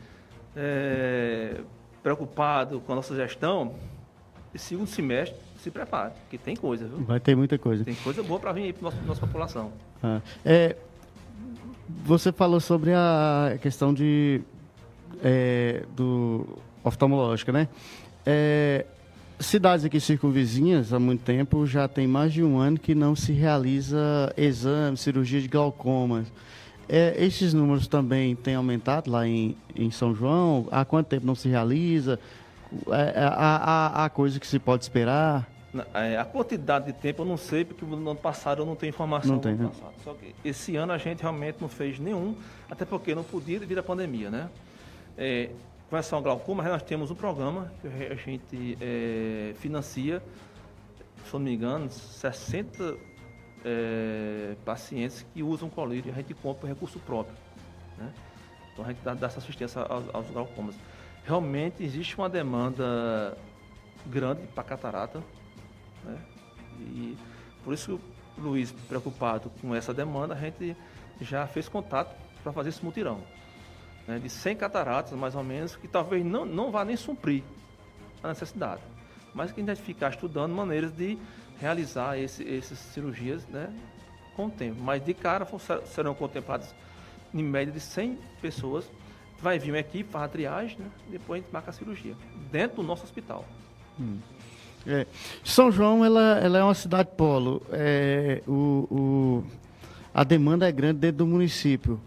é, 0.56 1.60
preocupados 2.02 2.82
com 2.82 2.92
a 2.92 2.96
nossa 2.96 3.14
gestão, 3.14 3.74
esse 4.54 4.66
segundo 4.66 4.88
semestre, 4.88 5.38
se 5.58 5.70
prepare, 5.70 6.12
porque 6.20 6.38
tem 6.38 6.54
coisa, 6.54 6.86
viu? 6.86 6.98
Vai 7.04 7.20
ter 7.20 7.36
muita 7.36 7.58
coisa. 7.58 7.84
Tem 7.84 7.94
coisa 7.96 8.22
boa 8.22 8.38
para 8.38 8.52
vir 8.52 8.62
aí 8.64 8.72
para 8.72 8.90
nossa 9.06 9.20
população. 9.20 9.72
Ah, 10.02 10.20
é, 10.44 10.76
você 12.04 12.32
falou 12.32 12.60
sobre 12.60 12.92
a 12.94 13.58
questão 13.60 13.92
de 13.92 14.40
é, 15.22 15.84
do 15.96 16.46
oftalmológica, 16.84 17.52
né? 17.52 17.68
É, 18.24 18.86
cidades 19.39 19.84
aqui 19.84 20.01
circunvizinhas 20.01 20.93
há 20.93 20.99
muito 20.99 21.22
tempo 21.22 21.66
já 21.66 21.86
tem 21.89 22.07
mais 22.07 22.32
de 22.32 22.43
um 22.43 22.59
ano 22.59 22.78
que 22.78 22.95
não 22.95 23.14
se 23.14 23.32
realiza 23.32 24.32
exame, 24.36 24.97
cirurgia 24.97 25.41
de 25.41 25.49
glaucoma. 25.49 26.24
É, 26.89 27.14
esses 27.22 27.53
números 27.53 27.86
também 27.86 28.34
têm 28.34 28.55
aumentado 28.55 29.11
lá 29.11 29.26
em, 29.26 29.57
em 29.76 29.91
São 29.91 30.14
João? 30.14 30.66
Há 30.70 30.84
quanto 30.84 31.09
tempo 31.09 31.26
não 31.26 31.34
se 31.34 31.49
realiza? 31.49 32.18
É, 32.89 33.20
é, 33.20 33.24
há, 33.24 33.57
há- 33.57 34.05
há 34.05 34.11
coisa 34.11 34.41
que 34.41 34.47
se 34.47 34.59
pode 34.59 34.84
esperar? 34.84 35.47
É, 35.93 36.16
a 36.16 36.24
quantidade 36.24 36.86
de 36.86 36.93
tempo 36.95 37.22
eu 37.22 37.26
não 37.26 37.36
sei, 37.36 37.62
porque 37.64 37.84
no 37.84 37.95
ano 38.11 38.14
passado 38.18 38.62
eu 38.62 38.66
não 38.66 38.74
tenho 38.74 38.89
informação. 38.89 39.32
Não 39.34 39.39
tem, 39.39 39.55
né? 39.55 39.68
passado. 39.68 39.93
Só 40.03 40.14
que 40.14 40.34
esse 40.43 40.76
ano 40.76 40.93
a 40.93 40.99
gente 40.99 41.20
realmente 41.20 41.59
não 41.61 41.68
fez 41.68 41.99
nenhum, 41.99 42.34
até 42.70 42.86
porque 42.86 43.14
não 43.14 43.22
podia 43.22 43.61
devido 43.61 43.78
à 43.78 43.82
pandemia, 43.82 44.30
né? 44.30 44.49
É, 45.16 45.51
com 45.91 45.97
ao 45.97 46.22
glaucoma, 46.22 46.62
nós 46.64 46.82
temos 46.82 47.11
um 47.11 47.14
programa 47.14 47.72
que 47.80 47.89
a 47.89 48.14
gente 48.14 48.76
é, 48.78 49.55
financia, 49.57 50.22
se 51.24 51.32
não 51.32 51.41
me 51.41 51.55
engano, 51.55 51.91
60 51.91 52.97
é, 53.64 54.55
pacientes 54.66 55.24
que 55.32 55.43
usam 55.43 55.70
colírio 55.70 56.11
e 56.11 56.12
a 56.12 56.14
gente 56.14 56.34
compra 56.34 56.61
por 56.61 56.66
recurso 56.68 56.99
próprio. 56.99 57.34
Né? 57.97 58.12
Então 58.72 58.84
a 58.84 58.89
gente 58.89 59.01
dá, 59.03 59.14
dá 59.14 59.28
essa 59.28 59.39
assistência 59.39 59.80
aos, 59.80 60.14
aos 60.14 60.30
glaucomas. 60.30 60.74
Realmente 61.24 61.82
existe 61.82 62.18
uma 62.18 62.28
demanda 62.28 63.36
grande 64.07 64.47
para 64.49 64.64
catarata, 64.64 65.22
né? 66.05 66.18
E 66.80 67.16
por 67.64 67.72
isso, 67.74 68.01
o 68.36 68.41
Luiz, 68.41 68.72
preocupado 68.89 69.51
com 69.61 69.74
essa 69.74 69.93
demanda, 69.93 70.34
a 70.34 70.39
gente 70.39 70.76
já 71.20 71.47
fez 71.47 71.68
contato 71.68 72.14
para 72.43 72.53
fazer 72.53 72.68
esse 72.68 72.84
mutirão. 72.84 73.20
Né? 74.09 74.18
De 74.18 74.28
100 74.30 74.56
cataratas, 74.56 75.12
mais 75.12 75.34
ou 75.36 75.44
menos, 75.44 75.76
que 75.76 75.86
talvez 75.86 76.24
não, 76.24 76.44
não 76.46 76.70
vá 76.72 76.82
nem 76.84 76.96
suprir 76.96 77.42
a 78.22 78.28
necessidade. 78.28 78.80
Mas 79.34 79.52
que 79.52 79.61
a 79.61 79.62
gente 79.62 79.76
vai 79.76 79.76
ficar 79.76 80.09
estudando 80.11 80.52
maneiras 80.52 80.90
de 80.92 81.18
realizar 81.61 82.18
esse, 82.18 82.42
essas 82.56 82.78
cirurgias 82.78 83.46
né? 83.48 83.68
com 84.34 84.46
o 84.46 84.50
tempo. 84.50 84.80
Mas 84.80 85.04
de 85.04 85.12
cara 85.12 85.46
serão 85.84 86.14
contempladas 86.14 86.74
em 87.34 87.42
média 87.42 87.72
de 87.72 87.80
100 87.80 88.18
pessoas. 88.40 88.90
Vai 89.40 89.59
vir 89.59 89.70
uma 89.70 89.78
equipe, 89.78 90.11
faz 90.11 90.24
a 90.24 90.28
triagem, 90.28 90.78
né? 90.78 90.86
depois 91.11 91.40
a 91.40 91.44
gente 91.44 91.52
marca 91.52 91.70
a 91.70 91.72
cirurgia. 91.74 92.14
Dentro 92.50 92.78
do 92.78 92.82
nosso 92.82 93.04
hospital. 93.04 93.44
É, 94.86 95.06
São 95.44 95.70
João 95.70 96.04
ela, 96.04 96.38
ela 96.38 96.59
é 96.59 96.64
uma 96.64 96.74
cidade 96.74 97.11
polo. 97.16 97.62
É, 97.70 98.42
o, 98.48 98.88
o- 98.90 99.44
a 100.14 100.24
demanda 100.24 100.66
é 100.66 100.72
grande 100.72 100.98
dentro 101.00 101.18
do 101.18 101.26
município. 101.26 102.00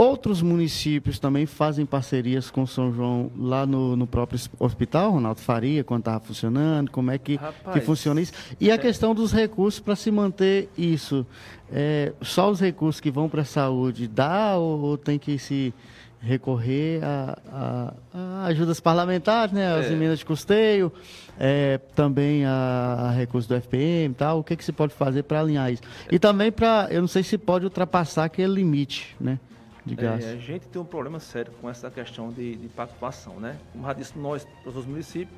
Outros 0.00 0.40
municípios 0.40 1.18
também 1.18 1.44
fazem 1.44 1.84
parcerias 1.84 2.50
com 2.50 2.66
São 2.66 2.90
João 2.90 3.30
lá 3.36 3.66
no, 3.66 3.94
no 3.96 4.06
próprio 4.06 4.40
hospital, 4.58 5.10
Ronaldo 5.12 5.40
Faria, 5.40 5.84
quando 5.84 6.00
estava 6.00 6.20
funcionando, 6.20 6.90
como 6.90 7.10
é 7.10 7.18
que, 7.18 7.36
que 7.36 7.44
Rapaz, 7.44 7.84
funciona 7.84 8.18
isso? 8.18 8.32
E 8.58 8.70
a 8.70 8.74
é. 8.76 8.78
questão 8.78 9.14
dos 9.14 9.30
recursos 9.30 9.78
para 9.78 9.94
se 9.94 10.10
manter 10.10 10.70
isso. 10.78 11.26
É, 11.70 12.14
só 12.22 12.50
os 12.50 12.58
recursos 12.60 12.98
que 12.98 13.10
vão 13.10 13.28
para 13.28 13.42
a 13.42 13.44
saúde 13.44 14.08
dá 14.08 14.56
ou, 14.56 14.80
ou 14.80 14.96
tem 14.96 15.18
que 15.18 15.38
se 15.38 15.74
recorrer 16.22 17.04
a, 17.04 17.38
a- 17.52 17.94
a 18.14 18.44
ajudas 18.46 18.80
parlamentares, 18.80 19.52
né? 19.52 19.70
As 19.80 19.86
É. 19.86 19.92
emendas 19.92 20.18
de 20.20 20.24
custeio, 20.24 20.90
é, 21.38 21.78
também 21.94 22.46
a, 22.46 23.06
a 23.08 23.10
recurso 23.10 23.46
do 23.48 23.54
FPM 23.54 24.12
e 24.12 24.14
tal. 24.16 24.38
O 24.38 24.44
que, 24.44 24.56
que 24.56 24.64
se 24.64 24.72
pode 24.72 24.94
fazer 24.94 25.24
para 25.24 25.40
alinhar 25.40 25.70
isso? 25.70 25.82
E 26.10 26.18
também 26.18 26.50
para, 26.50 26.88
eu 26.90 27.02
não 27.02 27.08
sei 27.08 27.22
se 27.22 27.36
pode 27.36 27.64
ultrapassar 27.66 28.24
aquele 28.24 28.54
limite, 28.54 29.14
né? 29.20 29.38
De 29.84 29.94
gasto. 29.94 30.26
É, 30.26 30.32
a 30.32 30.36
gente 30.36 30.68
tem 30.68 30.80
um 30.80 30.84
problema 30.84 31.18
sério 31.18 31.52
com 31.60 31.68
essa 31.68 31.90
questão 31.90 32.30
de, 32.30 32.56
de 32.56 32.68
pactuação, 32.68 33.40
né? 33.40 33.58
Como 33.72 33.86
já 33.86 33.92
disse, 33.92 34.18
nós, 34.18 34.46
todos 34.62 34.80
os 34.80 34.86
municípios, 34.86 35.36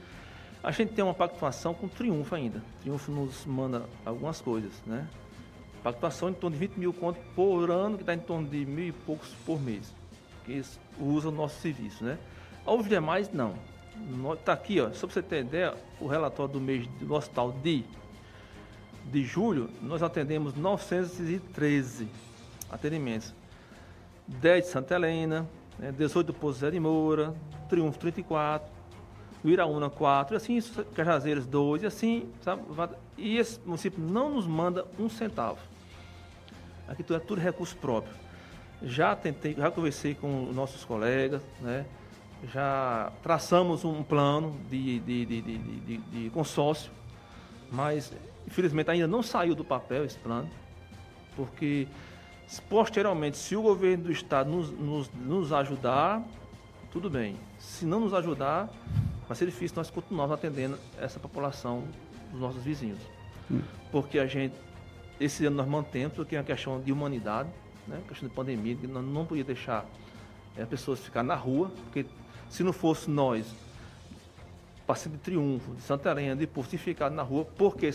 a 0.62 0.70
gente 0.70 0.92
tem 0.92 1.04
uma 1.04 1.14
pactuação 1.14 1.74
com 1.74 1.88
Triunfo 1.88 2.34
ainda. 2.34 2.62
Triunfo 2.80 3.10
nos 3.10 3.44
manda 3.44 3.84
algumas 4.04 4.40
coisas, 4.40 4.72
né? 4.86 5.06
Pactuação 5.82 6.28
em 6.28 6.34
torno 6.34 6.56
de 6.56 6.66
20 6.66 6.76
mil 6.76 6.92
contos 6.92 7.22
por 7.34 7.70
ano, 7.70 7.96
que 7.96 8.02
está 8.02 8.14
em 8.14 8.18
torno 8.18 8.48
de 8.48 8.64
mil 8.64 8.86
e 8.86 8.92
poucos 8.92 9.28
por 9.44 9.60
mês, 9.60 9.92
que 10.44 10.62
usam 11.00 11.32
o 11.32 11.34
nosso 11.34 11.60
serviço, 11.60 12.04
né? 12.04 12.18
Aos 12.64 12.88
demais, 12.88 13.32
não. 13.32 13.54
Está 14.34 14.52
aqui, 14.52 14.80
ó, 14.80 14.90
só 14.92 15.06
para 15.06 15.14
você 15.14 15.22
ter 15.22 15.40
ideia, 15.40 15.74
o 16.00 16.06
relatório 16.06 16.52
do 16.52 16.60
mês 16.60 16.86
do 17.00 17.12
hospital 17.12 17.52
de, 17.62 17.84
de 19.10 19.24
julho, 19.24 19.68
nós 19.82 20.02
atendemos 20.02 20.54
913 20.54 22.08
atendimentos. 22.70 23.34
10 24.40 24.64
de 24.64 24.70
Santa 24.70 24.94
Helena, 24.94 25.46
né, 25.78 25.92
18 25.92 26.26
do 26.28 26.34
Pouso 26.34 26.60
Zé 26.60 26.70
de 26.70 26.80
Moura, 26.80 27.34
Triunfo 27.68 27.98
34, 27.98 28.70
Uiraúna 29.44 29.90
4, 29.90 30.34
e 30.34 30.36
assim, 30.36 30.60
Cajazeiras 30.94 31.46
2, 31.46 31.82
e 31.82 31.86
assim, 31.86 32.28
sabe? 32.42 32.62
E 33.18 33.36
esse 33.38 33.58
município 33.64 34.00
não 34.02 34.30
nos 34.30 34.46
manda 34.46 34.86
um 34.98 35.08
centavo. 35.08 35.58
Aqui 36.88 37.02
tudo 37.02 37.16
é 37.16 37.20
tudo 37.20 37.40
recurso 37.40 37.76
próprio. 37.76 38.14
Já 38.82 39.14
tentei, 39.14 39.54
já 39.54 39.70
conversei 39.70 40.14
com 40.14 40.48
os 40.48 40.54
nossos 40.54 40.84
colegas, 40.84 41.40
né? 41.60 41.86
Já 42.52 43.12
traçamos 43.22 43.84
um 43.84 44.02
plano 44.02 44.56
de, 44.68 44.98
de, 45.00 45.24
de- 45.26 45.42
de- 45.42 45.98
de 45.98 46.30
consórcio, 46.30 46.90
mas 47.70 48.12
infelizmente 48.46 48.90
ainda 48.90 49.06
não 49.06 49.22
saiu 49.22 49.54
do 49.54 49.64
papel 49.64 50.04
esse 50.04 50.18
plano, 50.18 50.50
porque 51.36 51.86
posteriormente, 52.68 53.36
se 53.36 53.56
o 53.56 53.62
governo 53.62 54.04
do 54.04 54.12
estado 54.12 54.50
nos, 54.50 54.70
nos, 54.70 55.10
nos 55.14 55.52
ajudar, 55.52 56.22
tudo 56.90 57.08
bem. 57.08 57.36
Se 57.58 57.86
não 57.86 58.00
nos 58.00 58.12
ajudar, 58.12 58.68
vai 59.26 59.36
ser 59.36 59.46
difícil 59.46 59.76
nós 59.76 59.90
continuarmos 59.90 60.34
atendendo 60.34 60.78
essa 61.00 61.18
população 61.18 61.84
dos 62.30 62.40
nossos 62.40 62.62
vizinhos. 62.62 62.98
Porque 63.90 64.18
a 64.18 64.26
gente, 64.26 64.54
esse 65.18 65.46
ano 65.46 65.56
nós 65.56 65.66
mantemos, 65.66 66.14
porque 66.14 66.36
é 66.36 66.38
uma 66.38 66.44
questão 66.44 66.80
de 66.80 66.92
humanidade, 66.92 67.48
né? 67.86 68.00
questão 68.08 68.28
de 68.28 68.34
pandemia, 68.34 68.76
que 68.76 68.86
nós 68.86 69.04
não 69.04 69.24
podíamos 69.24 69.54
deixar 69.54 69.86
eh, 70.56 70.62
as 70.62 70.68
pessoas 70.68 71.00
ficar 71.00 71.22
na 71.22 71.34
rua, 71.34 71.70
porque 71.84 72.06
se 72.50 72.62
não 72.62 72.72
fosse 72.72 73.10
nós, 73.10 73.46
passando 74.86 75.12
de 75.12 75.18
Triunfo, 75.18 75.74
de 75.74 75.82
Santa 75.82 76.10
Helena, 76.10 76.36
de 76.36 76.46
Porto, 76.46 76.76
ficar 76.76 77.10
na 77.10 77.22
rua, 77.22 77.46
porque 77.56 77.90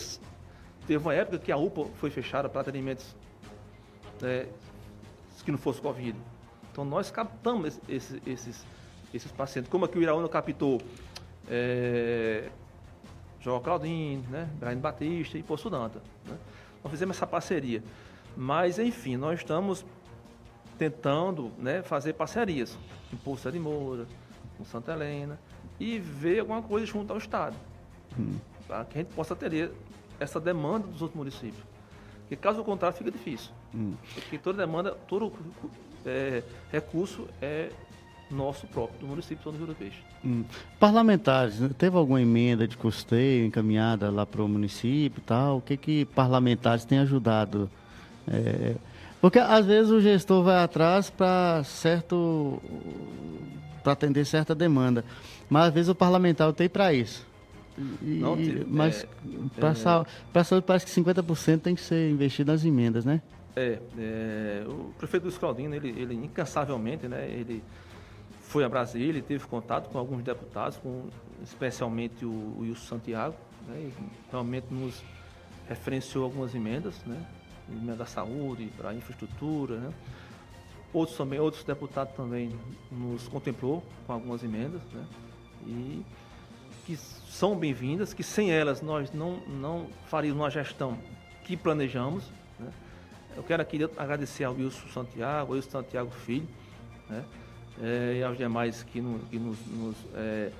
teve 0.87 0.97
uma 0.97 1.13
época 1.13 1.37
que 1.37 1.51
a 1.51 1.57
UPA 1.57 1.85
foi 1.99 2.09
fechada 2.09 2.49
para 2.49 2.61
atendimentos 2.61 3.15
né, 4.21 4.47
que 5.43 5.51
não 5.51 5.57
fosse 5.57 5.79
Covid. 5.81 6.17
Então 6.71 6.83
nós 6.85 7.09
captamos 7.11 7.67
esse- 7.67 7.81
esse- 7.89 8.21
esses, 8.25 8.65
esses 9.13 9.31
pacientes. 9.31 9.71
Como 9.71 9.85
aqui 9.85 9.97
o 9.97 10.01
Iraúna 10.01 10.27
captou 10.29 10.81
é, 11.49 12.49
João 13.39 13.61
Claudinho, 13.61 14.21
né, 14.29 14.49
Brian 14.59 14.77
Batista 14.77 15.37
e 15.37 15.43
Poço 15.43 15.69
Danta. 15.69 16.01
Né? 16.25 16.35
Nós 16.83 16.91
fizemos 16.91 17.15
essa 17.15 17.25
parceria. 17.25 17.81
Mas, 18.35 18.77
enfim, 18.77 19.15
nós 19.15 19.39
estamos 19.39 19.85
tentando 20.77 21.51
né, 21.57 21.81
fazer 21.81 22.13
parcerias 22.13 22.77
com 23.09 23.17
Poço 23.17 23.51
de 23.51 23.59
Moura, 23.59 24.05
com 24.57 24.65
Santa 24.65 24.91
Helena, 24.93 25.39
e 25.79 25.97
ver 25.99 26.39
alguma 26.41 26.61
coisa 26.61 26.85
junto 26.85 27.11
ao 27.13 27.17
Estado. 27.17 27.55
Para 28.67 28.83
que 28.85 28.97
a 28.99 29.01
gente 29.01 29.13
possa 29.13 29.33
atender 29.33 29.71
essa 30.19 30.39
demanda 30.39 30.87
dos 30.87 31.01
outros 31.01 31.17
municípios. 31.17 31.63
Porque 32.21 32.35
caso 32.35 32.63
contrário 32.63 32.97
fica 32.97 33.09
difícil. 33.11 33.51
Porque 34.15 34.37
toda 34.37 34.59
demanda, 34.65 34.91
todo 35.07 35.31
é, 36.05 36.43
recurso 36.71 37.27
é 37.41 37.69
nosso 38.29 38.67
próprio, 38.67 38.99
do 38.99 39.07
município 39.07 39.37
de 39.37 39.43
São 39.43 39.53
João 39.53 39.67
do 39.67 39.75
Peixe. 39.75 39.99
Hum. 40.23 40.43
Parlamentares, 40.79 41.59
né? 41.59 41.69
teve 41.77 41.95
alguma 41.95 42.21
emenda 42.21 42.67
de 42.67 42.75
custeio 42.75 43.45
encaminhada 43.45 44.09
lá 44.09 44.25
para 44.25 44.41
o 44.41 44.47
município 44.47 45.19
e 45.19 45.23
tal? 45.23 45.57
O 45.57 45.61
que 45.61 45.77
que 45.77 46.05
parlamentares 46.05 46.83
têm 46.83 46.99
ajudado? 46.99 47.69
É, 48.27 48.75
porque 49.21 49.39
às 49.39 49.65
vezes 49.65 49.91
o 49.91 50.01
gestor 50.01 50.43
vai 50.43 50.61
atrás 50.63 51.09
para 51.09 51.63
certo 51.63 52.61
para 53.83 53.93
atender 53.93 54.25
certa 54.25 54.53
demanda, 54.53 55.05
mas 55.49 55.67
às 55.67 55.73
vezes 55.73 55.89
o 55.89 55.95
parlamentar 55.95 56.51
tem 56.51 56.67
para 56.67 56.93
isso. 56.93 57.25
E- 58.01 58.19
Não 58.19 58.35
teve, 58.35 58.65
mas 58.67 59.03
é, 59.03 59.07
para 59.55 59.69
é. 60.41 60.43
saúde 60.43 60.65
parece 60.65 60.85
que 60.85 60.91
50% 60.91 61.61
tem 61.61 61.75
que 61.75 61.81
ser 61.81 62.11
investido 62.11 62.51
nas 62.51 62.65
emendas, 62.65 63.05
né? 63.05 63.21
É, 63.59 63.79
é, 63.97 64.63
o 64.67 64.93
prefeito 64.99 65.23
Luiz 65.23 65.35
Claudino, 65.35 65.73
ele, 65.73 65.89
ele 65.89 66.13
incansavelmente, 66.13 67.07
né, 67.07 67.27
ele 67.27 67.63
foi 68.43 68.63
a 68.63 68.69
Brasília, 68.69 69.09
ele 69.09 69.21
teve 69.23 69.47
contato 69.47 69.89
com 69.89 69.97
alguns 69.97 70.21
deputados, 70.21 70.77
com 70.77 71.09
especialmente 71.41 72.23
o, 72.23 72.29
o 72.29 72.59
Wilson 72.59 72.85
Santiago, 72.85 73.35
né, 73.67 73.91
realmente 74.29 74.67
nos 74.69 75.03
referenciou 75.67 76.23
algumas 76.25 76.53
emendas, 76.53 77.03
né, 77.03 77.25
emenda 77.67 77.95
da 77.95 78.05
saúde, 78.05 78.71
para 78.77 78.93
infraestrutura, 78.93 79.79
né. 79.79 79.93
Outros 80.93 81.17
também, 81.17 81.39
outros 81.39 81.63
deputados 81.63 82.13
também 82.13 82.55
nos 82.91 83.27
contemplou 83.27 83.83
com 84.05 84.13
algumas 84.13 84.43
emendas, 84.43 84.83
né, 84.93 85.03
e 85.65 86.05
que 86.85 86.95
são 86.95 87.57
bem-vindas, 87.57 88.13
que 88.13 88.21
sem 88.21 88.51
elas 88.51 88.83
nós 88.83 89.11
não, 89.11 89.37
não 89.47 89.87
faríamos 90.05 90.43
uma 90.43 90.51
gestão 90.51 90.95
que 91.43 91.57
planejamos, 91.57 92.23
né. 92.59 92.69
Eu 93.37 93.43
quero 93.43 93.61
aqui 93.61 93.79
agradecer 93.95 94.43
ao 94.43 94.53
Wilson 94.55 94.87
Santiago, 94.91 95.51
ao 95.51 95.55
Wilson 95.55 95.69
Santiago 95.69 96.09
Filho, 96.09 96.47
né? 97.07 97.23
eh, 97.79 98.17
e 98.19 98.23
aos 98.23 98.35
demais 98.37 98.81
que, 98.83 98.99
no- 98.99 99.19
que 99.29 99.37
nos, 99.37 99.57
nos, 99.67 99.95
eh, 100.15 100.51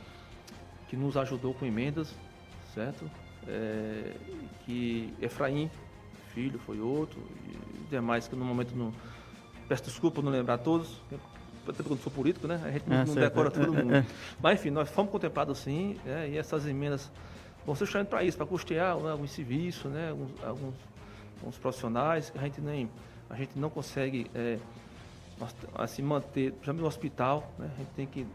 que 0.87 0.95
nos 0.95 1.17
ajudou 1.17 1.53
com 1.55 1.65
emendas, 1.65 2.13
certo? 2.75 3.09
Eh, 3.47 4.13
que 4.63 5.11
Efraim 5.19 5.71
Filho 6.33 6.59
foi 6.59 6.79
outro, 6.79 7.19
e 7.49 7.89
demais 7.89 8.27
que 8.27 8.35
no 8.35 8.45
momento 8.45 8.75
não. 8.75 8.93
Peço 9.67 9.83
desculpa 9.85 10.21
não 10.21 10.31
lembrar 10.31 10.59
todos, 10.59 11.01
até 11.07 11.73
porque 11.77 11.91
eu 11.91 11.95
não 11.95 11.97
sou 11.97 12.11
político, 12.13 12.47
né? 12.47 12.61
A 12.63 12.69
gente 12.71 12.83
É, 12.85 12.89
não, 12.89 12.97
não 12.99 13.05
certo. 13.05 13.19
decora 13.19 13.47
É, 13.47 13.51
todo 13.51 13.75
é, 13.75 13.83
mundo. 13.83 13.95
é. 13.95 14.05
Mas, 14.39 14.59
enfim, 14.59 14.69
nós 14.69 14.87
fomos 14.87 15.11
contemplados 15.11 15.57
sim, 15.57 15.97
né? 16.05 16.29
e 16.29 16.37
essas 16.37 16.65
emendas 16.67 17.11
vão 17.65 17.75
ser 17.75 17.85
justamente 17.85 18.07
para 18.09 18.23
isso, 18.23 18.37
para 18.37 18.45
custear 18.45 18.95
né, 18.97 19.11
alguns 19.11 19.31
serviços, 19.31 19.91
né? 19.91 20.11
alguns, 20.11 20.29
alguns, 20.43 20.75
alguns 21.39 21.57
profissionais 21.57 22.29
que 22.29 22.37
a 22.37 22.41
gente 22.41 22.61
nem 22.61 22.89
a 23.29 23.35
gente 23.35 23.57
não 23.59 23.69
consegue 23.69 24.29
é, 24.33 24.57
assim, 25.75 26.01
manter, 26.01 26.51
principalmente 26.51 26.81
no 26.81 26.87
hospital, 26.87 27.51
né? 27.59 27.69
a 27.73 27.77
gente 27.77 27.89
tem 27.95 28.05
que. 28.07 28.25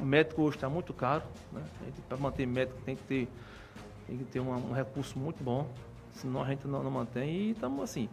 O 0.00 0.04
médico 0.04 0.42
hoje 0.42 0.56
está 0.56 0.68
muito 0.68 0.92
caro, 0.94 1.22
né? 1.52 1.62
Para 2.08 2.16
manter 2.16 2.46
médico 2.46 2.78
tem 2.84 2.94
que 2.96 3.02
ter, 3.02 3.28
tem 4.06 4.16
que 4.18 4.24
ter 4.24 4.40
uma- 4.40 4.56
um 4.56 4.72
recurso 4.72 5.18
muito 5.18 5.42
bom, 5.42 5.66
senão 6.14 6.42
a 6.42 6.46
gente 6.46 6.66
não, 6.66 6.82
não 6.82 6.90
mantém. 6.90 7.28
E 7.30 7.50
estamos 7.50 7.82
assim. 7.82 8.08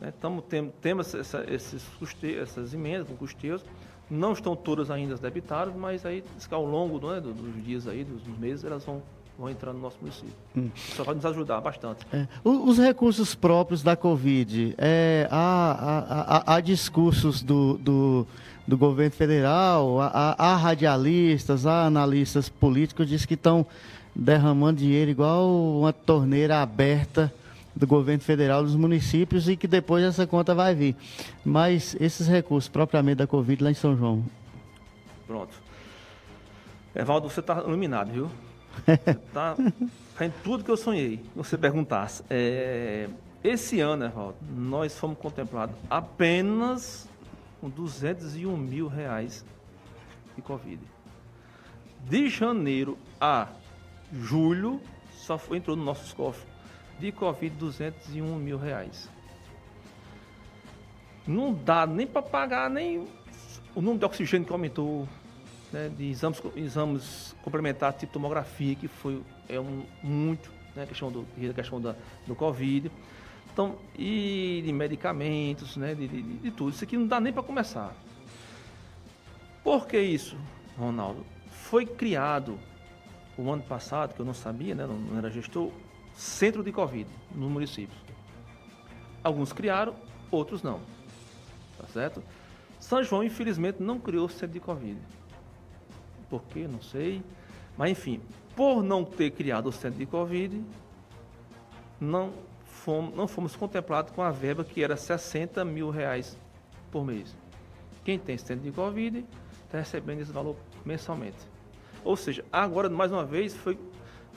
Né? 0.00 0.12
Tamo, 0.20 0.42
tem, 0.42 0.70
temos 0.82 1.14
essa, 1.14 1.44
esses 1.50 1.82
custe, 1.98 2.34
essas 2.36 2.74
emendas 2.74 3.08
com 3.08 3.16
custeios. 3.16 3.64
Não 4.10 4.32
estão 4.32 4.56
todas 4.56 4.90
ainda 4.90 5.16
debitadas, 5.16 5.74
mas 5.74 6.04
aí 6.04 6.24
ao 6.50 6.64
longo 6.64 6.98
né, 7.10 7.20
do- 7.20 7.32
dos 7.32 7.62
dias 7.64 7.86
aí, 7.86 8.04
dos 8.04 8.26
meses, 8.38 8.64
elas 8.64 8.84
vão, 8.84 9.02
vão 9.38 9.48
entrar 9.48 9.72
no 9.72 9.78
nosso 9.78 9.96
município. 10.00 10.34
Só 10.96 11.04
vai 11.04 11.14
nos 11.14 11.24
ajudar 11.24 11.60
bastante. 11.60 12.04
É. 12.12 12.26
O- 12.42 12.68
Os 12.68 12.76
recursos 12.78 13.34
próprios 13.34 13.82
da 13.82 13.94
Covid, 13.96 14.74
é, 14.76 15.28
há, 15.30 15.36
há- 15.38 16.36
há- 16.52 16.54
há 16.56 16.60
discursos 16.60 17.40
do, 17.40 17.78
do, 17.78 18.26
do 18.66 18.76
governo 18.76 19.12
federal, 19.12 20.00
há, 20.00 20.06
há- 20.08 20.34
há 20.52 20.56
radialistas, 20.56 21.66
há 21.66 21.84
analistas 21.86 22.48
políticos 22.48 23.08
diz 23.08 23.24
que 23.24 23.34
estão 23.34 23.64
derramando 24.14 24.80
dinheiro 24.80 25.10
igual 25.10 25.48
uma 25.78 25.92
torneira 25.92 26.60
aberta 26.60 27.32
do 27.76 27.86
governo 27.86 28.20
federal 28.24 28.64
dos 28.64 28.74
municípios 28.74 29.48
e 29.48 29.56
que 29.56 29.68
depois 29.68 30.02
essa 30.02 30.26
conta 30.26 30.52
vai 30.52 30.74
vir. 30.74 30.96
Mas 31.44 31.94
esses 32.00 32.26
recursos 32.26 32.68
propriamente 32.68 33.18
da 33.18 33.26
Covid 33.28 33.62
lá 33.62 33.70
em 33.70 33.74
São 33.74 33.96
João, 33.96 34.24
Pronto. 35.28 35.52
Evaldo, 36.94 37.28
você 37.30 37.38
está 37.38 37.62
iluminado, 37.64 38.10
viu? 38.10 38.28
Está 39.26 39.56
fazendo 40.14 40.34
tudo 40.42 40.64
que 40.64 40.70
eu 40.70 40.76
sonhei. 40.76 41.24
Você 41.34 41.56
perguntasse. 41.56 42.22
É, 42.28 43.08
esse 43.42 43.80
ano, 43.80 44.04
Evaldo, 44.04 44.36
nós 44.56 44.98
fomos 44.98 45.18
contemplados 45.18 45.76
apenas 45.88 47.08
com 47.60 47.68
201 47.68 48.56
mil 48.56 48.88
reais 48.88 49.44
de 50.34 50.42
Covid. 50.42 50.80
De 52.08 52.28
janeiro 52.28 52.96
a 53.20 53.48
julho, 54.12 54.80
só 55.12 55.36
foi, 55.36 55.58
entrou 55.58 55.76
nos 55.76 55.84
nossos 55.84 56.12
cofres 56.12 56.46
de 56.98 57.12
Covid 57.12 57.54
201 57.56 58.36
mil 58.36 58.58
reais. 58.58 59.08
Não 61.26 61.52
dá 61.52 61.86
nem 61.86 62.06
para 62.06 62.22
pagar 62.22 62.70
nem 62.70 63.06
o 63.74 63.80
número 63.80 63.98
de 63.98 64.04
oxigênio 64.04 64.46
que 64.46 64.52
aumentou, 64.52 65.06
né, 65.72 65.90
de 65.96 66.10
exames, 66.10 66.40
exames 66.56 67.34
complementares, 67.42 68.00
tipo 68.00 68.12
tomografia, 68.12 68.74
que 68.74 68.88
foi 68.88 69.22
é 69.48 69.58
um, 69.58 69.84
muito, 70.02 70.50
né, 70.74 70.86
questão, 70.86 71.10
do, 71.10 71.26
questão 71.54 71.80
da, 71.80 71.94
do 72.26 72.34
Covid. 72.34 72.90
Então, 73.52 73.76
e 73.96 74.62
de 74.64 74.72
medicamentos, 74.72 75.76
né, 75.76 75.94
de, 75.94 76.06
de, 76.06 76.22
de 76.22 76.50
tudo. 76.50 76.70
Isso 76.70 76.84
aqui 76.84 76.96
não 76.96 77.06
dá 77.06 77.20
nem 77.20 77.32
para 77.32 77.42
começar. 77.42 77.94
Por 79.64 79.86
que 79.86 79.98
isso, 79.98 80.36
Ronaldo? 80.78 81.24
Foi 81.50 81.84
criado 81.84 82.58
o 83.36 83.50
ano 83.50 83.62
passado, 83.62 84.14
que 84.14 84.20
eu 84.20 84.26
não 84.26 84.34
sabia, 84.34 84.74
né, 84.74 84.86
não, 84.86 84.96
não 84.96 85.18
era 85.18 85.30
gestor, 85.30 85.70
centro 86.14 86.62
de 86.62 86.72
Covid 86.72 87.08
nos 87.34 87.50
municípios. 87.50 87.98
Alguns 89.22 89.52
criaram, 89.52 89.94
outros 90.30 90.62
não. 90.62 90.80
Tá 91.76 91.86
certo? 91.88 92.22
São 92.80 93.02
João, 93.02 93.24
infelizmente, 93.24 93.82
não 93.82 93.98
criou 93.98 94.28
centro 94.28 94.48
de 94.48 94.60
Covid. 94.60 94.98
Por 96.28 96.42
quê? 96.44 96.66
Não 96.68 96.80
sei. 96.80 97.22
Mas, 97.76 97.90
enfim, 97.90 98.20
por 98.56 98.82
não 98.82 99.04
ter 99.04 99.30
criado 99.30 99.68
o 99.68 99.72
centro 99.72 99.98
de 99.98 100.06
Covid, 100.06 100.62
não 102.00 102.32
fomos, 102.64 103.14
não 103.14 103.28
fomos 103.28 103.54
contemplados 103.56 104.12
com 104.12 104.22
a 104.22 104.30
verba 104.30 104.64
que 104.64 104.82
era 104.82 104.96
60 104.96 105.64
mil 105.64 105.90
reais 105.90 106.36
por 106.90 107.04
mês. 107.04 107.36
Quem 108.04 108.18
tem 108.18 108.36
centro 108.38 108.64
de 108.64 108.72
Covid 108.72 109.24
está 109.64 109.78
recebendo 109.78 110.20
esse 110.20 110.32
valor 110.32 110.56
mensalmente. 110.84 111.36
Ou 112.04 112.16
seja, 112.16 112.44
agora, 112.50 112.88
mais 112.88 113.12
uma 113.12 113.24
vez, 113.24 113.54
foi, 113.54 113.78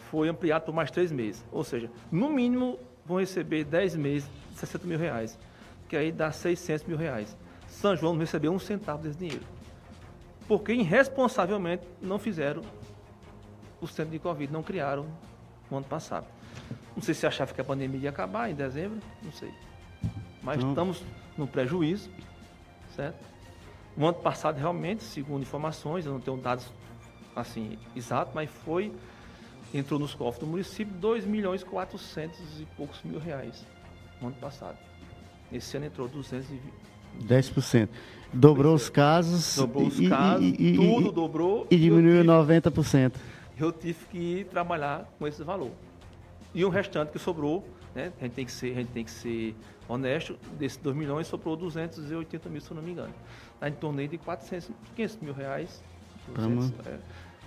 foi 0.10 0.28
ampliado 0.28 0.66
por 0.66 0.74
mais 0.74 0.92
três 0.92 1.12
meses. 1.12 1.44
Ou 1.52 1.64
seja, 1.64 1.89
no 2.12 2.30
mínimo, 2.30 2.78
vão 3.06 3.20
receber 3.20 3.64
10 3.64 3.96
meses, 3.96 4.30
60 4.56 4.88
mil 4.88 5.00
reais, 5.00 5.38
que 5.88 5.96
aí 5.96 6.12
dá 6.12 6.32
600 6.32 6.86
mil 6.86 6.98
reais. 6.98 7.36
São 7.68 7.96
João 7.96 8.14
não 8.14 8.20
recebeu 8.20 8.52
um 8.52 8.60
centavo 8.60 9.04
desse 9.04 9.18
dinheiro. 9.18 9.44
Porque 10.52 10.74
irresponsavelmente 10.74 11.82
não 12.02 12.20
fizeram 12.20 12.62
o 13.80 13.88
centro 13.88 14.12
de 14.12 14.20
Covid, 14.20 14.52
não 14.52 14.62
criaram 14.62 15.08
no 15.70 15.78
ano 15.78 15.86
passado. 15.86 16.28
Não 16.93 17.02
sei 17.02 17.14
se 17.14 17.26
achava 17.26 17.54
que 17.54 17.62
a 17.62 17.64
pandemia 17.64 18.02
ia 18.02 18.10
acabar 18.10 18.52
em 18.52 18.54
dezembro, 18.54 18.99
não 19.24 19.32
sei. 19.32 19.49
Mas 20.43 20.62
Não. 20.62 20.72
estamos 20.72 21.06
no 21.38 21.47
prejuízo, 21.47 22.10
certo? 22.93 23.24
O 23.95 24.06
ano 24.06 24.18
passado, 24.18 24.58
realmente, 24.58 25.06
segundo 25.06 25.41
informações, 25.41 26.06
eu 26.06 26.12
não 26.12 26.20
tenho 26.20 26.36
dados 26.36 26.70
assim 27.34 27.80
exatos, 27.95 28.34
mas 28.34 28.49
foi, 28.49 28.91
entrou 29.74 29.97
nos 29.97 30.14
cofres 30.14 30.41
do 30.41 30.47
município 30.47 30.93
2 30.95 31.24
milhões 31.24 31.62
e 31.62 31.66
400 31.66 32.60
e 32.60 32.66
poucos 32.76 33.02
mil 33.04 33.22
reais 33.22 33.66
no 34.20 34.28
ano 34.28 34.36
passado. 34.36 34.78
Esse 35.49 35.78
ano 35.78 35.86
entrou 35.86 36.10
220, 36.10 36.62
10%. 37.26 37.88
Dobrou 38.34 38.73
os 38.75 38.89
casos. 38.89 39.55
dobrou 39.57 39.88
os 39.88 39.99
e- 39.99 40.07
casos, 40.07 40.45
e- 40.45 40.55
e- 40.71 40.75
tudo 40.75 41.11
dobrou. 41.11 41.67
E 41.69 41.77
diminuiu 41.77 42.21
tive- 42.21 42.27
90%. 42.27 43.19
eu 43.59 43.71
tive 43.71 44.05
que 44.09 44.45
trabalhar 44.49 45.09
com 45.19 45.27
esse 45.27 45.43
valor. 45.43 45.71
E 46.53 46.63
o 46.65 46.69
restante 46.69 47.11
que 47.11 47.19
sobrou, 47.19 47.65
né, 47.93 48.11
a 48.19 48.23
gente 48.23 48.34
tem 48.34 48.45
que 48.45 48.51
ser, 48.51 48.71
a 48.71 48.75
gente 48.75 48.91
tem 48.91 49.03
que 49.03 49.11
ser 49.11 49.55
honesto, 49.88 50.38
desses 50.57 50.77
2 50.77 50.95
milhões 50.95 51.27
sobrou 51.27 51.55
280 51.55 52.49
mil, 52.49 52.61
se 52.61 52.71
eu 52.71 52.75
não 52.75 52.84
me 52.84 52.91
engano. 52.91 53.13
Está 53.53 53.67
em 53.69 53.73
torno 53.73 54.05
de 54.07 54.17
400, 54.17 54.69
500 54.95 55.17
mil 55.21 55.34
reais. 55.34 55.84
200, 56.34 56.71
é, 56.86 56.97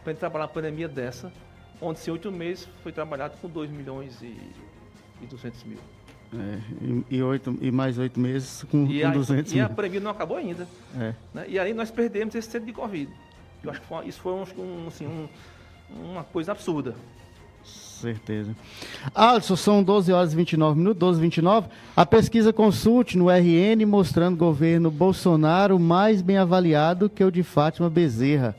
Para 0.02 0.12
gente 0.12 0.20
trabalhar 0.20 0.44
uma 0.44 0.50
pandemia 0.52 0.86
dessa, 0.88 1.32
onde 1.80 1.98
em 2.06 2.12
oito 2.12 2.30
meses 2.30 2.68
foi 2.82 2.92
trabalhado 2.92 3.36
com 3.40 3.48
2 3.48 3.70
milhões 3.70 4.20
e, 4.20 4.36
e 5.22 5.26
200 5.26 5.64
mil. 5.64 5.78
É, 6.36 6.58
e, 7.10 7.16
e 7.16 7.22
oito, 7.22 7.56
e 7.60 7.70
mais 7.70 7.96
oito 7.98 8.18
meses 8.18 8.64
com, 8.70 8.86
E 8.90 9.00
com 9.02 9.06
a, 9.08 9.10
200 9.12 9.52
e 9.52 9.60
a 9.60 9.66
mil. 9.66 9.76
pandemia 9.76 10.00
não 10.00 10.10
acabou 10.10 10.36
ainda. 10.36 10.66
É. 10.98 11.12
né? 11.32 11.44
E 11.48 11.58
aí 11.58 11.72
nós 11.72 11.90
perdemos 11.90 12.34
esse 12.34 12.50
centro 12.50 12.66
de 12.66 12.72
Covid. 12.72 13.08
Eu 13.62 13.70
acho 13.70 13.80
que 13.80 13.86
foi, 13.86 14.06
isso 14.06 14.20
foi 14.20 14.32
um, 14.32 14.42
um, 14.62 14.88
assim, 14.88 15.06
um- 15.06 15.28
uma 16.12 16.24
coisa 16.24 16.52
absurda. 16.52 16.94
Certeza. 17.64 18.54
Alisson, 19.14 19.56
são 19.56 19.82
12 19.82 20.12
horas 20.12 20.32
e 20.32 20.36
29 20.36 20.76
minutos, 20.78 20.98
12 20.98 21.18
e 21.18 21.22
29. 21.22 21.68
A 21.96 22.04
pesquisa 22.04 22.52
Consulte 22.52 23.16
no 23.16 23.30
RN 23.30 23.86
mostrando 23.86 24.36
governo 24.36 24.90
Bolsonaro 24.90 25.78
mais 25.78 26.20
bem 26.20 26.36
avaliado 26.36 27.08
que 27.08 27.24
o 27.24 27.30
de 27.30 27.42
Fátima 27.42 27.88
Bezerra. 27.88 28.54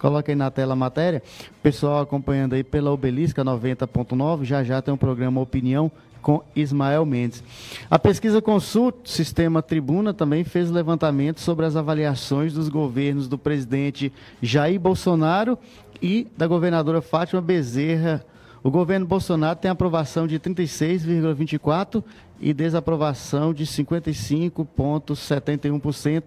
Coloca 0.00 0.30
aí 0.32 0.36
na 0.36 0.50
tela 0.50 0.72
a 0.72 0.76
matéria. 0.76 1.22
Pessoal 1.62 2.00
acompanhando 2.00 2.54
aí 2.54 2.64
pela 2.64 2.90
Obelisca 2.90 3.44
90.9, 3.44 4.44
já 4.44 4.64
já 4.64 4.80
tem 4.82 4.94
um 4.94 4.96
programa 4.96 5.40
Opinião 5.40 5.90
com 6.22 6.42
Ismael 6.54 7.04
Mendes. 7.06 7.42
A 7.90 7.98
pesquisa 7.98 8.42
Consult, 8.42 8.94
Sistema 9.04 9.60
Tribuna, 9.62 10.14
também 10.14 10.44
fez 10.44 10.70
levantamento 10.70 11.40
sobre 11.40 11.66
as 11.66 11.74
avaliações 11.76 12.52
dos 12.52 12.68
governos 12.68 13.26
do 13.28 13.38
presidente 13.38 14.12
Jair 14.42 14.78
Bolsonaro 14.78 15.58
e 16.02 16.26
da 16.36 16.46
governadora 16.46 17.00
Fátima 17.00 17.40
Bezerra. 17.40 18.22
O 18.62 18.70
governo 18.70 19.06
Bolsonaro 19.06 19.58
tem 19.58 19.70
aprovação 19.70 20.26
de 20.26 20.38
36,24% 20.38 22.04
e 22.40 22.52
desaprovação 22.52 23.54
de 23.54 23.64
55,71%. 23.64 26.22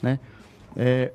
Né? 0.00 0.18
É, 0.76 1.10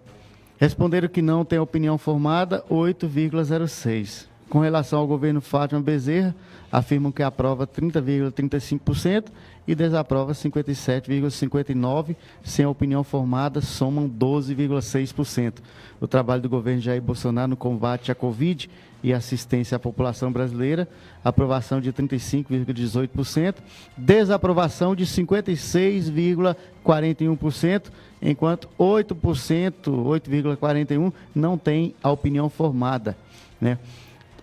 responderam 0.58 1.08
que 1.08 1.22
não 1.22 1.46
tem 1.46 1.60
opinião 1.60 1.98
formada, 1.98 2.62
8,06%. 2.70 4.28
Com 4.50 4.60
relação 4.60 5.00
ao 5.00 5.08
governo 5.08 5.40
Fátima 5.42 5.82
Bezerra, 5.82 6.34
afirmam 6.78 7.12
que 7.12 7.24
aprova 7.24 7.66
30,35% 7.66 9.30
e 9.68 9.74
desaprova 9.74 10.34
57,59%. 10.34 12.16
Sem 12.44 12.68
opinião 12.68 13.04
formada, 13.04 13.62
somam 13.62 14.08
12,6%. 14.10 15.56
O 16.00 16.08
trabalho 16.08 16.44
do 16.44 16.50
governo 16.50 16.82
Jair 16.82 17.02
Bolsonaro 17.02 17.50
no 17.50 17.58
combate 17.58 18.12
à 18.12 18.16
Covid 18.16 18.70
e 19.04 19.14
assistência 19.14 19.76
à 19.76 19.80
população 19.80 20.32
brasileira, 20.32 20.88
aprovação 21.24 21.80
de 21.82 21.94
35,18%, 21.94 23.58
desaprovação 23.96 24.96
de 24.96 25.06
56,41%, 25.06 27.92
enquanto 28.22 28.68
8%, 28.80 29.72
8,41% 29.84 31.14
não 31.34 31.58
tem 31.58 31.96
a 32.02 32.12
opinião 32.12 32.50
formada, 32.50 33.18
né? 33.62 33.78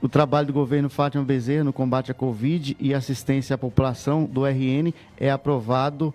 O 0.04 0.08
trabalho 0.08 0.46
do 0.48 0.52
governo 0.52 0.90
Fátima 0.90 1.24
Bezerra 1.24 1.64
no 1.64 1.72
combate 1.72 2.10
à 2.10 2.14
Covid 2.14 2.76
e 2.78 2.92
assistência 2.92 3.54
à 3.54 3.58
população 3.58 4.26
do 4.26 4.44
RN 4.44 4.92
é 5.16 5.30
aprovado 5.30 6.12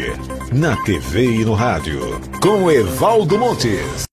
na 0.53 0.77
TV 0.85 1.41
e 1.41 1.45
no 1.45 1.55
rádio, 1.55 2.01
com 2.41 2.71
Evaldo 2.71 3.39
Montes. 3.39 4.07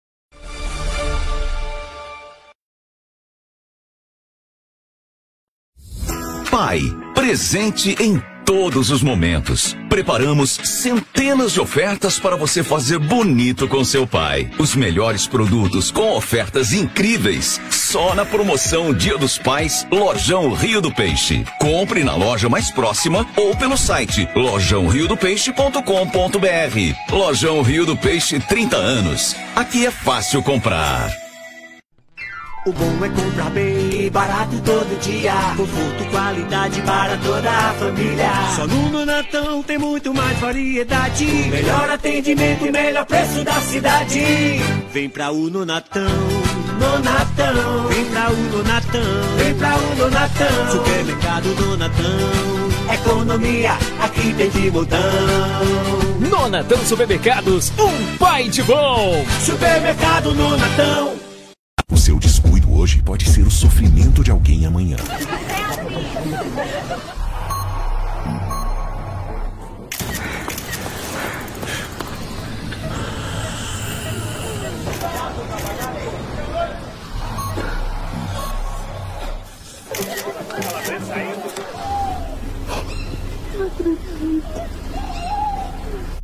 Pai, 6.50 6.82
presente 7.16 7.96
em 8.00 8.22
todos 8.46 8.92
os 8.92 9.02
momentos. 9.02 9.76
Preparamos 9.90 10.60
centenas 10.64 11.54
de 11.54 11.60
ofertas 11.60 12.20
para 12.20 12.36
você 12.36 12.64
fazer 12.64 13.00
bonito 13.00 13.68
com 13.68 13.84
seu 13.84 14.06
pai. 14.08 14.50
Os 14.58 14.76
melhores 14.76 15.28
produtos 15.28 15.92
com 15.92 16.16
ofertas 16.16 16.74
incríveis. 16.74 17.62
Só 17.70 18.16
na 18.16 18.26
promoção 18.26 18.94
Dia 18.94 19.18
dos 19.18 19.38
Pais, 19.38 19.86
Lojão 19.92 20.54
Rio 20.54 20.82
do 20.82 20.94
Peixe. 20.94 21.46
Compre 21.60 22.04
na 22.04 22.16
loja 22.16 22.50
mais 22.50 22.72
próxima 22.72 23.28
ou 23.36 23.56
pelo 23.56 23.78
site 23.78 24.28
lojãoriodopeixe.com.br. 24.36 27.16
Lojão 27.16 27.62
Rio 27.62 27.86
do 27.86 27.96
Peixe 27.96 28.40
30 28.40 28.76
anos. 28.76 29.36
Aqui 29.56 29.86
é 29.86 29.92
fácil 29.92 30.42
comprar. 30.42 31.12
O 32.66 32.72
bom 32.72 33.04
é 33.04 33.10
comprar 33.10 33.50
bem 33.50 33.93
barato 34.14 34.62
todo 34.64 35.00
dia. 35.02 35.34
Conforto 35.58 36.04
e 36.04 36.06
qualidade 36.06 36.82
para 36.84 37.18
toda 37.18 37.50
a 37.50 37.74
família. 37.74 38.32
Só 38.56 38.68
no 38.68 38.90
Nonatão 38.90 39.64
tem 39.64 39.78
muito 39.78 40.14
mais 40.14 40.40
variedade. 40.40 41.26
Melhor 41.26 41.90
atendimento 41.90 42.66
e 42.66 42.72
melhor 42.72 43.06
preço 43.06 43.44
da 43.44 43.60
cidade. 43.60 44.22
Vem 44.94 45.10
pra 45.10 45.32
o 45.32 45.50
Nonatão. 45.50 46.04
Nonatão. 46.80 47.88
Vem 47.90 48.06
pra 48.06 48.30
o 48.30 48.36
Nonatão. 48.56 49.02
Vem 49.38 49.56
pra 49.56 49.76
o 49.76 49.96
Nonatão. 49.96 50.72
Supermercado 50.72 51.56
Nonatão. 51.60 52.74
Economia, 52.94 53.72
aqui 54.00 54.34
tem 54.34 54.50
de 54.50 54.70
montão. 54.70 55.00
Nonatão 56.20 56.78
Supermercados, 56.86 57.72
um 57.80 58.18
pai 58.18 58.50
de 58.50 58.62
bom! 58.62 59.26
Supermercado 59.44 60.36
Nonatão. 60.36 61.14
O 61.90 61.98
seu 61.98 62.20
descuido 62.20 62.63
hoje 62.74 63.02
pode 63.02 63.30
ser 63.30 63.46
o 63.46 63.52
sofrimento 63.52 64.24
de 64.24 64.32
alguém 64.32 64.66
amanhã. 64.66 64.98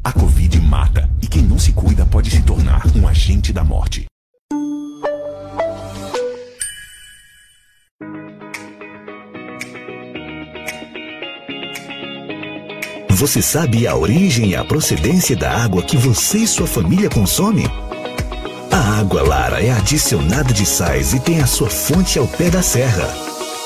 A 0.03 0.11
Covid 0.11 0.59
mata 0.61 1.09
e 1.21 1.27
quem 1.27 1.43
não 1.43 1.59
se 1.59 1.71
cuida 1.71 2.05
pode 2.05 2.31
se 2.31 2.41
tornar 2.41 2.83
um 2.95 3.07
agente 3.07 3.53
da 3.53 3.63
morte. 3.63 4.08
Você 13.19 13.41
sabe 13.41 13.85
a 13.85 13.97
origem 13.97 14.51
e 14.51 14.55
a 14.55 14.63
procedência 14.63 15.35
da 15.35 15.51
água 15.51 15.83
que 15.83 15.97
você 15.97 16.37
e 16.37 16.47
sua 16.47 16.65
família 16.65 17.09
consomem? 17.09 17.69
A 18.71 18.97
água 18.97 19.21
Lara 19.21 19.61
é 19.61 19.71
adicionada 19.71 20.53
de 20.53 20.65
sais 20.65 21.13
e 21.13 21.19
tem 21.19 21.41
a 21.41 21.45
sua 21.45 21.69
fonte 21.69 22.17
ao 22.17 22.25
pé 22.25 22.49
da 22.49 22.61
serra. 22.61 23.13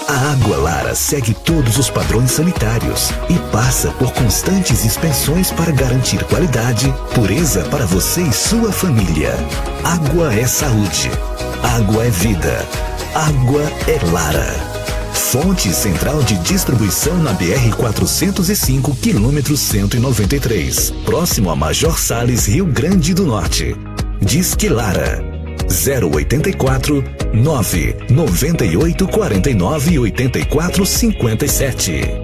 A 0.07 0.31
água 0.31 0.57
Lara 0.57 0.95
segue 0.95 1.35
todos 1.35 1.77
os 1.77 1.87
padrões 1.87 2.31
sanitários 2.31 3.11
e 3.29 3.37
passa 3.51 3.91
por 3.91 4.11
constantes 4.13 4.83
inspeções 4.83 5.51
para 5.51 5.71
garantir 5.71 6.23
qualidade, 6.23 6.91
pureza 7.13 7.61
para 7.65 7.85
você 7.85 8.23
e 8.23 8.33
sua 8.33 8.71
família. 8.71 9.35
Água 9.83 10.33
é 10.33 10.47
saúde. 10.47 11.11
Água 11.61 12.05
é 12.05 12.09
vida. 12.09 12.67
Água 13.13 13.61
é 13.87 14.03
Lara. 14.11 14.72
Fonte 15.31 15.73
central 15.73 16.21
de 16.21 16.37
distribuição 16.39 17.17
na 17.17 17.33
BR 17.33 17.75
405, 17.75 18.95
quilômetro 18.97 19.57
193, 19.57 20.91
próximo 21.03 21.49
a 21.49 21.55
Major 21.55 21.97
Sales, 21.97 22.45
Rio 22.45 22.67
Grande 22.67 23.15
do 23.15 23.25
Norte. 23.25 23.75
Disque 24.21 24.69
Lara 24.69 25.23
084 25.67 27.03
9 27.33 27.95
98 28.11 29.07
49 29.07 29.99
84 29.99 30.85
57. 30.85 32.22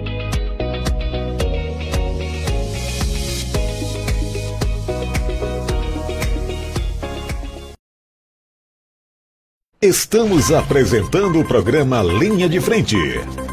Estamos 9.90 10.52
apresentando 10.52 11.40
o 11.40 11.44
programa 11.44 12.00
Linha 12.00 12.48
de 12.48 12.60
Frente, 12.60 12.96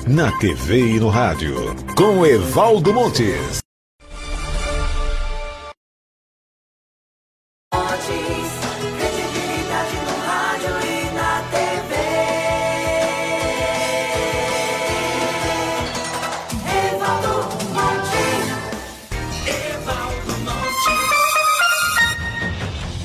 na 0.07 0.31
TV 0.37 0.97
e 0.97 0.99
no 0.99 1.09
rádio, 1.09 1.55
com 1.95 2.23
Evaldo 2.23 2.93
Montes. 2.93 3.57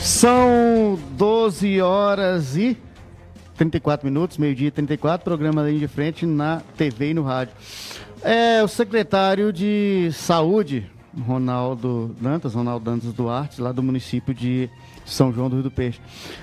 São 0.03 0.99
12 1.17 1.81
horas 1.81 2.57
e 2.59 2.77
34 3.63 4.05
minutos, 4.05 4.39
meio-dia 4.39 4.67
e 4.67 4.71
34, 4.73 5.23
programa 5.23 5.71
de 5.71 5.87
Frente 5.87 6.27
na 6.27 6.61
TV 6.77 7.11
e 7.11 7.15
no 7.15 7.23
rádio. 7.23 7.55
É, 8.21 8.61
o 8.61 8.67
secretário 8.67 9.53
de 9.53 10.11
Saúde, 10.13 10.91
Ronaldo 11.17 12.13
Dantas, 12.21 12.55
Ronaldo 12.55 12.85
Dantas 12.85 13.13
Duarte, 13.13 13.61
lá 13.61 13.71
do 13.71 13.81
município 13.81 14.35
de 14.35 14.69
São 15.05 15.33
João 15.33 15.49
do 15.49 15.55
Rio 15.55 15.63
do 15.63 15.71
Peixe. 15.71 16.01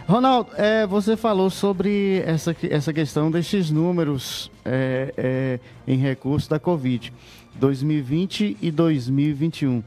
Ronaldo, 0.07 0.51
é, 0.55 0.87
você 0.87 1.17
falou 1.17 1.49
sobre 1.49 2.23
essa, 2.25 2.55
essa 2.69 2.93
questão 2.93 3.29
desses 3.29 3.69
números 3.69 4.49
é, 4.63 5.13
é, 5.17 5.59
em 5.85 5.97
recurso 5.97 6.49
da 6.49 6.57
Covid. 6.57 7.11
2020 7.55 8.55
e 8.61 8.71
2021. 8.71 9.83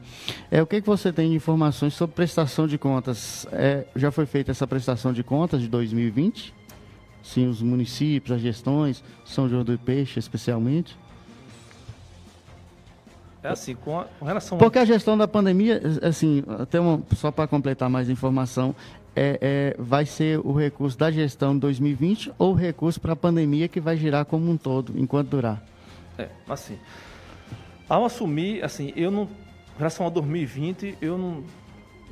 É, 0.51 0.61
o 0.61 0.67
que, 0.67 0.79
que 0.79 0.85
você 0.85 1.11
tem 1.11 1.31
de 1.31 1.35
informações 1.35 1.95
sobre 1.95 2.15
prestação 2.15 2.67
de 2.67 2.77
contas? 2.77 3.47
É, 3.51 3.85
já 3.95 4.11
foi 4.11 4.27
feita 4.27 4.51
essa 4.51 4.67
prestação 4.67 5.11
de 5.11 5.23
contas 5.23 5.59
de 5.59 5.67
2020? 5.67 6.53
Sim, 7.23 7.47
os 7.47 7.61
municípios, 7.61 8.35
as 8.35 8.41
gestões, 8.41 9.01
São 9.25 9.47
João 9.49 9.63
do 9.63 9.77
Peixe 9.79 10.19
especialmente? 10.19 10.95
É 13.41 13.49
assim, 13.49 13.75
com, 13.75 13.99
a- 13.99 14.05
com 14.19 14.25
relação 14.25 14.57
Porque 14.57 14.77
a 14.79 14.85
gestão 14.85 15.17
da 15.17 15.27
pandemia, 15.27 15.81
assim, 16.01 16.43
até 16.59 16.79
uma, 16.79 17.01
só 17.15 17.29
para 17.31 17.47
completar 17.47 17.89
mais 17.89 18.09
informação, 18.09 18.73
é, 19.15 19.37
é, 19.41 19.75
vai 19.81 20.05
ser 20.05 20.39
o 20.39 20.53
recurso 20.53 20.97
da 20.97 21.11
gestão 21.11 21.53
de 21.53 21.59
2020 21.61 22.31
ou 22.37 22.51
o 22.51 22.55
recurso 22.55 22.99
para 23.01 23.13
a 23.13 23.15
pandemia 23.15 23.67
que 23.67 23.79
vai 23.81 23.97
girar 23.97 24.25
como 24.25 24.49
um 24.49 24.55
todo, 24.57 24.93
enquanto 24.97 25.29
durar? 25.29 25.61
É, 26.17 26.29
assim. 26.47 26.77
Ao 27.89 28.05
assumir, 28.05 28.63
assim, 28.63 28.93
eu 28.95 29.11
não. 29.11 29.23
Em 29.23 29.77
relação 29.77 30.05
a 30.07 30.09
2020, 30.09 30.97
eu 31.01 31.17
não. 31.17 31.43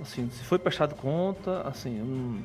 Assim, 0.02 0.30
se 0.32 0.44
foi 0.44 0.58
prestado 0.60 0.96
conta, 0.96 1.62
assim, 1.62 1.98
eu 2.00 2.06
não, 2.06 2.38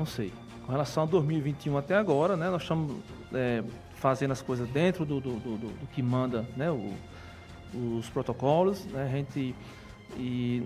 não 0.00 0.06
sei. 0.06 0.32
Com 0.66 0.72
relação 0.72 1.02
a 1.02 1.06
2021 1.06 1.76
até 1.76 1.94
agora, 1.96 2.36
né, 2.36 2.48
nós 2.50 2.62
estamos 2.62 2.96
é, 3.32 3.62
fazendo 3.96 4.30
as 4.32 4.40
coisas 4.40 4.68
dentro 4.70 5.04
do, 5.04 5.20
do, 5.20 5.32
do- 5.38 5.58
do- 5.58 5.86
que 5.88 6.02
manda 6.02 6.46
né, 6.56 6.70
o, 6.70 6.92
os 7.98 8.08
protocolos, 8.08 8.84
né? 8.86 9.04
A 9.04 9.08
gente 9.08 9.54
e 10.16 10.62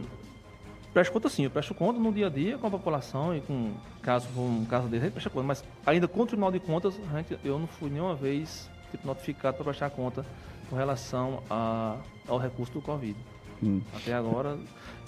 presto 0.93 1.13
conta 1.13 1.29
sim, 1.29 1.45
eu 1.45 1.51
presto 1.51 1.75
conta 1.75 1.99
no 1.99 2.13
dia 2.13 2.27
a 2.27 2.31
dia 2.31 2.59
com 2.59 2.67
a 2.67 2.71
população 2.71 3.35
e 3.35 3.41
com 3.41 3.73
caso 4.03 4.29
com 4.35 4.65
caso 4.67 4.89
desse, 4.89 5.03
a 5.03 5.05
gente 5.07 5.13
presta 5.15 5.31
conta, 5.31 5.47
mas 5.47 5.65
ainda 5.87 6.07
com 6.07 6.21
o 6.21 6.27
Tribunal 6.27 6.53
de 6.53 6.61
Contas, 6.61 6.95
a 7.13 7.17
gente, 7.19 7.39
eu 7.45 7.59
não 7.59 7.67
fui 7.67 7.89
nenhuma 7.91 8.15
vez 8.15 8.69
tipo, 8.91 9.07
notificado 9.07 9.57
para 9.57 9.65
prestar 9.65 9.91
conta 9.91 10.25
com 10.71 10.77
relação 10.77 11.43
a, 11.51 11.97
ao 12.29 12.39
recurso 12.39 12.73
do 12.75 12.83
Covid. 12.83 13.17
Hum. 13.63 13.81
Até 13.97 14.13
agora. 14.15 14.57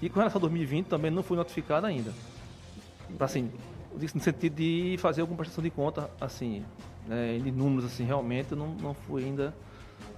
E 0.03 0.09
com 0.09 0.19
relação 0.19 0.39
a 0.39 0.41
2020 0.41 0.87
também 0.87 1.11
não 1.11 1.23
fui 1.23 1.37
notificado 1.37 1.87
ainda. 1.87 2.13
Assim, 3.19 3.51
no 3.93 4.21
sentido 4.21 4.55
de 4.55 4.97
fazer 4.99 5.21
alguma 5.21 5.39
prestação 5.39 5.63
de 5.63 5.71
conta, 5.71 6.11
assim, 6.21 6.65
né, 7.07 7.39
de 7.39 7.51
números, 7.51 7.85
assim, 7.85 8.05
realmente 8.05 8.53
eu 8.53 8.59
não, 8.59 8.69
não 8.75 8.95
fui 8.95 9.25
ainda 9.25 9.55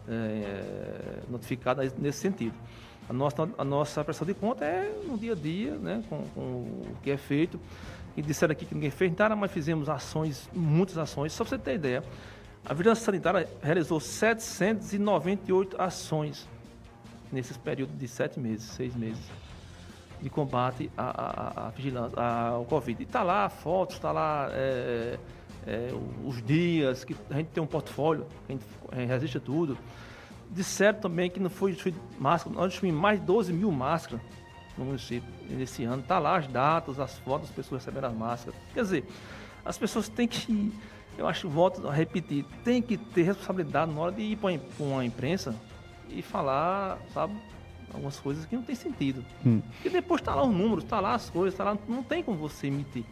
é, 0.08 1.20
notificado 1.28 1.82
nesse 1.98 2.18
sentido. 2.18 2.54
A 3.08 3.12
nossa, 3.12 3.48
a 3.58 3.64
nossa 3.64 4.04
prestação 4.04 4.26
de 4.26 4.38
conta 4.38 4.64
é 4.64 4.92
no 5.06 5.18
dia 5.18 5.32
a 5.32 5.36
dia, 5.36 5.72
né, 5.72 6.02
com, 6.08 6.22
com 6.34 6.40
o 6.40 6.96
que 7.02 7.10
é 7.10 7.16
feito. 7.16 7.58
E 8.16 8.22
disseram 8.22 8.52
aqui 8.52 8.66
que 8.66 8.74
ninguém 8.74 8.90
fez 8.90 9.14
nada, 9.16 9.34
mas 9.34 9.50
fizemos 9.50 9.88
ações, 9.88 10.48
muitas 10.52 10.98
ações. 10.98 11.32
Só 11.32 11.44
para 11.44 11.56
você 11.56 11.58
ter 11.58 11.74
ideia, 11.74 12.04
a 12.64 12.74
Vigilância 12.74 13.04
Sanitária 13.04 13.48
realizou 13.62 13.98
798 13.98 15.80
ações 15.80 16.46
nesses 17.32 17.56
períodos 17.56 17.98
de 17.98 18.06
sete 18.06 18.38
meses, 18.38 18.66
seis 18.66 18.94
meses, 18.94 19.22
de 20.22 20.30
combate 20.30 20.90
à, 20.96 21.64
à, 21.64 21.66
à 21.66 21.70
vigilância, 21.70 22.22
ao 22.22 22.64
Covid. 22.64 23.02
E 23.02 23.04
está 23.04 23.22
lá 23.22 23.48
fotos, 23.48 23.96
está 23.96 24.12
lá 24.12 24.48
é, 24.52 25.18
é, 25.66 25.90
os 26.24 26.42
dias, 26.42 27.04
que 27.04 27.14
a 27.28 27.34
gente 27.34 27.48
tem 27.48 27.62
um 27.62 27.66
portfólio, 27.66 28.26
a 28.48 28.52
gente 28.52 28.64
resiste 29.08 29.38
a 29.38 29.40
tudo. 29.40 29.76
Disseram 30.50 31.00
também 31.00 31.28
que 31.28 31.40
não 31.40 31.50
foi 31.50 31.72
distribuído 31.72 32.04
máscara, 32.18 32.54
nós 32.54 32.70
distribuímos 32.70 33.02
mais 33.02 33.20
de 33.20 33.26
12 33.26 33.52
mil 33.52 33.72
máscaras 33.72 34.20
no 34.78 34.84
município 34.84 35.28
nesse 35.50 35.82
ano. 35.84 36.02
Está 36.02 36.18
lá 36.18 36.36
as 36.36 36.46
datas, 36.46 37.00
as 37.00 37.18
fotos, 37.18 37.48
as 37.48 37.54
pessoas 37.54 37.84
recebendo 37.84 38.04
as 38.04 38.14
máscaras. 38.14 38.58
Quer 38.72 38.82
dizer, 38.82 39.04
as 39.64 39.76
pessoas 39.76 40.08
têm 40.08 40.28
que, 40.28 40.72
eu 41.18 41.26
acho, 41.26 41.48
volto 41.48 41.88
a 41.88 41.92
repetir, 41.92 42.44
tem 42.62 42.80
que 42.80 42.96
ter 42.96 43.22
responsabilidade 43.22 43.92
na 43.92 44.00
hora 44.00 44.12
de 44.12 44.22
ir 44.22 44.36
para 44.36 44.58
uma 44.78 45.04
imprensa 45.04 45.54
e 46.08 46.22
falar, 46.22 46.98
sabe, 47.12 47.34
algumas 47.92 48.18
coisas 48.18 48.44
que 48.46 48.56
não 48.56 48.62
tem 48.62 48.74
sentido. 48.74 49.24
Hum. 49.44 49.60
E 49.84 49.90
depois 49.90 50.20
está 50.20 50.34
lá 50.34 50.44
os 50.44 50.54
números, 50.54 50.84
está 50.84 51.00
lá 51.00 51.14
as 51.14 51.28
coisas, 51.28 51.56
tá 51.56 51.64
lá, 51.64 51.78
não 51.88 52.02
tem 52.02 52.22
como 52.22 52.38
você 52.38 52.66
emitir. 52.66 53.04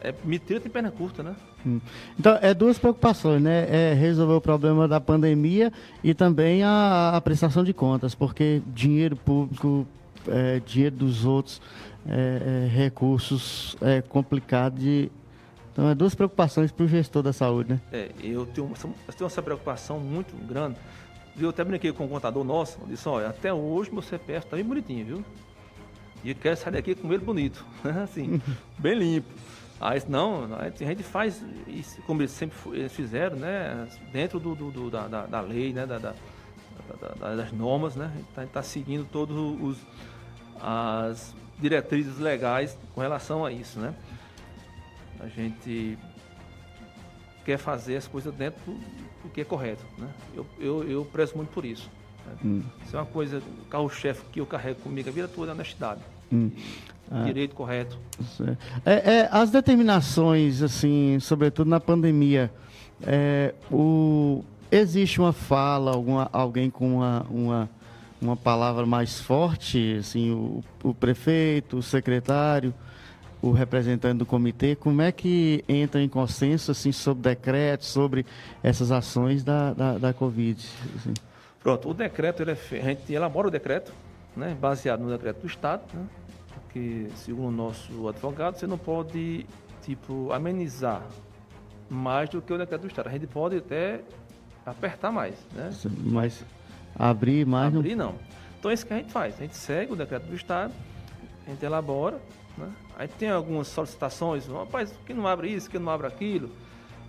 É, 0.00 0.14
mentira 0.24 0.60
tem 0.60 0.70
perna 0.70 0.92
curta, 0.92 1.22
né? 1.22 1.34
Hum. 1.66 1.80
Então, 2.18 2.38
é 2.40 2.54
duas 2.54 2.78
preocupações, 2.78 3.42
né? 3.42 3.66
É 3.68 3.94
resolver 3.94 4.34
o 4.34 4.40
problema 4.40 4.86
da 4.86 5.00
pandemia 5.00 5.72
e 6.04 6.14
também 6.14 6.62
a, 6.62 7.16
a 7.16 7.20
prestação 7.20 7.64
de 7.64 7.72
contas, 7.72 8.14
porque 8.14 8.62
dinheiro 8.66 9.16
público, 9.16 9.86
é, 10.28 10.60
dinheiro 10.64 10.94
dos 10.94 11.24
outros, 11.24 11.60
é, 12.06 12.66
é, 12.66 12.68
recursos, 12.68 13.76
é 13.80 14.00
complicado 14.00 14.78
de. 14.78 15.10
Então, 15.72 15.88
é 15.88 15.94
duas 15.94 16.14
preocupações 16.14 16.70
para 16.70 16.84
o 16.84 16.88
gestor 16.88 17.22
da 17.22 17.32
saúde, 17.32 17.70
né? 17.70 17.80
É, 17.92 18.10
eu 18.22 18.46
tenho, 18.46 18.72
eu 18.72 19.14
tenho 19.14 19.26
essa 19.26 19.42
preocupação 19.42 19.98
muito 19.98 20.34
grande. 20.46 20.76
Eu 21.40 21.50
até 21.50 21.62
brinquei 21.62 21.92
com 21.92 22.04
o 22.04 22.08
contador 22.08 22.42
nosso, 22.44 22.78
disse, 22.86 23.08
olha, 23.08 23.28
até 23.28 23.52
hoje 23.52 23.92
meu 23.92 24.02
CPF 24.02 24.46
está 24.46 24.56
bem 24.56 24.64
bonitinho, 24.64 25.06
viu? 25.06 25.24
E 26.24 26.34
quero 26.34 26.56
sair 26.56 26.72
daqui 26.72 26.94
com 26.94 27.12
ele 27.12 27.24
bonito, 27.24 27.64
assim, 28.02 28.40
bem 28.78 28.94
limpo. 28.94 29.28
Aí, 29.80 30.02
não, 30.08 30.48
a 30.54 30.68
gente 30.70 31.04
faz, 31.04 31.44
como 32.04 32.20
eles 32.20 32.32
sempre 32.32 32.88
fizeram, 32.88 33.36
né, 33.36 33.86
dentro 34.12 34.40
do, 34.40 34.54
do, 34.54 34.70
do 34.72 34.90
da, 34.90 35.06
da, 35.06 35.26
da, 35.26 35.40
lei, 35.40 35.72
né, 35.72 35.86
da, 35.86 35.98
das 35.98 37.52
normas, 37.52 37.94
né, 37.94 38.10
a 38.12 38.16
gente 38.16 38.28
está 38.28 38.46
tá 38.46 38.62
seguindo 38.62 39.04
todos 39.04 39.36
os 39.62 39.78
as 40.60 41.32
diretrizes 41.60 42.18
legais 42.18 42.76
com 42.92 43.00
relação 43.00 43.44
a 43.44 43.52
isso, 43.52 43.78
né. 43.78 43.94
A 45.20 45.28
gente 45.28 45.96
quer 47.44 47.58
fazer 47.58 47.96
as 47.96 48.06
coisas 48.06 48.34
dentro 48.34 48.76
do 49.22 49.30
que 49.30 49.40
é 49.40 49.44
correto, 49.44 49.84
né. 49.96 50.08
Eu, 50.34 50.46
eu, 50.58 50.90
eu 50.90 51.04
prezo 51.04 51.36
muito 51.36 51.50
por 51.50 51.64
isso. 51.64 51.90
Né? 52.26 52.32
Hum. 52.44 52.62
Isso 52.84 52.96
é 52.96 53.00
uma 53.00 53.06
coisa, 53.06 53.42
carro-chefe 53.70 54.22
que 54.32 54.40
eu 54.40 54.46
carrego 54.46 54.80
comigo 54.80 55.08
a 55.08 55.12
vida 55.12 55.28
toda 55.28 55.48
é 55.48 55.52
a 55.52 55.54
honestidade. 55.54 56.00
Hum. 56.32 56.50
Direito 57.24 57.54
correto. 57.54 57.98
É, 58.84 58.92
é, 58.92 59.28
as 59.32 59.50
determinações, 59.50 60.60
assim, 60.62 61.18
sobretudo 61.20 61.70
na 61.70 61.80
pandemia, 61.80 62.50
é, 63.02 63.54
o, 63.72 64.44
existe 64.70 65.18
uma 65.18 65.32
fala, 65.32 65.92
alguma, 65.92 66.28
alguém 66.30 66.68
com 66.68 66.96
uma, 66.96 67.26
uma, 67.30 67.70
uma 68.20 68.36
palavra 68.36 68.84
mais 68.84 69.20
forte, 69.20 69.96
assim, 69.98 70.32
o, 70.32 70.62
o 70.82 70.92
prefeito, 70.92 71.78
o 71.78 71.82
secretário, 71.82 72.74
o 73.40 73.52
representante 73.52 74.18
do 74.18 74.26
comitê, 74.26 74.74
como 74.74 75.00
é 75.02 75.12
que 75.12 75.64
entra 75.68 76.00
em 76.02 76.08
consenso 76.08 76.70
assim, 76.72 76.90
sobre 76.92 77.22
decretos, 77.22 77.88
sobre 77.88 78.26
essas 78.62 78.90
ações 78.90 79.44
da, 79.44 79.72
da, 79.72 79.98
da 79.98 80.12
Covid? 80.12 80.64
Assim? 80.96 81.14
Pronto, 81.62 81.88
o 81.90 81.94
decreto, 81.94 82.42
ele 82.42 82.50
é, 82.52 82.54
a 82.54 82.82
gente 82.82 83.12
elabora 83.12 83.48
o 83.48 83.50
decreto, 83.50 83.92
né, 84.36 84.56
baseado 84.60 85.00
no 85.00 85.10
decreto 85.10 85.40
do 85.40 85.46
Estado, 85.46 85.82
né, 85.94 86.04
porque, 86.64 87.06
segundo 87.16 87.48
o 87.48 87.50
nosso 87.52 88.08
advogado, 88.08 88.56
você 88.58 88.66
não 88.66 88.78
pode, 88.78 89.46
tipo, 89.82 90.32
amenizar 90.32 91.02
mais 91.88 92.28
do 92.28 92.42
que 92.42 92.52
o 92.52 92.58
decreto 92.58 92.82
do 92.82 92.86
Estado. 92.88 93.08
A 93.08 93.12
gente 93.12 93.26
pode 93.26 93.56
até 93.56 94.00
apertar 94.66 95.10
mais, 95.10 95.34
né? 95.54 95.70
Mas 96.04 96.44
abrir 96.98 97.46
mais... 97.46 97.72
não- 97.72 97.80
Abrir 97.80 97.96
não. 97.96 98.14
Então 98.58 98.70
é 98.70 98.74
isso 98.74 98.84
que 98.84 98.92
a 98.92 98.96
gente 98.96 99.10
faz. 99.12 99.34
A 99.38 99.42
gente 99.42 99.56
segue 99.56 99.92
o 99.92 99.96
decreto 99.96 100.24
do 100.26 100.34
Estado, 100.34 100.72
a 101.46 101.50
gente 101.50 101.64
elabora, 101.64 102.20
né? 102.58 102.68
Aí 102.98 103.06
tem 103.06 103.30
algumas 103.30 103.68
solicitações, 103.68 104.48
rapaz, 104.48 104.92
que 105.06 105.14
não 105.14 105.26
abre 105.26 105.48
isso, 105.48 105.70
que 105.70 105.78
não 105.78 105.90
abre 105.92 106.08
aquilo. 106.08 106.50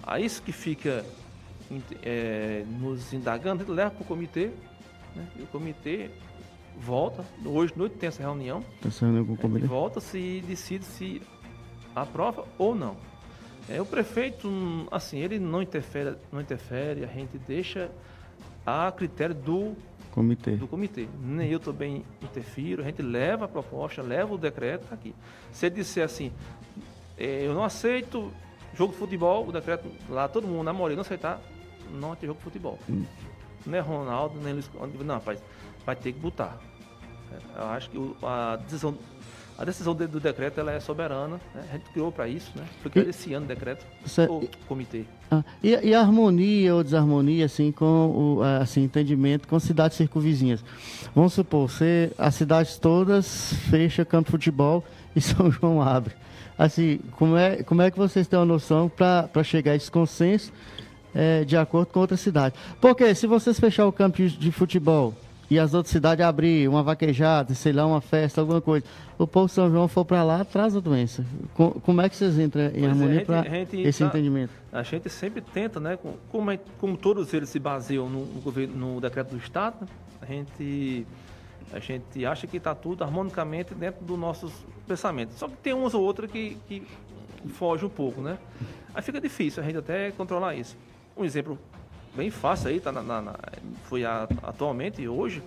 Aí 0.03 0.23
isso 0.23 0.41
que 0.43 0.51
fica 0.51 1.03
é, 2.03 2.63
nos 2.79 3.11
indagando, 3.11 3.69
leva 3.71 3.89
para 3.89 4.03
o 4.03 4.05
comitê, 4.05 4.51
né? 5.15 5.27
E 5.35 5.41
o 5.41 5.47
comitê 5.47 6.11
volta, 6.77 7.25
hoje 7.43 7.73
noite 7.75 7.97
tem 7.97 8.07
essa 8.07 8.21
reunião, 8.21 8.63
Tá 8.81 8.91
saindo 8.91 9.25
com 9.25 9.33
o 9.33 9.37
comitê? 9.37 9.65
volta 9.65 9.99
se 9.99 10.43
decide 10.47 10.85
se 10.85 11.21
aprova 11.95 12.45
ou 12.57 12.75
não. 12.75 12.95
É, 13.67 13.81
o 13.81 13.85
prefeito, 13.85 14.47
hum, 14.47 14.87
assim, 14.91 15.17
ele 15.19 15.39
não 15.39 15.61
interfere, 15.61 16.15
não 16.31 16.39
interfere, 16.39 17.03
a 17.03 17.07
gente 17.07 17.37
deixa 17.39 17.89
a 18.65 18.91
critério 18.91 19.33
do 19.35 19.75
Comitê. 20.19 20.51
do 20.57 20.67
comitê. 20.67 21.07
Nem 21.23 21.49
eu 21.49 21.61
também 21.61 22.03
interfiro, 22.21 22.81
a 22.81 22.85
gente 22.85 23.01
leva 23.01 23.45
a 23.45 23.47
proposta, 23.47 24.01
leva 24.01 24.33
o 24.33 24.37
decreto 24.37 24.85
tá 24.89 24.95
aqui. 24.95 25.15
Se 25.49 25.65
ele 25.67 25.75
disser 25.75 26.03
assim, 26.03 26.29
eh, 27.17 27.45
eu 27.45 27.53
não 27.53 27.63
aceito 27.63 28.29
jogo 28.75 28.91
de 28.91 28.99
futebol, 28.99 29.47
o 29.47 29.51
decreto 29.53 29.89
lá, 30.09 30.27
todo 30.27 30.45
mundo 30.45 30.63
na 30.63 30.73
maioria 30.73 30.97
não 30.97 31.01
aceitar, 31.03 31.41
não 31.89 32.09
vai 32.09 32.17
ter 32.17 32.27
jogo 32.27 32.37
de 32.39 32.43
futebol. 32.43 32.77
Não 33.65 33.77
é 33.77 33.79
Ronaldo, 33.79 34.37
nem 34.41 34.51
Luiz. 34.51 34.69
Não, 35.05 35.15
rapaz, 35.15 35.41
vai 35.85 35.95
ter 35.95 36.11
que 36.11 36.19
botar. 36.19 36.57
É, 37.31 37.61
Eu 37.61 37.67
acho 37.67 37.89
que 37.89 37.97
a 38.21 38.57
decisão, 38.57 38.97
a 39.59 39.65
decisão 39.65 39.93
de- 39.93 40.07
do 40.07 40.21
decreto 40.21 40.57
ela 40.59 40.71
é 40.71 40.79
soberana, 40.79 41.39
né? 41.53 41.63
a 41.69 41.73
gente 41.77 41.89
criou 41.91 42.11
para 42.13 42.29
isso, 42.29 42.49
né? 42.55 42.63
Porque 42.81 42.99
esse 42.99 43.33
ano 43.33 43.45
o 43.45 43.47
decreto, 43.49 43.85
Cê- 44.05 44.25
o 44.25 44.47
comitê. 44.67 45.03
Ah, 45.29 45.43
e, 45.61 45.71
e 45.71 45.93
a 45.93 45.99
harmonia 45.99 46.73
ou 46.73 46.81
desarmonia, 46.83 47.45
assim, 47.45 47.69
com 47.71 47.85
o 48.37 48.41
assim, 48.61 48.83
entendimento 48.83 49.47
com 49.49 49.59
cidades 49.59 49.97
circunvizinhas? 49.97 50.63
Vamos 51.13 51.33
supor, 51.33 51.69
você, 51.69 52.11
as 52.17 52.35
cidades 52.35 52.77
todas 52.77 53.53
fecha 53.69 54.05
campo 54.05 54.27
de 54.27 54.31
futebol 54.31 54.81
e 55.13 55.19
São 55.19 55.51
João 55.51 55.81
abre. 55.81 56.13
Assim, 56.57 56.99
como 57.17 57.35
é, 57.35 57.61
como 57.63 57.81
é 57.81 57.91
que 57.91 57.97
vocês 57.97 58.27
têm 58.27 58.39
uma 58.39 58.45
noção 58.45 58.89
para 58.89 59.43
chegar 59.43 59.73
a 59.73 59.75
esse 59.75 59.91
consenso 59.91 60.51
eh, 61.13 61.43
de 61.43 61.57
acordo 61.57 61.87
com 61.91 61.99
outra 61.99 62.15
cidade? 62.17 62.55
Porque 62.79 63.13
se 63.13 63.27
vocês 63.27 63.59
fechar 63.59 63.85
o 63.87 63.91
campo 63.91 64.17
de, 64.17 64.29
de 64.37 64.51
futebol 64.51 65.13
e 65.49 65.57
as 65.59 65.73
outras 65.73 65.91
cidades 65.91 66.23
abrir 66.25 66.67
uma 66.69 66.83
vaquejada, 66.83 67.53
sei 67.55 67.73
lá, 67.73 67.85
uma 67.85 68.01
festa, 68.01 68.41
alguma 68.41 68.61
coisa, 68.61 68.85
o 69.17 69.25
povo 69.25 69.47
de 69.47 69.53
São 69.53 69.69
João 69.69 69.87
for 69.87 70.05
para 70.05 70.23
lá, 70.23 70.45
traz 70.45 70.75
a 70.75 70.79
doença. 70.79 71.25
Co- 71.55 71.79
como 71.83 72.01
é 72.01 72.07
que 72.09 72.15
vocês 72.15 72.37
entram 72.37 72.65
em 72.67 72.71
Pois 72.71 72.83
é, 72.83 72.87
harmonia 72.87 73.15
gente- 73.15 73.25
para 73.25 73.43
esse 73.81 73.99
tá- 73.99 74.05
entendimento? 74.05 74.51
A 74.71 74.83
gente 74.83 75.09
sempre 75.09 75.41
tenta, 75.41 75.79
né? 75.79 75.97
com- 75.97 76.13
Como, 76.31 76.51
é- 76.51 76.59
como 76.79 76.95
todos 76.95 77.33
eles 77.33 77.49
se 77.49 77.59
baseiam 77.59 78.07
no, 78.09 78.25
no 78.25 78.41
governo, 78.41 78.75
no 78.95 79.01
decreto 79.01 79.31
do 79.31 79.37
Estado, 79.37 79.77
né, 79.81 79.87
a 80.21 80.25
gente, 80.25 81.07
a 81.73 81.79
gente 81.79 82.25
acha 82.25 82.45
que 82.45 82.57
está 82.57 82.75
tudo 82.75 83.03
harmonicamente 83.03 83.73
dentro 83.73 84.05
dos 84.05 84.17
nossos 84.19 84.51
pensamentos. 84.87 85.35
Só 85.37 85.47
que 85.47 85.57
tem 85.57 85.73
umas 85.73 85.93
ou 85.93 86.03
outras 86.03 86.29
que, 86.29 86.57
que 86.67 86.83
foge 87.53 87.85
um 87.85 87.89
pouco, 87.89 88.21
né? 88.21 88.37
Aí 88.93 89.01
fica 89.01 89.19
difícil 89.19 89.63
a 89.63 89.65
gente 89.65 89.77
até 89.79 90.11
controlar 90.11 90.55
isso. 90.55 90.77
Um 91.17 91.23
exemplo 91.25 91.57
bem 92.19 92.29
fácil 92.29 92.67
aí, 92.69 92.81
tá 92.81 92.91
na, 92.91 93.01
na- 93.01 93.21
na- 93.21 93.39
foi 93.85 94.03
a- 94.03 94.27
atualmente, 94.43 95.07
hoje, 95.07 95.41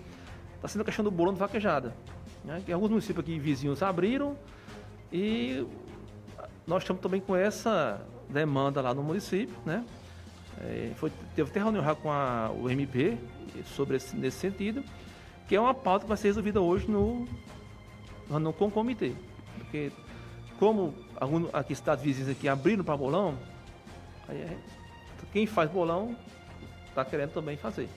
está 0.56 0.66
sendo 0.66 0.80
a 0.80 0.84
questão 0.86 1.04
do 1.04 1.10
bolão 1.10 1.34
de 1.34 1.38
vaquejada. 1.38 1.94
Né? 2.42 2.62
Que 2.64 2.72
alguns 2.72 2.88
municípios 2.88 3.22
aqui 3.22 3.38
vizinhos 3.38 3.82
abriram 3.82 4.36
e 5.12 5.66
nós 6.66 6.82
estamos 6.82 7.02
também 7.02 7.20
com 7.20 7.36
essa 7.36 8.00
demanda 8.28 8.80
lá 8.80 8.94
no 8.94 9.02
município, 9.02 9.54
né? 9.66 9.84
É, 10.62 10.92
foi, 10.96 11.12
teve 11.36 11.50
até 11.50 11.60
reunião 11.60 11.84
já 11.84 11.94
com 11.94 12.10
a, 12.10 12.50
o 12.50 12.70
MP 12.70 13.18
sobre 13.76 13.96
esse, 13.98 14.16
nesse 14.16 14.38
sentido, 14.38 14.82
que 15.46 15.54
é 15.54 15.60
uma 15.60 15.74
pauta 15.74 16.04
que 16.04 16.08
vai 16.08 16.16
ser 16.16 16.28
resolvida 16.28 16.60
hoje 16.60 16.90
no, 16.90 17.26
no 18.30 18.52
com 18.52 18.66
o 18.66 18.70
comitê. 18.70 19.12
Porque 19.58 19.92
como 20.58 20.94
algum, 21.20 21.48
aqui 21.52 21.74
cidades 21.74 22.02
vizinhas 22.02 22.30
aqui 22.30 22.48
abriram 22.48 22.82
para 22.82 22.96
bolão, 22.96 23.36
aí 24.26 24.56
quem 25.32 25.46
faz 25.46 25.70
bolão 25.70 26.16
está 26.92 27.04
querendo 27.04 27.30
também 27.30 27.56
fazer. 27.56 27.88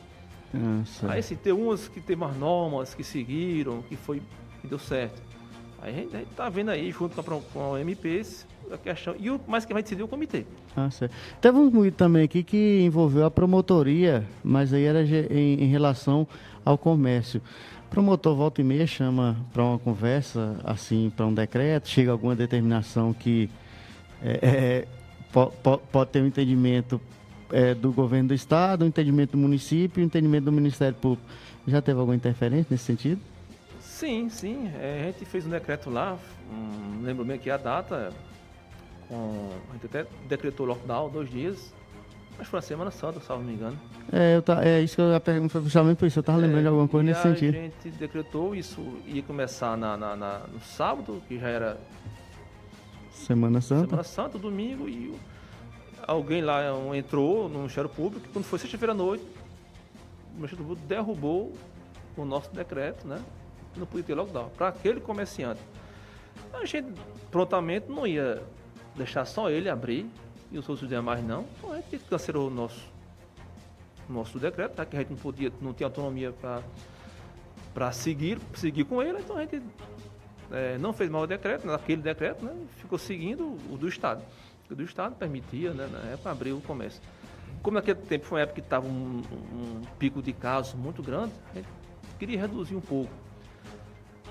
Ah, 0.54 0.82
certo. 0.86 1.12
Aí 1.12 1.20
assim, 1.20 1.36
tem 1.36 1.52
umas 1.54 1.88
que 1.88 2.00
tem 2.00 2.16
umas 2.16 2.36
normas 2.38 2.94
que 2.94 3.04
seguiram, 3.04 3.82
que 3.84 3.96
foi 3.96 4.22
que 4.62 4.68
deu 4.68 4.80
certo. 4.80 5.22
Aí 5.82 5.94
a 5.94 5.98
gente, 5.98 6.16
a 6.16 6.20
gente 6.20 6.30
tá 6.30 6.50
vendo 6.50 6.72
aí, 6.72 6.90
junto 6.92 7.22
com 7.22 7.36
a, 7.36 7.42
com 7.54 7.74
a 7.76 7.82
MPs, 7.82 8.48
a 8.72 8.78
questão. 8.78 9.16
E 9.20 9.30
o 9.30 9.40
mais 9.48 9.66
que 9.66 9.74
vai 9.74 9.84
decidir 9.84 10.02
o 10.02 10.08
comitê. 10.08 10.46
Ah, 10.76 10.90
certo. 10.90 11.14
Teve 11.42 11.58
um 11.58 11.70
muito 11.70 11.96
também 11.96 12.24
aqui 12.24 12.42
que 12.44 12.82
envolveu 12.82 13.26
a 13.26 13.32
promotoria, 13.32 14.26
mas 14.44 14.74
aí 14.74 14.84
era 14.86 15.04
em, 15.04 15.64
em 15.64 15.68
relação 15.68 16.28
ao 16.64 16.78
comércio. 16.78 17.42
O 17.88 17.90
promotor 17.90 18.36
volta 18.36 18.62
e 18.62 18.64
meia 18.64 18.88
chama 18.88 19.38
para 19.54 19.64
uma 19.64 19.78
conversa, 19.78 20.58
assim, 20.64 21.12
para 21.16 21.26
um 21.26 21.34
decreto, 21.34 21.88
chega 21.88 22.12
alguma 22.12 22.36
determinação 22.36 23.14
que 23.14 23.50
é, 24.24 24.40
é, 24.42 24.88
po- 25.32 25.52
po- 25.62 25.78
pode 25.78 26.10
ter 26.12 26.22
um 26.22 26.26
entendimento 26.26 27.00
é, 27.52 27.74
do 27.74 27.92
governo 27.92 28.30
do 28.30 28.34
estado, 28.34 28.84
um 28.86 28.88
entendimento 28.88 29.32
do 29.32 29.38
município 29.38 30.02
um 30.02 30.06
entendimento 30.06 30.46
do 30.46 30.52
Ministério 30.52 30.96
Público. 30.96 31.24
Já 31.68 31.82
teve 31.82 32.00
alguma 32.00 32.16
interferência 32.16 32.68
nesse 32.70 32.84
sentido? 32.86 33.22
Sim, 33.80 34.30
sim. 34.30 34.70
é, 34.80 35.02
a 35.04 35.06
gente 35.12 35.26
fez 35.26 35.46
um 35.46 35.50
decreto 35.50 35.90
lá, 35.90 36.18
hum, 36.52 37.02
lembro 37.04 37.24
bem 37.26 37.36
aqui 37.38 37.50
a 37.50 37.58
data. 37.58 38.12
Com, 39.08 39.50
a 39.70 39.74
gente 39.74 39.86
até 39.86 40.06
decretou 40.28 40.66
lockdown 40.66 41.10
dois 41.10 41.30
dias. 41.30 41.74
Mas 42.38 42.48
foi 42.50 42.58
na 42.58 42.62
Semana 42.62 42.92
Santa, 42.92 43.22
se 43.22 43.30
eu 43.30 43.38
não 43.38 43.46
me 43.46 43.54
engano. 43.54 43.80
É, 44.12 44.36
eu 44.36 44.42
tá, 44.42 44.62
é 44.66 44.82
isso 44.82 44.96
que 44.98 45.02
eu 45.02 45.50
foi 45.50 45.62
justamente 45.64 45.98
por 45.98 46.06
isso. 46.06 46.20
Eu 46.20 46.22
estava 46.22 46.38
lembrando 46.38 46.64
de 46.64 46.68
alguma 46.68 46.88
coisa 46.88 47.10
É, 47.10 47.14
nesse 47.14 47.26
a 47.28 47.32
sentido. 47.32 47.54
gente 47.54 47.90
decretou 47.98 48.54
isso, 48.54 48.82
ia 49.06 49.24
começar 49.24 49.78
na, 49.78 49.96
na- 49.96 50.16
na- 50.18 50.42
no 50.54 50.60
sábado, 50.60 51.22
que 51.30 51.40
já 51.40 51.48
era 51.48 51.78
Semana 53.14 53.62
Santa. 53.62 53.86
Semana 53.88 54.04
Santa, 54.04 54.38
domingo, 54.38 54.90
e 54.90 55.08
o- 55.08 55.20
alguém 56.08 56.42
lá 56.42 56.62
entrou 56.96 57.50
no 57.50 57.60
Ministério 57.60 57.90
Público, 57.90 58.28
quando 58.32 58.46
foi 58.46 58.60
sexta-feira 58.60 58.94
à 58.94 58.96
noite, 58.96 59.26
o 60.32 60.36
Ministério 60.36 60.66
Público 60.66 60.88
derrubou 60.88 61.54
o 62.18 62.26
nosso 62.26 62.54
decreto, 62.54 63.08
né? 63.08 63.22
Não 63.76 63.86
podia 63.86 64.04
ter 64.04 64.16
lockdown, 64.16 64.50
para 64.50 64.70
aquele 64.70 65.00
comerciante. 65.00 65.60
A 66.54 66.66
gente 66.66 66.94
prontamente 67.30 67.90
não 67.90 68.08
ia 68.08 68.42
deixar 68.96 69.26
só 69.26 69.50
ele 69.50 69.70
abrir 69.70 70.10
e 70.52 70.58
os 70.58 70.68
outros 70.70 70.88
demais 70.88 71.24
não. 71.24 71.46
Então 71.58 71.74
a 71.74 71.76
gente 71.78 72.00
cancelou 72.06 72.48
o 72.48 72.52
nosso, 72.52 72.82
nosso 74.10 74.40
decreto, 74.40 74.76
tá? 74.76 74.86
que 74.86 74.96
a 74.96 75.00
gente 75.00 75.10
não 75.10 75.18
podia, 75.18 75.52
não 75.62 75.74
tinha 75.74 75.88
autonomia 75.88 76.34
para 77.74 77.92
seguir, 77.92 78.40
seguir 78.54 78.86
com 78.86 79.02
ele, 79.04 79.20
então 79.20 79.38
a 79.38 79.42
gente 79.42 79.62
é, 80.52 80.78
não 80.78 80.94
fez 80.94 81.10
mal 81.10 81.24
o 81.24 81.28
decreto, 81.28 81.68
naquele 81.68 82.02
decreto, 82.02 82.46
né? 82.46 82.56
Ficou 82.78 82.98
seguindo 82.98 83.58
o 83.72 83.78
do 83.78 83.88
Estado. 83.88 84.24
Do 84.70 84.84
Estado 84.84 85.16
permitia, 85.16 85.74
né, 85.74 85.88
na 85.92 86.00
época, 86.12 86.32
abrir 86.32 86.52
o 86.52 86.62
comércio. 86.62 87.02
Como 87.62 87.76
naquele 87.76 88.00
tempo 88.00 88.26
foi 88.26 88.40
uma 88.40 88.44
época 88.44 88.62
que 88.62 88.66
estava 88.66 88.88
um, 88.88 89.22
um 89.22 89.82
pico 90.00 90.22
de 90.22 90.34
casos 90.34 90.74
muito 90.74 91.04
grande, 91.04 91.34
a 91.52 91.56
gente 91.56 91.68
queria 92.18 92.40
reduzir 92.42 92.76
um 92.76 92.82
pouco. 92.82 93.12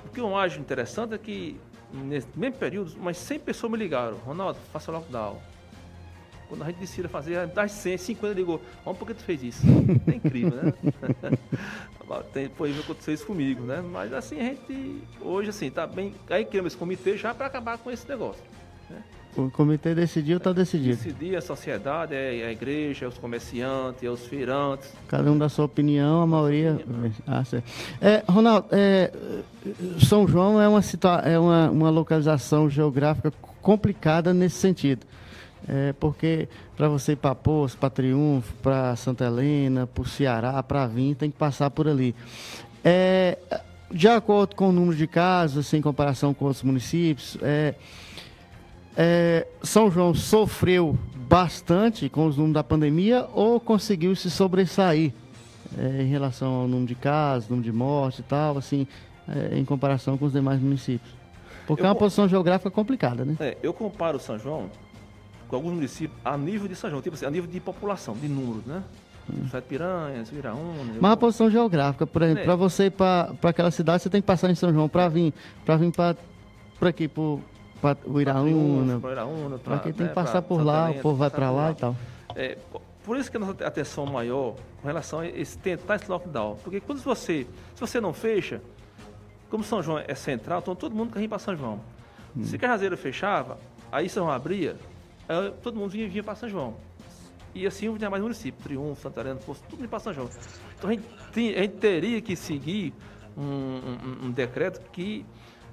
O 0.04 0.08
que 0.08 0.20
eu 0.20 0.36
acho 0.36 0.60
interessante 0.60 1.14
é 1.14 1.18
que, 1.18 1.58
nesse 1.92 2.28
mesmo 2.36 2.56
período, 2.56 2.94
umas 2.96 3.16
100 3.16 3.40
pessoas 3.40 3.72
me 3.72 3.78
ligaram. 3.78 4.16
Ronaldo, 4.18 4.58
faça 4.72 4.90
lockdown. 4.90 5.40
Quando 6.48 6.62
a 6.62 6.66
gente 6.66 6.78
decida 6.78 7.08
fazer, 7.08 7.46
das 7.48 7.72
100, 7.72 7.98
50 7.98 8.34
ligou. 8.34 8.60
Vamos 8.84 8.98
por 8.98 9.06
que 9.06 9.14
tu 9.14 9.22
fez 9.22 9.42
isso? 9.42 9.62
É 10.06 10.16
incrível, 10.16 10.62
né? 10.62 10.72
Foi 12.54 12.78
aconteceu 12.78 13.14
isso 13.14 13.26
comigo, 13.26 13.64
né? 13.64 13.80
Mas 13.80 14.12
assim, 14.12 14.38
a 14.38 14.44
gente 14.44 15.02
hoje 15.20 15.48
assim, 15.48 15.70
tá 15.70 15.86
bem. 15.86 16.14
Aí 16.28 16.44
criamos 16.44 16.72
esse 16.72 16.78
comitê 16.78 17.16
já 17.16 17.34
para 17.34 17.46
acabar 17.46 17.78
com 17.78 17.90
esse 17.90 18.06
negócio. 18.06 18.44
O 19.36 19.50
comitê 19.50 19.94
decidiu, 19.94 20.36
está 20.36 20.52
decidido. 20.52 20.96
Decidir 20.96 21.36
a 21.36 21.40
sociedade, 21.40 22.14
é 22.14 22.46
a 22.46 22.52
igreja, 22.52 23.04
é 23.04 23.08
os 23.08 23.18
comerciantes, 23.18 24.04
é 24.04 24.08
os 24.08 24.24
feirantes. 24.26 24.92
Cada 25.08 25.30
um 25.30 25.36
da 25.36 25.48
sua 25.48 25.64
opinião, 25.64 26.22
a 26.22 26.26
maioria. 26.26 26.78
Ah, 27.26 27.44
certo. 27.44 27.68
É, 28.00 28.22
Ronaldo, 28.28 28.68
é, 28.70 29.12
São 30.06 30.28
João 30.28 30.60
é 30.60 30.68
uma, 30.68 30.80
é 31.24 31.38
uma, 31.38 31.70
uma 31.70 31.90
localização 31.90 32.70
geográfica 32.70 33.32
complicada 33.60 34.32
nesse 34.32 34.56
sentido. 34.56 35.04
É, 35.66 35.94
porque 35.94 36.48
para 36.76 36.88
você 36.88 37.12
ir 37.12 37.16
para 37.16 37.34
Poço, 37.34 37.76
para 37.78 37.88
Triunfo, 37.88 38.52
para 38.62 38.94
Santa 38.96 39.24
Helena, 39.24 39.86
para 39.86 40.02
o 40.02 40.06
Ceará, 40.06 40.62
para 40.62 40.86
vir, 40.86 41.14
tem 41.14 41.30
que 41.30 41.38
passar 41.38 41.70
por 41.70 41.88
ali. 41.88 42.14
É, 42.84 43.38
de 43.90 44.08
acordo 44.08 44.54
com 44.54 44.68
o 44.68 44.72
número 44.72 44.96
de 44.96 45.06
casos, 45.06 45.66
assim, 45.66 45.78
em 45.78 45.82
comparação 45.82 46.34
com 46.34 46.44
outros 46.44 46.62
municípios, 46.62 47.38
é, 47.40 47.74
é, 48.96 49.46
São 49.62 49.90
João 49.90 50.14
sofreu 50.14 50.96
bastante 51.28 52.08
com 52.08 52.26
os 52.26 52.36
números 52.36 52.54
da 52.54 52.64
pandemia 52.64 53.26
ou 53.32 53.58
conseguiu 53.58 54.14
se 54.14 54.30
sobressair 54.30 55.12
é, 55.76 56.02
em 56.02 56.06
relação 56.06 56.52
ao 56.52 56.68
número 56.68 56.86
de 56.86 56.94
casos, 56.94 57.48
número 57.48 57.64
de 57.64 57.72
mortes 57.76 58.20
e 58.20 58.22
tal, 58.22 58.56
assim, 58.58 58.86
é, 59.28 59.58
em 59.58 59.64
comparação 59.64 60.16
com 60.16 60.26
os 60.26 60.32
demais 60.32 60.60
municípios? 60.60 61.12
Porque 61.66 61.82
Eu 61.82 61.86
é 61.86 61.88
uma 61.88 61.94
posição 61.94 62.28
geográfica 62.28 62.70
complicada, 62.70 63.24
né? 63.24 63.36
É, 63.40 63.56
eu 63.62 63.72
comparo 63.72 64.20
São 64.20 64.38
João 64.38 64.70
com 65.48 65.56
alguns 65.56 65.72
municípios 65.72 66.18
a 66.24 66.36
nível 66.36 66.68
de 66.68 66.76
São 66.76 66.90
João, 66.90 67.02
tipo 67.02 67.14
assim, 67.16 67.26
a 67.26 67.30
nível 67.30 67.50
de 67.50 67.58
população, 67.58 68.14
de 68.14 68.28
números, 68.28 68.64
né? 68.66 68.82
Sete 69.50 69.64
Piranhas, 69.64 70.28
Viraúna. 70.28 70.96
Mas 71.00 71.12
a 71.12 71.16
posição 71.16 71.50
geográfica, 71.50 72.06
por 72.06 72.20
exemplo, 72.20 72.42
É. 72.42 72.44
para 72.44 72.56
você 72.56 72.84
ir 72.86 72.90
para 72.90 73.34
aquela 73.42 73.70
cidade, 73.70 74.02
você 74.02 74.10
tem 74.10 74.20
que 74.20 74.26
passar 74.26 74.50
em 74.50 74.54
São 74.54 74.70
João 74.70 74.86
para 74.86 75.08
vir, 75.08 75.32
para 75.64 75.76
vir 75.78 75.90
para 75.90 76.14
aqui, 76.90 77.08
para 77.08 77.22
o 78.06 78.20
Iraúna, 78.20 78.98
Para 79.00 79.58
para 79.58 79.78
quem 79.80 79.92
tem 79.92 80.02
né, 80.04 80.08
que 80.08 80.14
passar 80.14 80.42
por 80.42 80.58
Santa 80.58 80.64
lá, 80.70 80.84
Helena, 80.86 80.98
o 81.00 81.02
povo 81.02 81.16
vai 81.16 81.30
para 81.30 81.50
lá 81.50 81.70
e 81.70 81.74
tal. 81.74 81.96
É, 82.34 82.56
po- 82.72 82.80
por 83.04 83.16
isso 83.18 83.30
que 83.30 83.36
a 83.36 83.40
nossa 83.40 83.64
atenção 83.66 84.06
maior 84.06 84.54
com 84.80 84.86
relação 84.88 85.20
a 85.20 85.26
esse 85.28 85.58
tentar 85.58 85.96
esse 85.96 86.10
lockdown. 86.10 86.56
Porque 86.64 86.80
quando 86.80 87.00
você, 87.02 87.46
se 87.74 87.80
você 87.80 88.00
não 88.00 88.12
fecha, 88.14 88.62
como 89.50 89.62
São 89.62 89.82
João 89.82 90.02
é 90.06 90.14
central, 90.14 90.60
então 90.60 90.74
todo 90.74 90.94
mundo 90.94 91.12
quer 91.12 91.20
ir 91.22 91.28
para 91.28 91.38
São 91.38 91.54
João. 91.54 91.80
Hum. 92.36 92.42
Se 92.44 92.56
Cajazeiro 92.58 92.96
fechava, 92.96 93.58
aí 93.92 94.08
São 94.08 94.24
João 94.24 94.34
abria, 94.34 94.76
aí 95.28 95.52
todo 95.62 95.76
mundo 95.78 95.90
vinha, 95.90 96.08
vinha 96.08 96.24
para 96.24 96.34
São 96.34 96.48
João. 96.48 96.74
E 97.54 97.66
assim 97.66 97.94
tinha 97.96 98.10
mais 98.10 98.22
município, 98.22 98.60
Triunfo, 98.64 99.00
Santarém, 99.02 99.36
Poço, 99.36 99.62
tudo 99.68 99.86
para 99.86 100.00
São 100.00 100.12
João. 100.12 100.28
Então 100.76 100.90
a 100.90 100.92
gente, 100.94 101.06
a 101.56 101.60
gente 101.62 101.76
teria 101.76 102.20
que 102.22 102.34
seguir 102.34 102.92
um, 103.36 103.42
um- 103.42 104.26
um 104.26 104.30
decreto 104.32 104.80
que 104.90 105.24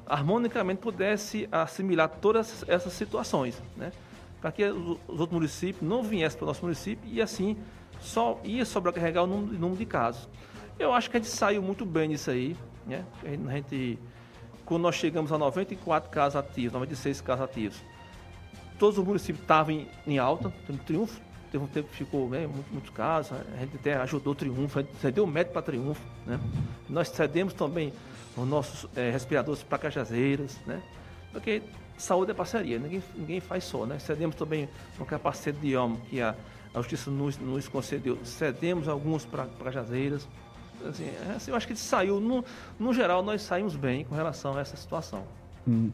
harmonicamente 0.06 0.80
pudesse 0.82 1.48
assimilar 1.52 2.10
todas 2.10 2.64
essas 2.68 2.94
situações, 2.94 3.62
né? 3.78 3.92
Para 4.40 4.52
que 4.52 4.64
os, 4.66 4.98
os 5.08 5.20
outros 5.20 5.32
municípios 5.32 5.88
não 5.88 6.04
viessem 6.04 6.38
para 6.38 6.46
o 6.46 6.48
nosso 6.48 6.64
município 6.64 7.10
e 7.12 7.22
assim 7.22 7.58
só 8.00 8.40
ia 8.44 8.66
sobrecarregar 8.66 9.24
o 9.24 9.28
número, 9.28 9.76
de 9.76 9.86
casos. 9.86 10.28
Eu 10.80 10.94
acho 10.94 11.10
que 11.10 11.18
a 11.18 11.20
gente 11.20 11.30
saiu 11.32 11.62
muito 11.62 11.86
bem 11.86 12.10
nisso 12.10 12.32
aí, 12.32 12.56
né? 12.88 13.06
A 13.24 13.54
gente, 13.54 14.00
quando 14.66 14.82
nós 14.82 14.96
chegamos 14.96 15.32
a 15.32 15.38
94 15.38 16.10
casos 16.10 16.36
ativos, 16.36 16.74
96 16.74 17.22
casos 17.22 17.46
ativos, 17.46 17.78
todos 18.80 18.98
os 18.98 19.06
municípios 19.06 19.42
estavam 19.44 19.74
em, 19.74 19.88
em 20.08 20.18
alta, 20.18 20.52
no 20.68 20.78
Triunfo, 20.80 21.22
teve 21.52 21.64
um 21.64 21.68
tempo 21.68 21.90
que 21.90 21.98
ficou 21.98 22.28
né, 22.30 22.48
muito- 22.48 22.72
muitos 22.72 22.90
casos, 22.90 23.34
a 23.34 23.58
gente 23.60 23.76
até 23.76 23.96
ajudou 23.98 24.34
o 24.34 24.36
Triunfo, 24.36 24.80
a 24.80 24.82
gente 24.82 24.96
cedeu 24.96 25.24
o 25.26 25.28
médico 25.28 25.54
para 25.54 25.62
Triunfo, 25.62 26.02
né? 26.26 26.40
Nós 26.90 27.10
cedemos 27.10 27.54
também 27.54 27.94
os 28.38 28.48
nossos 28.48 28.88
eh, 28.96 29.12
respiradores 29.12 29.64
para 29.64 29.78
Cajazeiras, 29.78 30.58
né? 30.66 30.82
Porque 31.32 31.62
saúde 31.98 32.32
é 32.32 32.34
parceria, 32.34 32.80
ninguém, 32.80 33.04
ninguém 33.16 33.40
faz 33.40 33.64
só, 33.64 33.86
né? 33.86 34.00
Cedemos 34.00 34.36
também 34.36 34.68
uma 34.98 35.06
capacete 35.06 35.60
de 35.60 35.76
homem 35.76 36.00
que 36.10 36.22
a, 36.22 36.36
a 36.74 36.78
Justiça 36.80 37.12
nos, 37.12 37.38
nos 37.38 37.68
concedeu, 37.68 38.18
cedemos 38.24 38.88
alguns 38.88 39.26
para 39.26 39.46
Cajazeiras, 39.64 40.28
assim, 40.88 41.06
é, 41.06 41.34
assim, 41.36 41.52
eu 41.52 41.58
acho 41.58 41.68
que 41.68 41.76
saiu, 41.76 42.20
no, 42.20 42.44
no 42.80 42.94
geral, 42.94 43.22
nós 43.24 43.42
saímos 43.42 43.76
bem 43.76 44.04
com 44.06 44.16
relação 44.16 44.58
a 44.58 44.62
essa 44.62 44.76
situação. 44.76 45.24
Hum. 45.68 45.92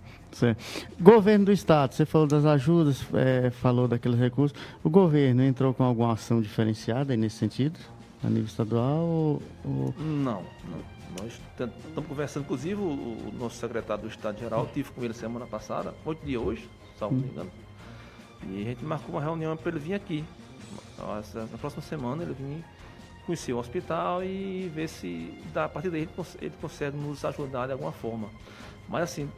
Governo 1.00 1.46
do 1.46 1.52
Estado, 1.52 1.94
você 1.94 2.06
falou 2.06 2.26
das 2.26 2.46
ajudas, 2.46 3.06
é, 3.14 3.50
falou 3.50 3.86
daqueles 3.86 4.18
recursos. 4.18 4.58
O 4.82 4.90
governo 4.90 5.44
entrou 5.44 5.74
com 5.74 5.84
alguma 5.84 6.14
ação 6.14 6.42
diferenciada 6.42 7.16
nesse 7.18 7.36
sentido, 7.36 7.78
a 8.24 8.28
nível 8.30 8.46
estadual? 8.46 9.02
Ou- 9.04 9.94
Não, 9.98 10.42
não. 10.42 10.97
Nós 11.22 11.34
estamos 11.52 12.08
conversando, 12.08 12.44
inclusive 12.44 12.76
o, 12.82 12.86
o 12.86 13.32
nosso 13.38 13.56
secretário 13.58 14.04
do 14.04 14.10
Estado 14.10 14.40
Geral, 14.40 14.68
tive 14.74 14.92
com 14.92 15.04
ele 15.04 15.14
semana 15.14 15.46
passada, 15.48 15.94
oito 16.06 16.26
dias 16.26 16.42
hoje, 16.42 16.70
salvo 16.98 17.16
não 17.16 17.24
me 17.24 17.30
engano, 17.30 17.52
e 18.50 18.62
a 18.62 18.66
gente 18.66 18.86
marcou 18.86 19.16
uma 19.16 19.22
reunião 19.22 19.56
para 19.58 19.70
ele 19.72 19.80
vir 19.80 19.94
aqui. 19.96 20.24
Na 21.52 21.58
próxima 21.58 21.82
semana 21.82 22.24
ele 22.24 22.34
vir 22.34 22.64
conhecer 23.26 23.54
o 23.54 23.58
hospital 23.58 24.24
e 24.24 24.72
ver 24.74 24.88
se 24.88 25.34
da- 25.54 25.66
a 25.66 25.70
partir 25.70 25.90
daí 25.90 26.08
ele 26.42 26.54
consegue 26.62 26.96
nos 26.98 27.24
ajudar 27.26 27.66
de 27.68 27.74
alguma 27.74 27.92
forma. 27.92 28.30
Mas 28.88 29.04
assim, 29.04 29.30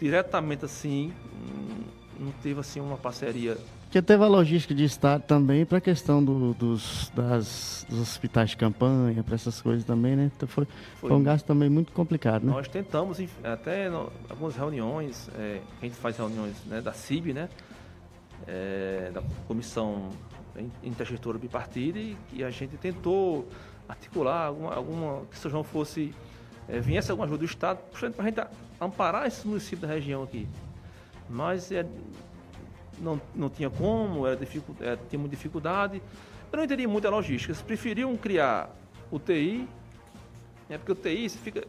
diretamente 0.00 0.64
assim, 0.64 1.12
hum, 1.32 1.84
não 2.18 2.32
teve 2.42 2.60
assim 2.60 2.80
uma 2.80 2.96
parceria. 2.96 3.56
Porque 3.94 4.02
teve 4.02 4.24
a 4.24 4.26
logística 4.26 4.74
de 4.74 4.82
Estado 4.82 5.22
também 5.22 5.64
para 5.64 5.78
a 5.78 5.80
questão 5.80 6.22
do- 6.24 6.52
dos, 6.54 7.12
das, 7.14 7.86
dos 7.88 8.00
hospitais 8.00 8.50
de 8.50 8.56
campanha, 8.56 9.22
para 9.22 9.36
essas 9.36 9.62
coisas 9.62 9.84
também, 9.84 10.16
né? 10.16 10.32
Então 10.36 10.48
foi, 10.48 10.66
Foi. 10.98 11.10
foi 11.10 11.16
um 11.16 11.22
gasto 11.22 11.46
também 11.46 11.70
muito 11.70 11.92
complicado, 11.92 12.44
né? 12.44 12.50
Nós 12.52 12.66
tentamos, 12.66 13.18
até 13.44 13.86
algumas 14.28 14.56
reuniões, 14.56 15.30
é, 15.38 15.60
a 15.80 15.84
gente 15.84 15.94
faz 15.94 16.16
reuniões 16.16 16.56
né, 16.66 16.80
da 16.80 16.92
CIB, 16.92 17.32
né? 17.34 17.48
é, 18.48 19.12
da 19.14 19.22
Comissão 19.46 20.10
In- 20.58 20.72
Intergestora 20.82 21.38
Bipartida, 21.38 21.96
e, 21.96 22.16
e 22.32 22.42
a 22.42 22.50
gente 22.50 22.76
tentou 22.76 23.48
articular 23.88 24.46
alguma, 24.46 24.74
alguma 24.74 25.22
que 25.30 25.38
São 25.38 25.48
João 25.48 25.62
fosse, 25.62 26.12
é, 26.68 26.80
viesse 26.80 27.12
alguma 27.12 27.26
ajuda 27.26 27.38
do 27.38 27.44
Estado, 27.44 27.78
para 27.92 28.24
a 28.24 28.26
gente 28.28 28.40
amparar 28.80 29.28
esses 29.28 29.44
municípios 29.44 29.82
da 29.82 29.86
região 29.86 30.24
aqui. 30.24 30.48
Mas 31.30 31.70
é, 31.70 31.86
não, 33.00 33.20
não 33.34 33.48
tinha 33.50 33.70
como, 33.70 34.26
era 34.26 34.36
dificu- 34.36 34.74
é, 34.80 34.96
tinha 35.08 35.18
muita 35.18 35.36
dificuldade. 35.36 36.00
Eu 36.52 36.56
não 36.56 36.64
entendi 36.64 36.86
muito 36.86 37.06
a 37.06 37.10
logística. 37.10 37.52
Eles 37.52 37.62
preferiam 37.62 38.16
criar 38.16 38.70
UTI, 39.10 39.68
né, 40.68 40.78
porque 40.78 40.92
o 40.92 40.94
TI 40.94 41.28
fica, 41.28 41.64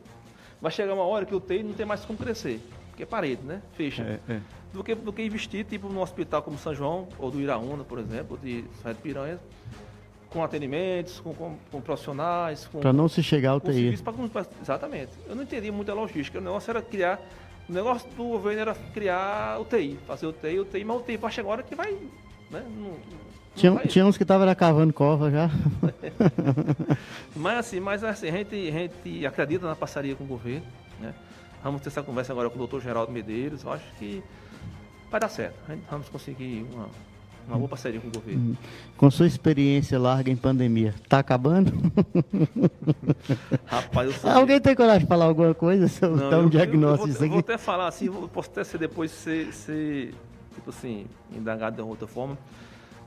vai 0.62 0.72
chegar 0.72 0.94
uma 0.94 1.04
hora 1.04 1.26
que 1.26 1.34
o 1.36 1.40
TI 1.40 1.64
não 1.64 1.74
tem 1.74 1.86
mais 1.86 2.06
como 2.06 2.18
crescer, 2.20 2.60
porque 2.90 3.04
é 3.04 3.06
parede, 3.06 3.42
né? 3.44 3.62
Fecha. 3.74 4.04
É, 4.28 4.34
é. 4.34 4.40
Do, 4.74 4.84
que, 4.84 4.94
do 4.94 5.14
que 5.14 5.24
investir 5.24 5.66
tipo 5.66 5.88
num 5.90 6.02
hospital 6.02 6.42
como 6.44 6.58
São 6.58 6.74
João, 6.76 7.08
ou 7.18 7.32
do 7.32 7.40
Iraúna, 7.40 7.84
por 7.84 7.98
exemplo, 7.98 8.38
de 8.42 8.66
São 8.82 8.92
de 8.94 9.00
Piranha, 9.00 9.40
com 10.30 10.44
atendimentos, 10.44 11.22
com, 11.22 11.34
com, 11.34 11.56
com 11.72 11.80
profissionais, 11.82 12.68
com, 12.68 12.82
Para 12.82 12.92
não 12.92 13.08
se 13.08 13.24
chegar 13.24 13.52
ao 13.52 13.62
TI. 13.62 13.74
serviço 13.74 14.04
pra- 14.04 14.46
exatamente. 14.62 15.12
Eu 15.28 15.34
não 15.36 15.44
entendi 15.44 15.72
muito 15.72 15.90
a 15.90 15.94
logística. 15.94 16.40
O 16.40 16.42
negócio 16.42 16.70
era 16.70 16.82
criar. 16.82 17.22
O 17.68 17.74
negócio 17.74 18.08
do 18.12 18.24
governo 18.24 18.62
era 18.62 18.76
criar 18.94 19.60
o 19.60 19.66
TI, 19.66 19.98
fazer 20.06 20.28
o 20.28 20.34
TI, 20.34 20.60
o 20.60 20.66
TI, 20.66 20.84
mas 20.84 20.98
o 20.98 21.02
TI 21.02 21.18
vai 21.18 21.32
chegar 21.32 21.50
hora 21.50 21.64
que 21.64 21.76
vai. 21.76 21.92
Né? 22.52 22.64
Não, 22.78 22.90
não 22.90 22.98
Tinha, 23.56 23.72
vai- 23.72 23.88
tinha 23.88 24.06
uns 24.06 24.18
que 24.18 24.24
estavam 24.24 24.54
cavando 24.56 24.94
cova 24.94 25.32
já. 25.32 25.50
Mas 27.36 27.58
assim, 27.60 27.80
mas 27.80 28.04
assim, 28.04 28.30
a 28.30 28.32
gente, 28.32 28.56
a 28.56 28.72
gente 28.72 29.26
acredita 29.26 29.68
na 29.68 29.76
parceria 29.76 30.16
com 30.16 30.24
o 30.24 30.28
governo. 30.28 30.66
Né? 31.00 31.14
Vamos 31.64 31.82
ter 31.82 31.90
essa 31.90 32.04
conversa 32.04 32.32
agora 32.32 32.50
com 32.50 32.56
o 32.56 32.60
doutor 32.60 32.82
Geraldo 32.82 33.12
Medeiros. 33.12 33.64
Eu 33.64 33.74
acho 33.74 33.86
que 33.98 34.24
vai 35.12 35.20
dar 35.20 35.30
certo. 35.30 35.56
Vamos 35.90 36.08
conseguir 36.10 36.66
uma, 36.72 36.88
uma 37.48 37.58
boa 37.58 37.70
parceria 37.70 38.00
com 38.00 38.08
o 38.08 38.12
governo. 38.12 38.58
Com 38.98 39.12
sua 39.12 39.28
experiência 39.28 40.00
larga 40.00 40.32
em 40.32 40.36
pandemia, 40.36 40.94
tá 41.08 41.20
acabando? 41.20 41.72
Rapaz, 43.66 44.08
eu 44.08 44.14
sou. 44.14 44.30
Alguém 44.30 44.60
tem 44.60 44.76
coragem 44.76 45.02
de 45.02 45.08
falar 45.08 45.26
alguma 45.26 45.54
coisa? 45.54 45.88
Se 45.88 46.04
eu 46.04 46.16
Não, 46.16 46.40
um 46.42 46.44
eu- 46.44 46.50
diagnóstico 46.50 47.04
eu, 47.04 47.08
disso 47.08 47.20
vou, 47.20 47.28
eu 47.28 47.32
vou 47.32 47.40
até 47.40 47.58
falar 47.58 47.88
assim, 47.88 48.10
posso 48.34 48.50
até 48.50 48.64
ser 48.64 48.78
depois 48.78 49.12
ser, 49.12 49.54
ser, 49.54 50.14
tipo 50.54 50.70
assim, 50.70 51.06
indagado 51.36 51.76
de 51.76 51.82
uma 51.82 51.90
outra 51.90 52.08
forma, 52.08 52.38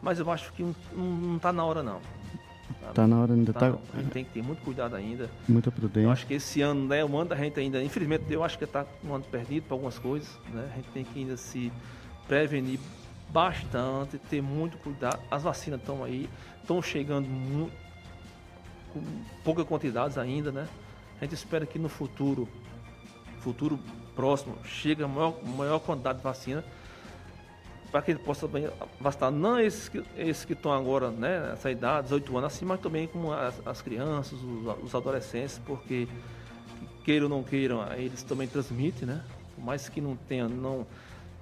mas 0.02 0.18
eu 0.18 0.30
acho 0.30 0.52
que 0.52 0.62
não, 0.62 0.74
não 1.04 1.38
tá 1.38 1.52
na 1.52 1.64
hora 1.64 1.82
não. 1.82 2.00
sabe? 2.80 2.94
Tá 2.94 3.06
na 3.06 3.20
hora 3.20 3.32
ainda, 3.34 3.52
Tá 3.52 3.60
tá 3.60 3.68
não. 3.70 3.80
A 3.94 3.96
gente 3.98 4.10
tem 4.10 4.24
que 4.24 4.30
ter 4.30 4.42
muito 4.42 4.62
cuidado 4.62 4.94
ainda. 4.94 5.28
muita 5.48 5.68
Eu 5.68 5.72
prudência. 5.72 6.10
acho 6.12 6.26
que 6.26 6.34
esse 6.34 6.60
ano, 6.60 6.86
né, 6.86 7.04
o 7.04 7.16
ano 7.16 7.30
da 7.30 7.36
gente 7.36 7.58
ainda, 7.58 7.82
infelizmente, 7.82 8.24
eu 8.30 8.44
acho 8.44 8.56
que 8.58 8.64
está 8.64 8.84
um 9.04 9.14
ano 9.14 9.24
perdido 9.24 9.64
para 9.64 9.74
algumas 9.74 9.98
coisas, 9.98 10.28
né? 10.52 10.68
A 10.72 10.76
gente 10.76 10.88
tem 10.90 11.04
que 11.04 11.18
ainda 11.20 11.36
se 11.36 11.72
prevenir 12.28 12.78
bastante, 13.28 14.18
ter 14.18 14.42
muito 14.42 14.76
cuidado. 14.78 15.20
As 15.30 15.42
vacinas 15.42 15.80
estão 15.80 16.02
aí, 16.02 16.28
estão 16.60 16.80
chegando 16.82 17.28
mu- 17.28 17.70
com 18.92 19.02
pouca 19.44 19.64
quantidades 19.64 20.16
ainda, 20.18 20.50
né? 20.50 20.66
A 21.20 21.24
gente 21.24 21.34
espera 21.34 21.66
que 21.66 21.78
no 21.78 21.88
futuro, 21.88 22.48
futuro 23.40 23.78
próximo, 24.14 24.56
chegue 24.64 25.02
a 25.02 25.08
maior, 25.08 25.34
maior 25.44 25.78
quantidade 25.80 26.18
de 26.18 26.24
vacina 26.24 26.64
para 27.90 28.02
que 28.02 28.10
ele 28.10 28.18
possa 28.18 28.46
bem 28.46 28.68
vacinar 29.00 29.30
não 29.30 29.58
esses 29.58 29.88
que, 29.88 30.04
esses 30.16 30.44
que 30.44 30.52
estão 30.52 30.70
agora 30.72 31.10
né, 31.10 31.40
nessa 31.50 31.70
idade, 31.70 32.04
18 32.04 32.36
anos, 32.36 32.52
assim, 32.54 32.64
mas 32.66 32.80
também 32.80 33.06
como 33.06 33.32
as, 33.32 33.54
as 33.66 33.80
crianças, 33.80 34.38
os, 34.42 34.84
os 34.84 34.94
adolescentes, 34.94 35.58
porque 35.64 36.06
queiram 37.02 37.24
ou 37.24 37.30
não 37.30 37.42
queiram, 37.42 37.82
eles 37.94 38.22
também 38.22 38.46
transmitem, 38.46 39.08
né? 39.08 39.24
Por 39.54 39.64
mais 39.64 39.88
que 39.88 40.00
não 40.02 40.16
tenha, 40.16 40.46
não, 40.46 40.86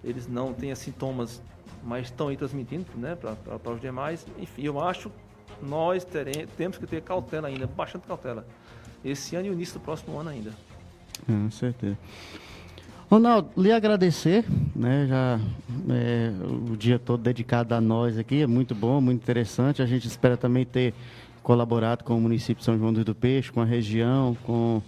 eles 0.05 0.29
não 0.29 0.53
tenham 0.55 0.77
sintomas, 0.77 1.43
mas 1.87 2.07
estão 2.07 2.29
aí 2.29 2.37
transmitindo, 2.37 2.85
né, 2.97 3.17
para 3.17 3.73
os 3.73 3.81
demais. 3.81 4.27
Enfim, 4.39 4.63
eu 4.63 4.81
acho 4.81 5.11
nós 5.63 6.05
teremos, 6.05 6.51
temos 6.57 6.77
que 6.77 6.87
ter 6.87 7.01
cautela 7.01 7.49
ainda, 7.49 7.67
bastante 7.67 8.07
cautela. 8.07 8.47
Esse 9.05 9.37
ano 9.37 9.47
e 9.47 9.51
o 9.51 9.53
início 9.53 9.79
do 9.79 9.81
próximo 9.81 10.19
ano 10.19 10.31
ainda. 10.31 10.53
Com 11.25 11.51
certeza. 11.51 11.97
Ronaldo, 13.09 13.51
lhe 13.57 13.71
agradecer, 13.71 14.45
né? 14.75 15.07
Já 15.09 15.41
é, 15.95 16.33
o 16.69 16.77
dia 16.77 16.99
todo 16.99 17.23
dedicado 17.23 17.73
a 17.73 17.81
nós 17.81 18.19
aqui, 18.19 18.43
é 18.43 18.47
muito 18.47 18.75
bom, 18.75 19.01
muito 19.01 19.23
interessante. 19.23 19.81
A 19.81 19.87
gente 19.87 20.09
espera 20.09 20.37
também 20.37 20.67
ter 20.67 20.93
colaborado 21.41 22.03
com 22.03 22.17
o 22.17 22.21
município 22.21 22.57
de 22.57 22.65
São 22.65 22.77
João 22.77 22.93
do 22.93 23.15
Peixe, 23.15 23.53
com 23.53 23.61
a 23.61 23.65
região, 23.65 24.37
com, 24.43 24.83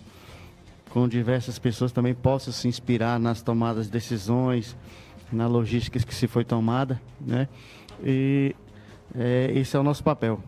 com 0.90 1.07
diversas 1.07 1.61
pessoas 1.61 1.92
também 1.92 2.12
possam 2.12 2.53
se 2.53 2.66
inspirar 2.66 3.20
nas 3.20 3.40
tomadas 3.40 3.86
de 3.86 3.92
decisões, 3.92 4.76
na 5.33 5.47
logística 5.47 5.99
que 5.99 6.14
se 6.14 6.26
foi 6.26 6.45
tomada, 6.45 7.01
né? 7.20 7.49
E 8.03 8.55
é, 9.14 9.53
esse 9.55 9.76
é 9.76 9.81
o 9.81 9.83
nosso 9.83 10.03
papel. 10.03 10.41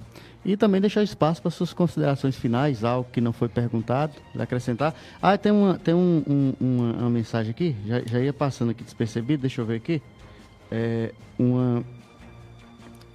E 0.44 0.56
também 0.56 0.80
deixar 0.80 1.02
espaço 1.02 1.42
para 1.42 1.50
suas 1.50 1.72
considerações 1.74 2.34
finais, 2.34 2.82
algo 2.82 3.06
que 3.12 3.20
não 3.20 3.32
foi 3.32 3.48
perguntado, 3.48 4.12
acrescentar. 4.38 4.94
Ah, 5.20 5.36
tem 5.36 5.52
uma, 5.52 5.78
tem 5.78 5.92
um, 5.92 6.22
um- 6.26 6.54
uma, 6.58 6.92
uma 6.94 7.10
mensagem 7.10 7.50
aqui, 7.50 7.76
já, 7.86 8.00
já 8.00 8.20
ia 8.20 8.32
passando 8.32 8.70
aqui 8.70 8.82
despercebido, 8.82 9.42
deixa 9.42 9.60
eu 9.60 9.66
ver 9.66 9.76
aqui. 9.76 10.00
É 10.70 11.12
uma, 11.38 11.84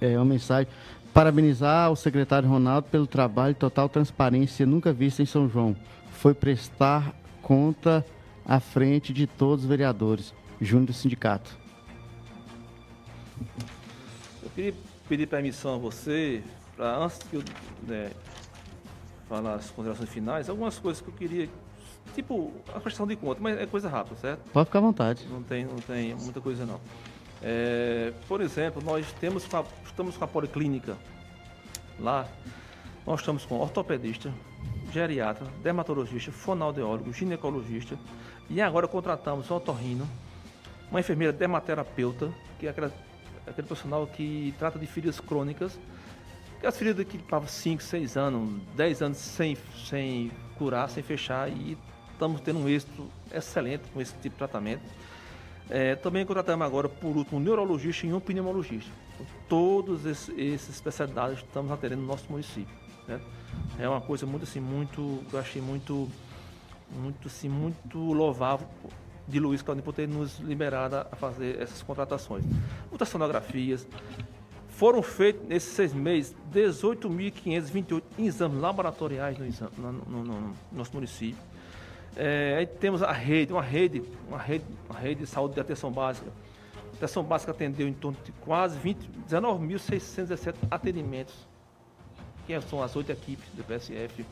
é 0.00 0.16
uma 0.16 0.24
mensagem. 0.24 0.70
Parabenizar 1.12 1.90
o 1.90 1.96
secretário 1.96 2.48
Ronaldo 2.48 2.86
pelo 2.90 3.06
trabalho 3.06 3.54
total 3.54 3.88
transparência 3.88 4.64
nunca 4.66 4.92
vista 4.92 5.22
em 5.22 5.26
São 5.26 5.48
João. 5.48 5.74
Foi 6.12 6.32
prestar 6.34 7.12
conta 7.42 8.04
à 8.44 8.60
frente 8.60 9.12
de 9.12 9.26
todos 9.26 9.64
os 9.64 9.68
vereadores. 9.68 10.32
Júnior 10.60 10.86
do 10.86 10.92
Sindicato. 10.92 11.56
Eu 14.42 14.50
queria 14.54 14.74
pedir 15.08 15.26
permissão 15.26 15.74
a 15.74 15.78
você, 15.78 16.42
para 16.76 16.96
antes 16.96 17.18
que 17.18 17.36
eu 17.36 17.42
né, 17.86 18.10
falar 19.28 19.54
as 19.56 19.70
considerações 19.70 20.08
finais, 20.10 20.48
algumas 20.48 20.78
coisas 20.78 21.02
que 21.02 21.08
eu 21.08 21.14
queria, 21.14 21.48
tipo 22.14 22.52
a 22.74 22.80
prestação 22.80 23.06
de 23.06 23.16
conta, 23.16 23.40
mas 23.40 23.58
é 23.58 23.66
coisa 23.66 23.88
rápida, 23.88 24.16
certo? 24.16 24.40
Pode 24.52 24.66
ficar 24.66 24.78
à 24.78 24.82
vontade. 24.82 25.26
Não 25.30 25.42
tem, 25.42 25.64
não 25.64 25.76
tem 25.76 26.14
muita 26.14 26.40
coisa 26.40 26.64
não. 26.64 26.80
É, 27.42 28.12
por 28.26 28.40
exemplo, 28.40 28.82
nós 28.82 29.06
temos 29.20 29.44
com 29.46 29.58
a- 29.58 29.64
estamos 29.84 30.16
com 30.16 30.24
a 30.24 30.28
policlínica 30.28 30.96
lá, 32.00 32.26
nós 33.06 33.20
estamos 33.20 33.44
com 33.44 33.56
ortopedista, 33.58 34.32
geriatra, 34.92 35.46
dermatologista, 35.62 36.32
fonoaudiólogo, 36.32 37.12
ginecologista 37.12 37.98
e 38.48 38.60
agora 38.62 38.88
contratamos 38.88 39.50
um 39.50 39.54
otorrino, 39.54 40.08
uma 40.90 41.00
enfermeira 41.00 41.32
dermaterapeuta, 41.32 42.32
que 42.58 42.66
é 42.66 42.70
aquela, 42.70 42.92
aquele 43.46 43.66
profissional 43.66 44.06
que 44.06 44.54
trata 44.58 44.78
de 44.78 44.86
feridas 44.86 45.20
crônicas, 45.20 45.78
que 46.60 46.66
as 46.66 46.76
feridas 46.76 47.06
que 47.06 47.16
estavam 47.16 47.48
5, 47.48 47.82
6 47.82 48.16
anos, 48.16 48.62
10 48.74 49.02
anos 49.02 49.18
sem, 49.18 49.56
sem 49.88 50.30
curar, 50.56 50.88
sem 50.88 51.02
fechar, 51.02 51.50
e 51.50 51.76
estamos 52.12 52.40
tendo 52.40 52.60
um 52.60 52.68
êxito 52.68 53.08
excelente 53.32 53.84
com 53.92 54.00
esse 54.00 54.12
tipo 54.14 54.30
de 54.30 54.36
tratamento. 54.36 54.82
É, 55.68 55.96
também 55.96 56.24
contratamos 56.24 56.64
agora, 56.64 56.88
por 56.88 57.16
último, 57.16 57.38
um 57.38 57.42
neurologista 57.42 58.06
e 58.06 58.12
um 58.12 58.20
pneumologista. 58.20 58.90
Então, 59.14 59.26
todos 59.48 60.06
esses, 60.06 60.68
especialidades 60.68 61.38
estamos 61.38 61.70
atendendo 61.72 62.02
no 62.02 62.06
nosso 62.06 62.30
município. 62.30 62.74
né? 63.08 63.20
É 63.78 63.88
uma 63.88 64.00
coisa 64.00 64.24
muito 64.26 64.44
assim, 64.44 64.60
muito, 64.60 65.24
eu 65.32 65.38
achei 65.38 65.60
muito, 65.60 66.08
muito 66.92 67.26
assim, 67.26 67.48
muito 67.48 67.98
louvável 67.98 68.68
de 69.28 69.40
Luiz 69.40 69.62
Claudinho 69.62 69.84
por 69.84 69.92
ter 69.94 70.06
nos 70.08 70.38
liberado 70.38 70.96
a 70.96 71.16
fazer 71.16 71.60
essas 71.60 71.82
contratações. 71.82 72.44
Ultrassonografias, 72.92 73.86
foram 74.68 75.02
feitos 75.02 75.46
nesses 75.48 75.72
seis 75.72 75.92
meses 75.92 76.34
18.528 76.52 78.02
exames 78.18 78.60
laboratoriais 78.60 79.38
no, 79.38 79.46
exame- 79.46 79.70
no- 79.78 79.92
no- 79.92 80.24
no- 80.24 80.40
no 80.40 80.54
nosso 80.72 80.92
município. 80.94 81.38
É, 82.14 82.56
aí 82.58 82.66
temos 82.66 83.02
a 83.02 83.12
rede, 83.12 83.52
uma 83.52 83.62
rede, 83.62 84.02
uma 84.28 84.38
rede, 84.38 84.64
uma 84.88 84.98
rede 84.98 85.20
de 85.20 85.26
saúde 85.26 85.54
de 85.54 85.60
atenção 85.60 85.90
básica. 85.90 86.26
A 86.92 86.96
atenção 86.96 87.22
básica 87.22 87.50
atendeu 87.52 87.86
em 87.86 87.92
torno 87.92 88.16
de 88.24 88.32
quase 88.32 88.78
20 88.78 88.98
19.617 89.28 90.54
atendimentos, 90.70 91.34
que 92.46 92.58
são 92.62 92.82
as 92.82 92.94
oito 92.96 93.10
equipes 93.12 93.44
do 93.54 93.62
PSF. 93.64 94.24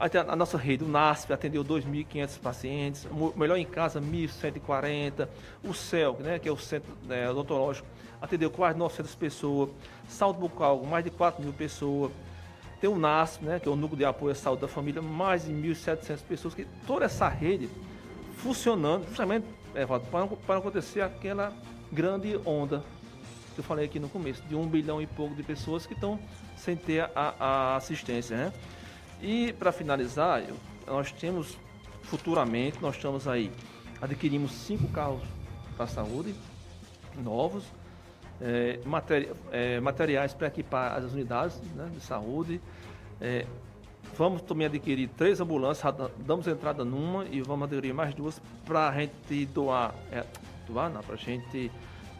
A, 0.00 0.34
nossa 0.34 0.56
rede, 0.56 0.82
o 0.82 0.88
NASP, 0.88 1.30
atendeu 1.30 1.62
2.500 1.62 2.38
pacientes, 2.40 3.06
o 3.10 3.34
Melhor 3.36 3.58
em 3.58 3.66
Casa, 3.66 4.00
1.140, 4.00 5.28
o 5.62 5.74
CEL, 5.74 6.16
né, 6.20 6.38
que 6.38 6.48
é 6.48 6.52
o 6.52 6.56
Centro 6.56 6.90
né, 7.04 7.28
Odontológico, 7.28 7.86
atendeu 8.18 8.50
quase 8.50 8.78
900 8.78 9.14
pessoas, 9.14 9.68
Saúde 10.08 10.38
Bucal, 10.38 10.82
mais 10.84 11.04
de 11.04 11.10
4 11.10 11.42
mil 11.42 11.52
pessoas, 11.52 12.10
tem 12.80 12.88
o 12.88 12.98
NASP, 12.98 13.44
né, 13.44 13.60
que 13.60 13.68
é 13.68 13.70
o 13.70 13.76
Núcleo 13.76 13.98
de 13.98 14.06
Apoio 14.06 14.32
à 14.32 14.34
Saúde 14.34 14.62
da 14.62 14.68
Família, 14.68 15.02
mais 15.02 15.44
de 15.44 15.52
1.700 15.52 16.20
pessoas, 16.26 16.54
que 16.54 16.66
toda 16.86 17.04
essa 17.04 17.28
rede 17.28 17.68
funcionando, 18.38 19.06
justamente, 19.06 19.46
Evaldo, 19.74 20.06
para, 20.06 20.26
para 20.26 20.56
acontecer 20.56 21.02
aquela 21.02 21.52
grande 21.92 22.40
onda 22.46 22.82
que 23.54 23.60
eu 23.60 23.64
falei 23.64 23.84
aqui 23.84 24.00
no 24.00 24.08
começo, 24.08 24.42
de 24.44 24.54
um 24.54 24.66
bilhão 24.66 25.02
e 25.02 25.06
pouco 25.06 25.34
de 25.34 25.42
pessoas 25.42 25.84
que 25.84 25.92
estão 25.92 26.18
sem 26.56 26.74
ter 26.74 27.10
a, 27.14 27.34
a 27.38 27.76
assistência. 27.76 28.34
Né? 28.34 28.52
E 29.22 29.52
para 29.52 29.70
finalizar, 29.70 30.42
nós 30.86 31.12
temos 31.12 31.56
futuramente, 32.02 32.80
nós 32.80 32.96
estamos 32.96 33.28
aí, 33.28 33.52
adquirimos 34.00 34.52
cinco 34.52 34.88
carros 34.88 35.22
para 35.76 35.84
a 35.84 35.88
saúde, 35.88 36.34
novos, 37.22 37.64
é, 38.40 38.80
materi 38.86 39.28
é, 39.52 39.78
materiais 39.80 40.32
para 40.32 40.46
equipar 40.46 40.96
as 40.96 41.12
unidades 41.12 41.60
né, 41.74 41.90
de 41.92 42.00
saúde. 42.00 42.60
É, 43.20 43.44
vamos 44.16 44.40
também 44.42 44.66
adquirir 44.66 45.08
três 45.08 45.40
ambulâncias, 45.40 45.94
damos 46.18 46.46
entrada 46.46 46.84
numa 46.84 47.26
e 47.26 47.42
vamos 47.42 47.66
adquirir 47.66 47.92
mais 47.92 48.14
duas 48.14 48.40
para 48.64 48.88
a 48.88 48.92
gente 48.92 49.46
doar, 49.46 49.94
é, 50.10 50.24
doar 50.66 50.88
não, 50.88 51.02
para 51.02 51.14
a 51.14 51.18
gente 51.18 51.70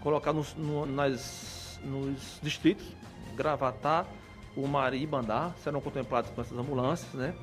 colocar 0.02 0.32
nos, 0.32 0.54
no, 0.54 0.84
nas, 0.84 1.80
nos 1.82 2.38
distritos, 2.42 2.86
Gravatá, 3.34 4.04
o 4.64 4.94
e 4.94 5.06
Bandar 5.06 5.54
serão 5.58 5.80
contemplados 5.80 6.30
com 6.30 6.40
essas 6.40 6.56
ambulâncias, 6.56 7.12
né? 7.14 7.34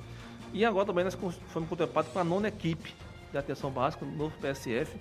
E 0.54 0.64
agora 0.66 0.86
também 0.86 1.04
nós 1.04 1.16
fomos 1.16 1.70
contemplados 1.70 2.12
com 2.12 2.20
a 2.20 2.24
nona 2.24 2.48
equipe 2.48 2.94
de 3.32 3.38
atenção 3.38 3.70
básica, 3.70 4.06
no 4.06 4.16
novo 4.16 4.36
PSF, 4.40 4.98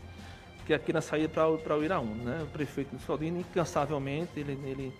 que 0.66 0.72
é 0.72 0.76
aqui 0.76 0.92
na 0.92 1.00
saída 1.00 1.28
para 1.28 1.76
o 1.76 1.84
Iraúna, 1.84 2.24
né? 2.24 2.42
O 2.42 2.46
prefeito 2.46 2.96
de 2.96 3.02
Soldino, 3.02 3.40
incansavelmente, 3.40 4.32
ele, 4.36 4.52
ele, 4.64 4.92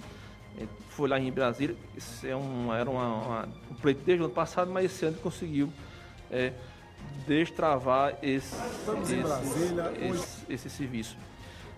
ele, 0.56 0.68
foi 0.90 1.08
lá 1.08 1.18
em 1.18 1.30
Brasília, 1.32 1.76
isso 1.96 2.26
é 2.26 2.36
um, 2.36 2.72
era 2.72 2.88
uma, 2.88 3.06
uma, 3.06 3.48
um 3.70 3.74
pleito 3.74 4.02
desde 4.04 4.22
o 4.22 4.26
ano 4.26 4.34
passado, 4.34 4.70
mas 4.70 4.84
esse 4.84 5.04
ano 5.04 5.18
conseguiu 5.18 5.72
é, 6.30 6.52
destravar 7.26 8.16
esse, 8.22 8.56
esse, 9.02 9.24
esse, 10.00 10.52
esse 10.52 10.70
serviço. 10.70 11.16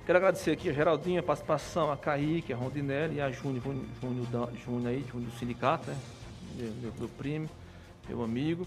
Quero 0.09 0.16
agradecer 0.16 0.52
aqui 0.52 0.70
a 0.70 0.72
Geraldinha, 0.72 1.20
a 1.20 1.22
participação, 1.22 1.92
a 1.92 1.96
Kaique, 1.98 2.50
a 2.50 2.56
Rondinelli 2.56 3.16
e 3.16 3.20
a 3.20 3.30
Júnior, 3.30 3.62
Júnior, 3.62 4.50
Júnior 4.64 4.88
aí, 4.88 5.04
Júnior 5.06 5.30
do 5.30 5.38
sindicato, 5.38 5.90
né? 5.90 5.98
Meu, 6.56 6.92
meu, 6.98 7.09
primo, 7.11 7.46
meu 8.09 8.24
amigo. 8.24 8.66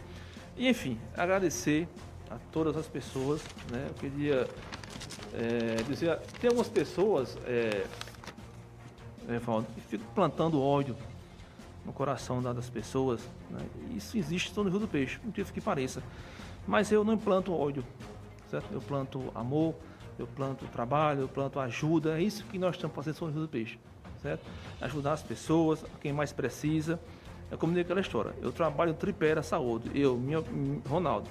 E 0.56 0.70
enfim, 0.70 1.00
agradecer 1.18 1.88
a 2.30 2.38
todas 2.52 2.78
as 2.78 2.86
pessoas, 2.86 3.42
né? 3.72 3.88
Eu 3.90 3.94
queria 3.96 4.48
é, 5.34 5.82
dizer, 5.90 6.20
tem 6.40 6.48
algumas 6.48 6.70
pessoas, 6.70 7.36
é, 7.48 7.88
é, 9.28 9.40
que 9.74 9.82
ficam 9.82 10.06
plantando 10.14 10.62
ódio 10.62 10.96
no 11.84 11.92
coração 11.92 12.40
das 12.40 12.70
pessoas. 12.70 13.20
Né? 13.50 13.66
Isso 13.96 14.16
existe 14.16 14.54
só 14.54 14.64
no 14.64 14.70
Rio 14.70 14.78
do 14.78 14.88
Peixe, 14.88 15.18
não 15.24 15.30
incrível 15.30 15.52
que 15.52 15.60
pareça. 15.60 16.04
Mas 16.68 16.92
eu 16.92 17.04
não 17.04 17.18
planto 17.18 17.52
ódio, 17.52 17.84
certo? 18.52 18.72
Eu 18.72 18.80
planto 18.80 19.32
amor, 19.34 19.74
eu 20.22 20.28
planto 20.28 20.66
trabalho, 20.68 21.22
eu 21.22 21.28
planto 21.28 21.60
ajuda, 21.60 22.18
é 22.18 22.24
isso 22.24 22.46
que 22.46 22.58
nós 22.58 22.76
estamos 22.76 22.96
fazendo 22.96 23.20
no 23.22 23.28
Rio 23.32 23.42
do 23.42 23.48
Peixe, 23.48 23.78
certo? 24.22 24.46
Ajudar 24.80 25.14
as 25.14 25.24
pessoas, 25.24 25.84
quem 26.00 26.14
mais 26.14 26.32
precisa. 26.32 27.00
É 27.52 27.58
como 27.58 27.78
aquela 27.78 28.00
história, 28.00 28.34
eu 28.42 28.52
trabalho 28.52 28.94
tripé 28.94 29.36
da 29.36 29.44
saúde, 29.44 29.92
eu, 29.94 30.16
minha, 30.16 30.42
Ronaldo, 30.88 31.28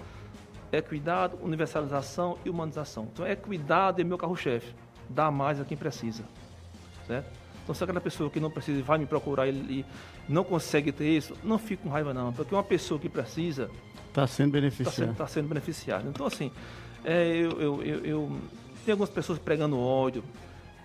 equidade, 0.71 1.35
universalização 1.41 2.37
e 2.45 2.51
humanização. 2.51 3.09
Então, 3.11 3.27
equidade 3.27 4.03
é 4.03 4.05
meu 4.05 4.19
carro-chefe, 4.19 4.75
dá 5.09 5.31
mais 5.31 5.59
a 5.61 5.65
quem 5.65 5.77
precisa, 5.77 6.23
certo? 7.07 7.31
Então, 7.63 7.75
se 7.75 7.85
aquela 7.85 8.01
pessoa 8.01 8.29
que 8.29 8.41
não 8.41 8.51
precisa 8.51 8.83
vai 8.83 8.99
me 8.99 9.07
procurar 9.07 9.49
e 9.49 9.87
não 10.29 10.45
consegue 10.45 10.93
ter 10.93 11.09
isso, 11.09 11.35
não 11.43 11.59
fique 11.59 11.85
com 11.85 11.89
raiva 11.89 12.13
não, 12.13 12.33
porque 12.33 12.55
uma 12.55 12.65
pessoa 12.65 12.99
que 13.01 13.09
precisa... 13.09 13.71
Está 14.09 14.27
sendo 14.27 14.51
beneficiada. 14.51 14.91
Está 14.91 15.07
sendo, 15.07 15.17
tá 15.17 15.27
sendo 15.29 15.49
beneficiada. 15.49 16.09
Então, 16.09 16.27
assim, 16.27 16.51
é, 17.05 17.29
eu, 17.29 17.61
eu, 17.61 17.83
eu, 17.83 18.05
eu 18.05 18.41
tem 18.85 18.93
algumas 18.93 19.11
pessoas 19.11 19.39
pregando 19.39 19.79
ódio. 19.79 20.25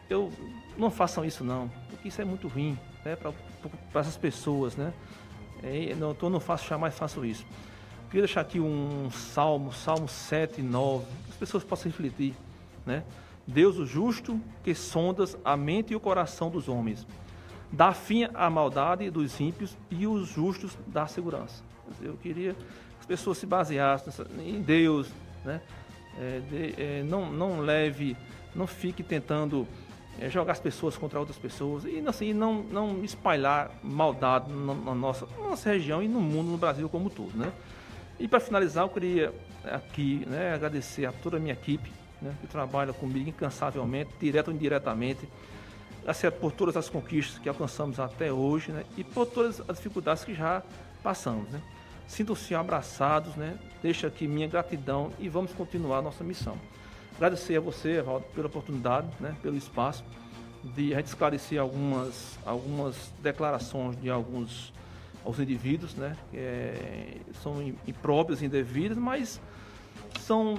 Eu 0.09 0.31
não 0.77 0.91
façam 0.91 1.25
isso 1.25 1.43
não, 1.43 1.69
porque 1.89 2.07
isso 2.07 2.21
é 2.21 2.25
muito 2.25 2.47
ruim 2.47 2.77
né, 3.03 3.15
para 3.15 4.01
essas 4.01 4.17
pessoas, 4.17 4.75
né? 4.75 4.93
É, 5.63 5.95
não, 5.95 6.11
então 6.11 6.27
eu 6.27 6.33
não 6.33 6.39
faço, 6.39 6.67
jamais 6.67 6.93
faço 6.95 7.25
isso. 7.25 7.45
Queria 8.09 8.25
deixar 8.25 8.41
aqui 8.41 8.59
um 8.59 9.09
salmo, 9.11 9.73
Salmo 9.73 10.07
7 10.07 10.61
e 10.61 10.63
9, 10.63 11.05
que 11.05 11.31
as 11.31 11.37
pessoas 11.37 11.63
possam 11.63 11.91
refletir, 11.91 12.35
né? 12.85 13.03
Deus 13.47 13.77
o 13.77 13.85
justo, 13.85 14.39
que 14.63 14.73
sondas 14.73 15.37
a 15.43 15.55
mente 15.55 15.93
e 15.93 15.95
o 15.95 15.99
coração 15.99 16.49
dos 16.49 16.67
homens, 16.67 17.05
dá 17.71 17.93
fim 17.93 18.27
à 18.33 18.49
maldade 18.49 19.09
dos 19.09 19.39
ímpios 19.39 19.77
e 19.89 20.07
os 20.07 20.27
justos 20.27 20.77
dá 20.87 21.07
segurança. 21.07 21.63
Eu 22.01 22.15
queria 22.17 22.53
que 22.53 22.65
as 22.99 23.05
pessoas 23.05 23.37
se 23.37 23.45
baseassem 23.45 24.13
em 24.39 24.61
Deus, 24.61 25.09
né? 25.43 25.61
É, 26.17 26.41
de, 26.49 26.81
é, 26.81 27.03
não, 27.03 27.31
não 27.31 27.59
leve, 27.59 28.15
não 28.55 28.65
fique 28.65 29.03
tentando 29.03 29.67
é, 30.19 30.29
jogar 30.29 30.53
as 30.53 30.59
pessoas 30.59 30.97
contra 30.97 31.19
outras 31.19 31.37
pessoas 31.37 31.83
e 31.83 32.01
assim, 32.07 32.33
não, 32.33 32.63
não 32.63 33.03
espalhar 33.03 33.69
maldade 33.83 34.51
na, 34.51 34.73
na, 34.73 34.95
nossa, 34.95 35.27
na 35.37 35.49
nossa 35.49 35.69
região 35.69 36.01
e 36.01 36.07
no 36.07 36.21
mundo, 36.21 36.51
no 36.51 36.57
Brasil 36.57 36.87
como 36.87 37.09
todo. 37.09 37.35
Né? 37.37 37.51
E 38.19 38.27
para 38.27 38.39
finalizar, 38.39 38.85
eu 38.85 38.89
queria 38.89 39.33
aqui 39.65 40.23
né, 40.27 40.53
agradecer 40.53 41.05
a 41.05 41.11
toda 41.11 41.37
a 41.37 41.39
minha 41.39 41.53
equipe 41.53 41.91
né, 42.21 42.33
que 42.39 42.47
trabalha 42.47 42.93
comigo 42.93 43.29
incansavelmente, 43.29 44.11
direto 44.19 44.49
ou 44.49 44.53
indiretamente, 44.53 45.27
assim, 46.07 46.29
por 46.31 46.51
todas 46.51 46.77
as 46.77 46.89
conquistas 46.89 47.39
que 47.39 47.49
alcançamos 47.49 47.99
até 47.99 48.31
hoje 48.31 48.71
né, 48.71 48.85
e 48.95 49.03
por 49.03 49.25
todas 49.25 49.61
as 49.67 49.77
dificuldades 49.77 50.23
que 50.23 50.33
já 50.33 50.63
passamos. 51.03 51.49
Né? 51.49 51.61
Sintam-se 52.07 52.53
abraçados, 52.53 53.35
né? 53.35 53.57
Deixa 53.81 54.07
aqui 54.07 54.27
minha 54.27 54.47
gratidão 54.47 55.11
e 55.19 55.27
vamos 55.27 55.51
continuar 55.53 56.01
nossa 56.01 56.23
missão. 56.23 56.57
Agradecer 57.15 57.57
a 57.57 57.61
você, 57.61 57.97
Evaldo, 57.97 58.25
pela 58.35 58.47
oportunidade, 58.47 59.07
né? 59.19 59.35
pelo 59.41 59.55
espaço 59.55 60.03
de 60.73 60.93
a 60.93 60.97
gente 60.97 61.07
esclarecer 61.07 61.59
algumas, 61.59 62.37
algumas 62.45 63.13
declarações 63.21 63.99
de 64.01 64.09
alguns, 64.09 64.73
alguns 65.23 65.39
indivíduos, 65.39 65.93
né? 65.95 66.17
Que 66.31 66.37
é, 66.37 67.17
são 67.41 67.61
impróprias, 67.87 68.41
indevidas, 68.41 68.97
mas 68.97 69.39
são 70.19 70.57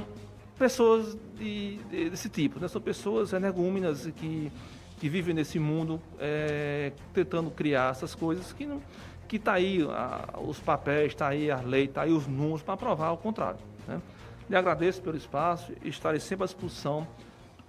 pessoas 0.58 1.16
de, 1.36 1.78
de, 1.90 2.10
desse 2.10 2.28
tipo, 2.28 2.60
né? 2.60 2.68
São 2.68 2.80
pessoas 2.80 3.32
energúmenas 3.32 4.08
que, 4.16 4.52
que 5.00 5.08
vivem 5.08 5.34
nesse 5.34 5.58
mundo 5.58 6.00
é, 6.18 6.92
tentando 7.12 7.50
criar 7.50 7.90
essas 7.90 8.14
coisas 8.14 8.52
que 8.52 8.64
não 8.64 8.80
que 9.26 9.36
está 9.36 9.54
aí 9.54 9.86
a, 9.90 10.38
os 10.40 10.58
papéis, 10.60 11.12
está 11.12 11.28
aí 11.28 11.50
a 11.50 11.60
lei, 11.60 11.84
está 11.84 12.02
aí 12.02 12.12
os 12.12 12.26
números 12.26 12.62
para 12.62 12.76
provar 12.76 13.12
o 13.12 13.16
contrário. 13.16 13.58
Né? 13.86 14.00
Lhe 14.48 14.56
agradeço 14.56 15.02
pelo 15.02 15.16
espaço 15.16 15.72
e 15.82 15.88
estarei 15.88 16.20
sempre 16.20 16.44
à 16.44 16.46
disposição 16.46 17.06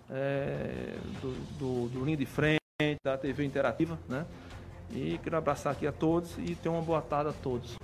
é, 0.09 0.93
do, 1.21 1.31
do, 1.57 1.89
do 1.89 2.05
Linha 2.05 2.17
de 2.17 2.25
Frente, 2.25 2.61
da 3.03 3.17
TV 3.17 3.43
Interativa, 3.43 3.97
né? 4.07 4.25
E 4.91 5.19
quero 5.23 5.35
abraçar 5.35 5.73
aqui 5.73 5.85
a 5.85 5.91
todos 5.91 6.37
e 6.37 6.55
ter 6.55 6.69
uma 6.69 6.81
boa 6.81 7.01
tarde 7.01 7.31
a 7.31 7.33
todos. 7.33 7.75